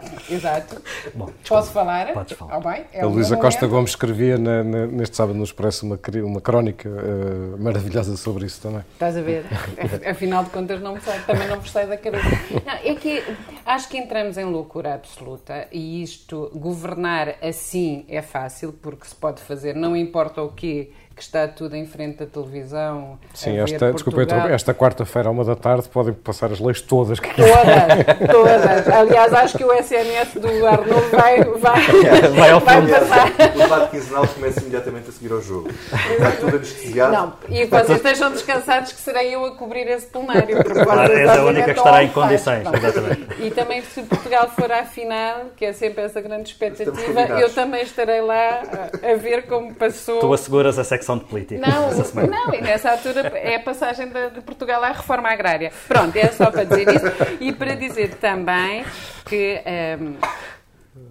exato. 0.29 0.81
Bom, 1.13 1.29
Posso 1.47 1.71
falar? 1.71 2.13
Podes 2.13 2.37
falar. 2.37 2.55
Ah, 2.55 2.59
bem, 2.59 2.85
é 2.93 3.01
A 3.01 3.05
Luísa 3.07 3.35
Costa. 3.37 3.67
Gomes 3.67 3.91
escrevia 3.91 4.37
na- 4.37 4.63
na- 4.63 4.87
neste 4.87 5.15
sábado 5.15 5.37
no 5.37 5.43
Expresso 5.43 5.85
uma, 5.85 5.99
uma 6.25 6.41
crónica 6.41 6.89
eh, 6.89 7.61
maravilhosa 7.61 8.15
sobre 8.17 8.45
isso 8.45 8.61
também. 8.61 8.81
Estás 8.93 9.15
a 9.17 9.21
ver? 9.21 9.45
Afinal 10.09 10.43
de 10.43 10.49
contas, 10.49 10.81
não 10.81 10.93
me 10.95 11.01
sai, 11.01 11.19
também 11.25 11.47
não 11.47 11.63
sai 11.63 11.87
da 11.87 11.97
cabeça. 11.97 12.25
Não, 12.65 12.73
é 12.73 12.95
que 12.95 13.23
acho 13.65 13.89
que 13.89 13.97
entramos 13.97 14.37
em 14.37 14.45
loucura 14.45 14.93
absoluta 14.95 15.67
e 15.71 16.01
isto, 16.03 16.51
governar 16.55 17.35
assim 17.41 18.05
é 18.07 18.21
fácil, 18.21 18.73
porque 18.73 19.05
se 19.07 19.15
pode 19.15 19.41
fazer, 19.41 19.75
não 19.75 19.95
importa 19.95 20.41
o 20.41 20.49
quê, 20.51 20.91
que 21.19 21.23
está 21.25 21.49
tudo 21.49 21.75
em 21.75 21.85
frente 21.85 22.23
à 22.23 22.25
televisão. 22.25 23.19
Sim, 23.33 23.59
esta, 23.59 23.91
desculpa, 23.91 24.21
esta 24.49 24.73
quarta-feira, 24.73 25.27
à 25.27 25.31
uma 25.31 25.43
da 25.43 25.53
tarde, 25.53 25.89
podem 25.89 26.13
passar 26.13 26.49
as 26.49 26.61
leis 26.61 26.79
todas 26.79 27.19
que 27.19 27.27
Todas, 27.35 28.27
todas. 28.31 28.87
Aliás, 28.87 29.33
acho 29.33 29.57
que 29.57 29.65
o 29.65 29.73
SNS 29.73 30.35
do 30.35 30.65
Arnold 30.65 31.09
vai, 31.11 31.43
vai, 31.43 31.81
Vai 32.39 32.51
ao 32.51 32.61
fundo. 32.61 32.89
passar. 32.89 33.27
O 33.53 33.57
debate 33.57 33.91
quinzenal 33.91 34.27
começa 34.29 34.61
imediatamente 34.61 35.09
a 35.09 35.11
seguir 35.11 35.33
ao 35.33 35.41
jogo. 35.41 35.69
Está 35.69 36.31
tudo 36.39 36.55
anestesiado. 36.55 37.11
Não, 37.11 37.33
e 37.49 37.65
vocês 37.65 37.97
estejam 37.97 38.31
descansados 38.31 38.93
que 38.93 39.01
serei 39.01 39.35
eu 39.35 39.43
a 39.43 39.51
cobrir 39.57 39.87
esse 39.89 40.05
plenário. 40.07 40.63
Claro, 40.63 41.11
és 41.13 41.29
a 41.29 41.43
única 41.43 41.73
que 41.73 41.79
estará 41.79 42.01
em 42.01 42.09
condições, 42.09 42.65
exatamente. 42.73 43.27
E 43.41 43.51
também, 43.51 43.81
se 43.81 44.01
Portugal 44.03 44.49
for 44.55 44.71
à 44.71 44.85
final, 44.85 45.47
que 45.57 45.65
é 45.65 45.73
sempre 45.73 46.05
essa 46.05 46.21
grande 46.21 46.49
expectativa, 46.49 47.21
eu 47.41 47.53
também 47.53 47.81
estarei 47.81 48.21
lá 48.21 48.61
a, 49.03 49.11
a 49.11 49.15
ver 49.15 49.47
como 49.47 49.73
passou. 49.75 50.19
Tu 50.21 50.33
asseguras 50.33 50.79
a 50.79 50.83
secção 50.85 51.08
de 51.17 51.25
política. 51.25 51.59
Não, 51.59 51.91
não, 52.27 52.53
e 52.53 52.61
nessa 52.61 52.91
altura 52.91 53.27
é 53.37 53.55
a 53.55 53.59
passagem 53.59 54.09
de, 54.09 54.29
de 54.31 54.41
Portugal 54.41 54.83
à 54.83 54.91
reforma 54.91 55.29
agrária. 55.29 55.71
Pronto, 55.87 56.15
é 56.15 56.27
só 56.27 56.51
para 56.51 56.63
dizer 56.63 56.87
isso. 56.87 57.05
E 57.39 57.51
para 57.51 57.75
dizer 57.75 58.15
também 58.15 58.85
que 59.25 59.61
ehm, 59.65 60.15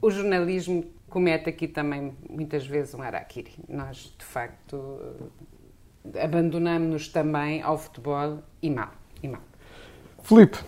o 0.00 0.10
jornalismo 0.10 0.84
comete 1.08 1.48
aqui 1.48 1.66
também 1.66 2.16
muitas 2.28 2.66
vezes 2.66 2.94
um 2.94 3.02
araquiri. 3.02 3.52
Nós, 3.68 4.14
de 4.18 4.24
facto, 4.24 5.00
eh, 6.14 6.24
abandonamos-nos 6.24 7.08
também 7.08 7.62
ao 7.62 7.78
futebol 7.78 8.38
e 8.62 8.70
mal. 8.70 8.90
E 9.22 9.28
mal. 9.28 9.42
Filipe, 10.22 10.58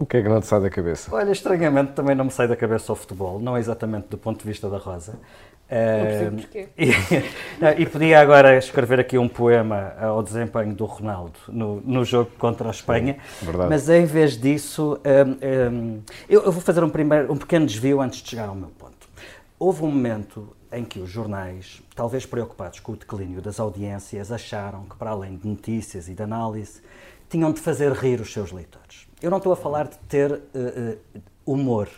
O 0.00 0.06
que 0.06 0.18
é 0.18 0.22
que 0.22 0.28
não 0.28 0.40
te 0.40 0.46
sai 0.46 0.60
da 0.60 0.70
cabeça? 0.70 1.12
Olha, 1.12 1.32
estranhamente 1.32 1.92
também 1.92 2.14
não 2.14 2.26
me 2.26 2.30
sai 2.30 2.46
da 2.46 2.54
cabeça 2.54 2.92
o 2.92 2.94
futebol, 2.94 3.40
não 3.40 3.58
exatamente 3.58 4.06
do 4.08 4.16
ponto 4.16 4.38
de 4.40 4.46
vista 4.46 4.70
da 4.70 4.78
Rosa. 4.78 5.18
Não 5.70 6.06
percebo 6.06 6.36
porquê. 6.36 6.68
E, 6.78 7.82
e 7.82 7.86
podia 7.86 8.20
agora 8.20 8.56
escrever 8.56 9.00
aqui 9.00 9.18
um 9.18 9.28
poema 9.28 9.94
ao 10.00 10.22
desempenho 10.22 10.74
do 10.74 10.84
Ronaldo 10.84 11.38
no, 11.48 11.80
no 11.82 12.04
jogo 12.04 12.30
contra 12.38 12.68
a 12.68 12.70
Espanha, 12.70 13.18
verdade. 13.42 13.68
mas 13.68 13.88
em 13.88 14.06
vez 14.06 14.38
disso, 14.38 14.98
hum, 15.04 15.72
hum, 15.72 16.00
eu, 16.28 16.42
eu 16.44 16.52
vou 16.52 16.62
fazer 16.62 16.82
um, 16.82 16.88
primeiro, 16.88 17.32
um 17.32 17.36
pequeno 17.36 17.66
desvio 17.66 18.00
antes 18.00 18.22
de 18.22 18.30
chegar 18.30 18.48
ao 18.48 18.54
meu 18.54 18.68
ponto. 18.68 19.08
Houve 19.58 19.82
um 19.82 19.90
momento 19.90 20.56
em 20.72 20.84
que 20.84 21.00
os 21.00 21.10
jornais, 21.10 21.82
talvez 21.94 22.24
preocupados 22.24 22.80
com 22.80 22.92
o 22.92 22.96
declínio 22.96 23.40
das 23.40 23.58
audiências, 23.58 24.30
acharam 24.30 24.84
que, 24.84 24.96
para 24.96 25.10
além 25.10 25.36
de 25.36 25.46
notícias 25.46 26.08
e 26.08 26.14
de 26.14 26.22
análise, 26.22 26.80
tinham 27.28 27.52
de 27.52 27.60
fazer 27.60 27.92
rir 27.92 28.20
os 28.20 28.32
seus 28.32 28.52
leitores. 28.52 29.06
Eu 29.20 29.30
não 29.30 29.38
estou 29.38 29.52
a 29.52 29.56
falar 29.56 29.88
de 29.88 29.98
ter 30.08 30.32
uh, 30.32 30.38
uh, 30.38 31.20
humor. 31.44 31.88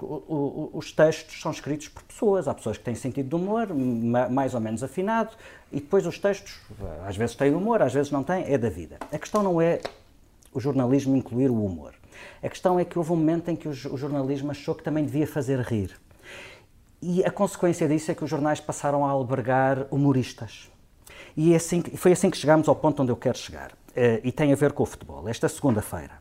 O, 0.00 0.04
o, 0.04 0.70
os 0.74 0.92
textos 0.92 1.40
são 1.40 1.50
escritos 1.50 1.88
por 1.88 2.02
pessoas. 2.02 2.48
Há 2.48 2.54
pessoas 2.54 2.78
que 2.78 2.84
têm 2.84 2.94
sentido 2.94 3.28
de 3.28 3.34
humor, 3.34 3.68
ma, 3.72 4.28
mais 4.28 4.54
ou 4.54 4.60
menos 4.60 4.82
afinado, 4.82 5.34
e 5.72 5.80
depois 5.80 6.06
os 6.06 6.18
textos, 6.18 6.60
às 7.06 7.16
vezes 7.16 7.36
têm 7.36 7.54
humor, 7.54 7.82
às 7.82 7.92
vezes 7.92 8.10
não 8.10 8.22
têm, 8.22 8.44
é 8.46 8.58
da 8.58 8.68
vida. 8.68 8.98
A 9.12 9.18
questão 9.18 9.42
não 9.42 9.60
é 9.60 9.80
o 10.52 10.60
jornalismo 10.60 11.16
incluir 11.16 11.50
o 11.50 11.64
humor. 11.64 11.94
A 12.42 12.48
questão 12.48 12.78
é 12.78 12.84
que 12.84 12.98
houve 12.98 13.12
um 13.12 13.16
momento 13.16 13.50
em 13.50 13.56
que 13.56 13.68
o, 13.68 13.70
o 13.70 13.96
jornalismo 13.96 14.50
achou 14.50 14.74
que 14.74 14.82
também 14.82 15.04
devia 15.04 15.26
fazer 15.26 15.60
rir. 15.60 15.98
E 17.02 17.24
a 17.24 17.30
consequência 17.30 17.86
disso 17.86 18.10
é 18.10 18.14
que 18.14 18.24
os 18.24 18.30
jornais 18.30 18.60
passaram 18.60 19.04
a 19.04 19.10
albergar 19.10 19.86
humoristas. 19.90 20.70
E 21.36 21.52
é 21.52 21.56
assim, 21.56 21.82
foi 21.82 22.12
assim 22.12 22.30
que 22.30 22.36
chegámos 22.36 22.68
ao 22.68 22.76
ponto 22.76 23.02
onde 23.02 23.12
eu 23.12 23.16
quero 23.16 23.36
chegar. 23.36 23.72
Uh, 23.72 24.20
e 24.24 24.32
tem 24.32 24.52
a 24.52 24.56
ver 24.56 24.72
com 24.72 24.82
o 24.82 24.86
futebol. 24.86 25.28
Esta 25.28 25.48
segunda-feira, 25.48 26.12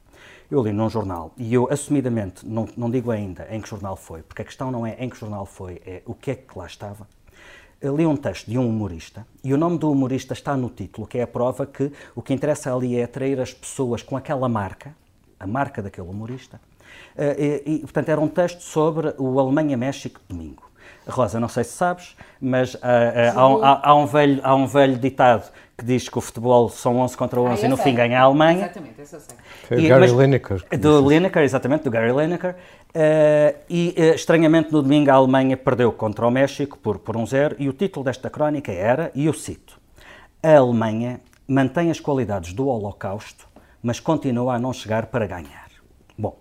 eu 0.53 0.61
li 0.61 0.71
num 0.71 0.87
jornal, 0.87 1.33
e 1.35 1.51
eu 1.51 1.67
assumidamente 1.71 2.47
não, 2.47 2.67
não 2.77 2.87
digo 2.87 3.09
ainda 3.09 3.47
em 3.49 3.59
que 3.59 3.67
jornal 3.67 3.95
foi, 3.95 4.21
porque 4.21 4.43
a 4.43 4.45
questão 4.45 4.69
não 4.69 4.85
é 4.85 4.95
em 4.99 5.09
que 5.09 5.17
jornal 5.17 5.47
foi, 5.47 5.81
é 5.83 6.03
o 6.05 6.13
que 6.13 6.29
é 6.29 6.35
que 6.35 6.55
lá 6.55 6.67
estava. 6.67 7.07
Eu 7.81 7.97
li 7.97 8.05
um 8.05 8.15
texto 8.15 8.51
de 8.51 8.57
um 8.59 8.69
humorista, 8.69 9.25
e 9.43 9.51
o 9.51 9.57
nome 9.57 9.79
do 9.79 9.91
humorista 9.91 10.33
está 10.33 10.55
no 10.55 10.69
título, 10.69 11.07
que 11.07 11.17
é 11.17 11.23
a 11.23 11.27
prova 11.27 11.65
que 11.65 11.91
o 12.15 12.21
que 12.21 12.35
interessa 12.35 12.73
ali 12.73 12.95
é 12.95 13.03
atrair 13.03 13.39
as 13.41 13.51
pessoas 13.51 14.03
com 14.03 14.15
aquela 14.15 14.47
marca, 14.47 14.95
a 15.39 15.47
marca 15.47 15.81
daquele 15.81 16.07
humorista. 16.07 16.61
Uh, 17.15 17.65
e, 17.65 17.75
e, 17.75 17.79
portanto, 17.79 18.09
era 18.09 18.21
um 18.21 18.27
texto 18.27 18.61
sobre 18.61 19.15
o 19.17 19.39
Alemanha-México 19.39 20.21
domingo. 20.29 20.69
Rosa, 21.07 21.39
não 21.39 21.47
sei 21.47 21.63
se 21.63 21.71
sabes, 21.71 22.15
mas 22.39 22.75
uh, 22.75 22.77
uh, 22.77 23.39
há, 23.39 23.47
um, 23.47 23.63
há, 23.63 23.81
há, 23.83 23.95
um 23.95 24.05
velho, 24.05 24.39
há 24.43 24.55
um 24.55 24.65
velho 24.65 24.97
ditado 24.97 25.51
que 25.77 25.83
diz 25.83 26.07
que 26.07 26.17
o 26.17 26.21
futebol 26.21 26.69
são 26.69 26.97
11 26.97 27.17
contra 27.17 27.39
11 27.41 27.63
ah, 27.63 27.65
e 27.65 27.69
no 27.69 27.75
sei. 27.75 27.85
fim 27.85 27.95
ganha 27.95 28.19
a 28.19 28.23
Alemanha. 28.23 28.65
Exatamente, 28.65 29.01
esse 29.01 29.15
eu 29.15 29.19
sei. 29.19 29.35
Foi 29.67 29.85
o 29.85 29.89
Gary 29.89 30.11
Lineker. 30.11 30.63
Do 30.79 31.09
Lineker, 31.09 31.43
exatamente, 31.43 31.83
do 31.83 31.91
Gary 31.91 32.11
Lineker. 32.11 32.55
Uh, 32.95 33.57
e, 33.69 33.95
uh, 33.97 34.15
estranhamente, 34.15 34.71
no 34.71 34.81
domingo 34.81 35.09
a 35.09 35.15
Alemanha 35.15 35.57
perdeu 35.57 35.91
contra 35.91 36.27
o 36.27 36.31
México 36.31 36.77
por, 36.77 36.99
por 36.99 37.17
um 37.17 37.25
zero 37.25 37.55
e 37.57 37.67
o 37.67 37.73
título 37.73 38.05
desta 38.05 38.29
crónica 38.29 38.71
era, 38.71 39.11
e 39.15 39.25
eu 39.25 39.33
cito, 39.33 39.79
a 40.41 40.57
Alemanha 40.57 41.19
mantém 41.47 41.89
as 41.89 41.99
qualidades 41.99 42.53
do 42.53 42.67
Holocausto, 42.67 43.47
mas 43.81 43.99
continua 43.99 44.55
a 44.55 44.59
não 44.59 44.71
chegar 44.71 45.07
para 45.07 45.25
ganhar. 45.25 45.69
Bom, 46.17 46.37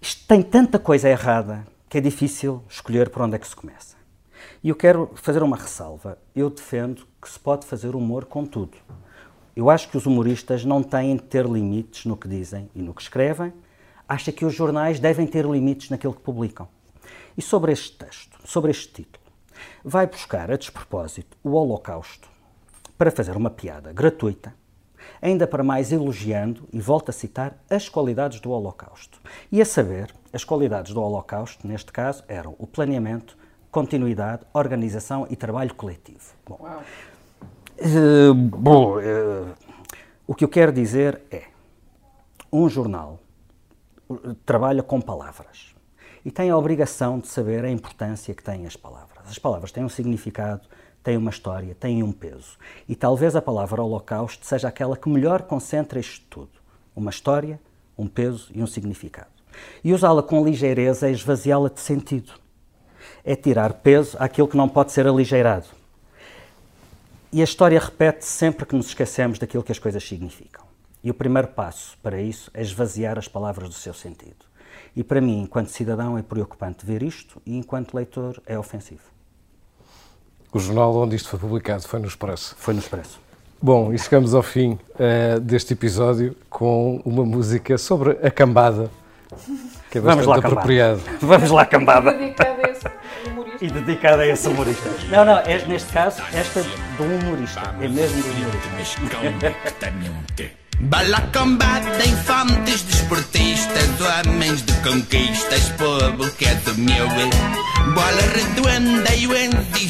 isto 0.00 0.26
tem 0.26 0.42
tanta 0.42 0.78
coisa 0.78 1.08
errada 1.08 1.64
que 1.90 1.98
é 1.98 2.00
difícil 2.00 2.62
escolher 2.68 3.10
por 3.10 3.22
onde 3.22 3.34
é 3.34 3.38
que 3.38 3.48
se 3.48 3.56
começa. 3.56 3.96
E 4.62 4.68
eu 4.68 4.76
quero 4.76 5.10
fazer 5.16 5.42
uma 5.42 5.56
ressalva. 5.56 6.16
Eu 6.36 6.48
defendo 6.48 7.04
que 7.20 7.28
se 7.28 7.36
pode 7.36 7.66
fazer 7.66 7.96
humor 7.96 8.26
com 8.26 8.46
tudo. 8.46 8.78
Eu 9.56 9.68
acho 9.68 9.90
que 9.90 9.96
os 9.96 10.06
humoristas 10.06 10.64
não 10.64 10.84
têm 10.84 11.16
de 11.16 11.24
ter 11.24 11.44
limites 11.44 12.06
no 12.06 12.16
que 12.16 12.28
dizem 12.28 12.70
e 12.76 12.80
no 12.80 12.94
que 12.94 13.02
escrevem. 13.02 13.52
Acho 14.08 14.30
que 14.30 14.44
os 14.44 14.54
jornais 14.54 15.00
devem 15.00 15.26
ter 15.26 15.44
limites 15.44 15.90
naquilo 15.90 16.14
que 16.14 16.20
publicam. 16.20 16.68
E 17.36 17.42
sobre 17.42 17.72
este 17.72 17.96
texto, 17.96 18.38
sobre 18.44 18.70
este 18.70 18.92
título, 18.92 19.24
vai 19.84 20.06
buscar 20.06 20.48
a 20.48 20.56
despropósito 20.56 21.36
o 21.42 21.50
Holocausto 21.50 22.28
para 22.96 23.10
fazer 23.10 23.36
uma 23.36 23.50
piada 23.50 23.92
gratuita, 23.92 24.54
ainda 25.20 25.46
para 25.46 25.62
mais 25.62 25.92
elogiando, 25.92 26.68
e 26.72 26.80
volto 26.80 27.08
a 27.08 27.12
citar, 27.12 27.56
as 27.68 27.88
qualidades 27.88 28.40
do 28.40 28.50
Holocausto. 28.50 29.20
E 29.50 29.60
a 29.60 29.64
saber, 29.64 30.12
as 30.32 30.44
qualidades 30.44 30.92
do 30.92 31.02
Holocausto, 31.02 31.66
neste 31.66 31.92
caso, 31.92 32.24
eram 32.28 32.54
o 32.58 32.66
planeamento, 32.66 33.36
continuidade, 33.70 34.42
organização 34.52 35.26
e 35.30 35.36
trabalho 35.36 35.74
coletivo. 35.74 36.34
Bom, 36.46 36.58
uh, 37.78 38.34
bom 38.34 38.98
uh, 38.98 39.54
o 40.26 40.34
que 40.34 40.44
eu 40.44 40.48
quero 40.48 40.72
dizer 40.72 41.20
é: 41.30 41.44
um 42.52 42.68
jornal 42.68 43.18
trabalha 44.44 44.82
com 44.82 45.00
palavras 45.00 45.74
e 46.24 46.30
tem 46.30 46.50
a 46.50 46.56
obrigação 46.56 47.18
de 47.18 47.28
saber 47.28 47.64
a 47.64 47.70
importância 47.70 48.34
que 48.34 48.42
têm 48.42 48.66
as 48.66 48.76
palavras. 48.76 49.28
As 49.28 49.38
palavras 49.38 49.72
têm 49.72 49.84
um 49.84 49.88
significado, 49.88 50.68
têm 51.02 51.16
uma 51.16 51.30
história, 51.30 51.74
têm 51.74 52.02
um 52.02 52.12
peso. 52.12 52.58
E 52.88 52.94
talvez 52.94 53.34
a 53.34 53.42
palavra 53.42 53.82
Holocausto 53.82 54.46
seja 54.46 54.68
aquela 54.68 54.96
que 54.96 55.08
melhor 55.08 55.42
concentra 55.42 55.98
isto 55.98 56.24
tudo: 56.28 56.50
uma 56.94 57.10
história, 57.10 57.60
um 57.96 58.06
peso 58.06 58.50
e 58.54 58.62
um 58.62 58.66
significado. 58.66 59.30
E 59.82 59.92
usá-la 59.92 60.22
com 60.22 60.44
ligeireza 60.44 61.08
é 61.08 61.12
esvaziá-la 61.12 61.68
de 61.68 61.80
sentido. 61.80 62.32
É 63.24 63.34
tirar 63.34 63.74
peso 63.74 64.16
àquilo 64.18 64.48
que 64.48 64.56
não 64.56 64.68
pode 64.68 64.92
ser 64.92 65.06
aligeirado. 65.06 65.66
E 67.32 67.40
a 67.40 67.44
história 67.44 67.78
repete 67.78 68.24
sempre 68.24 68.66
que 68.66 68.74
nos 68.74 68.88
esquecemos 68.88 69.38
daquilo 69.38 69.62
que 69.62 69.72
as 69.72 69.78
coisas 69.78 70.02
significam. 70.02 70.64
E 71.02 71.10
o 71.10 71.14
primeiro 71.14 71.48
passo 71.48 71.96
para 72.02 72.20
isso 72.20 72.50
é 72.52 72.60
esvaziar 72.60 73.18
as 73.18 73.28
palavras 73.28 73.68
do 73.68 73.74
seu 73.74 73.94
sentido. 73.94 74.50
E 74.94 75.04
para 75.04 75.20
mim, 75.20 75.42
enquanto 75.42 75.68
cidadão, 75.68 76.18
é 76.18 76.22
preocupante 76.22 76.84
ver 76.84 77.02
isto 77.02 77.40
e 77.46 77.56
enquanto 77.56 77.94
leitor 77.94 78.42
é 78.46 78.58
ofensivo. 78.58 79.19
O 80.52 80.58
jornal 80.58 80.94
onde 80.96 81.16
isto 81.16 81.28
foi 81.28 81.38
publicado 81.38 81.82
foi 81.82 82.00
no 82.00 82.06
Expresso. 82.06 82.54
Foi 82.58 82.74
no 82.74 82.80
Expresso. 82.80 83.20
Bom, 83.62 83.92
e 83.92 83.98
chegamos 83.98 84.34
ao 84.34 84.42
fim 84.42 84.78
uh, 84.94 85.38
deste 85.40 85.74
episódio 85.74 86.34
com 86.48 87.00
uma 87.04 87.24
música 87.24 87.76
sobre 87.76 88.18
a 88.22 88.30
cambada 88.30 88.90
que 89.90 89.98
é 89.98 90.00
Vamos 90.00 90.26
lá, 90.26 90.36
apropriado. 90.36 91.00
Cambada. 91.00 91.18
Vamos 91.26 91.50
lá, 91.50 91.66
cambada. 91.66 92.12
Dedicada 92.12 92.62
a 92.62 92.70
esse 92.70 92.88
humorista. 93.28 93.64
E 93.64 93.70
dedicada 93.70 94.22
a 94.22 94.26
esse 94.26 94.48
humorista. 94.48 94.90
Não, 95.08 95.24
não, 95.24 95.38
é, 95.38 95.64
neste 95.66 95.92
caso, 95.92 96.22
esta 96.32 96.62
do 96.62 97.02
humorista. 97.02 97.74
É 97.80 97.88
mesmo 97.88 98.22
do 98.22 98.30
humorista. 98.30 99.50
Bala 100.82 101.20
combate, 101.32 102.08
infantes, 102.08 102.82
desportistas, 102.82 103.88
homens 104.00 104.62
de 104.62 104.72
conquistas, 104.80 105.68
povo 105.76 106.30
que 106.32 106.46
é 106.46 106.54
do 106.54 106.74
meu 106.78 107.06
Bola 107.94 108.22
redonda 108.34 109.14
e 109.14 109.26
o 109.26 109.32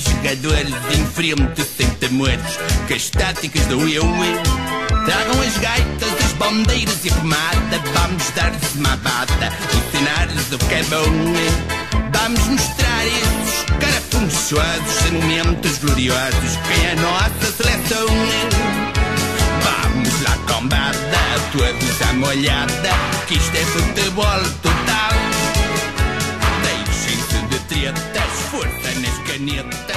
jogadores 0.01 0.75
em 0.93 1.07
frente 1.07 1.63
sem 1.77 1.89
temores, 1.91 2.59
que 2.89 2.95
as 2.95 3.09
táticas 3.09 3.65
do 3.67 3.89
eu 3.89 4.05
Tragam 5.07 5.41
as 5.41 5.59
gaitas, 5.59 6.25
as 6.25 6.33
bandeiras 6.33 7.05
e 7.05 7.11
pomada 7.11 7.81
Vamos 7.95 8.31
dar-lhes 8.31 8.75
uma 8.75 8.97
bata 8.97 9.53
Ensinar-lhes 9.75 10.53
o 10.53 10.59
que 10.59 10.75
é 10.75 10.83
bom 10.85 12.11
Vamos 12.13 12.47
mostrar 12.47 13.07
esses 13.07 13.65
carafunchosos 13.81 15.11
Momentos 15.13 15.79
gloriosos 15.79 16.59
Quem 16.69 16.87
é 16.87 16.93
a 16.93 16.97
nossa 16.97 17.53
seleção 17.53 19.00
Combada 20.47 21.19
Todos 21.53 22.03
à 22.09 22.13
molhada 22.13 22.91
Que 23.27 23.35
isto 23.35 23.57
é 23.57 23.65
futebol 23.65 24.43
total. 24.63 25.13
Deixem-se 26.63 27.47
de 27.49 27.59
tretas 27.61 28.33
Força 28.51 29.01
nas 29.01 29.19
canetas 29.27 29.90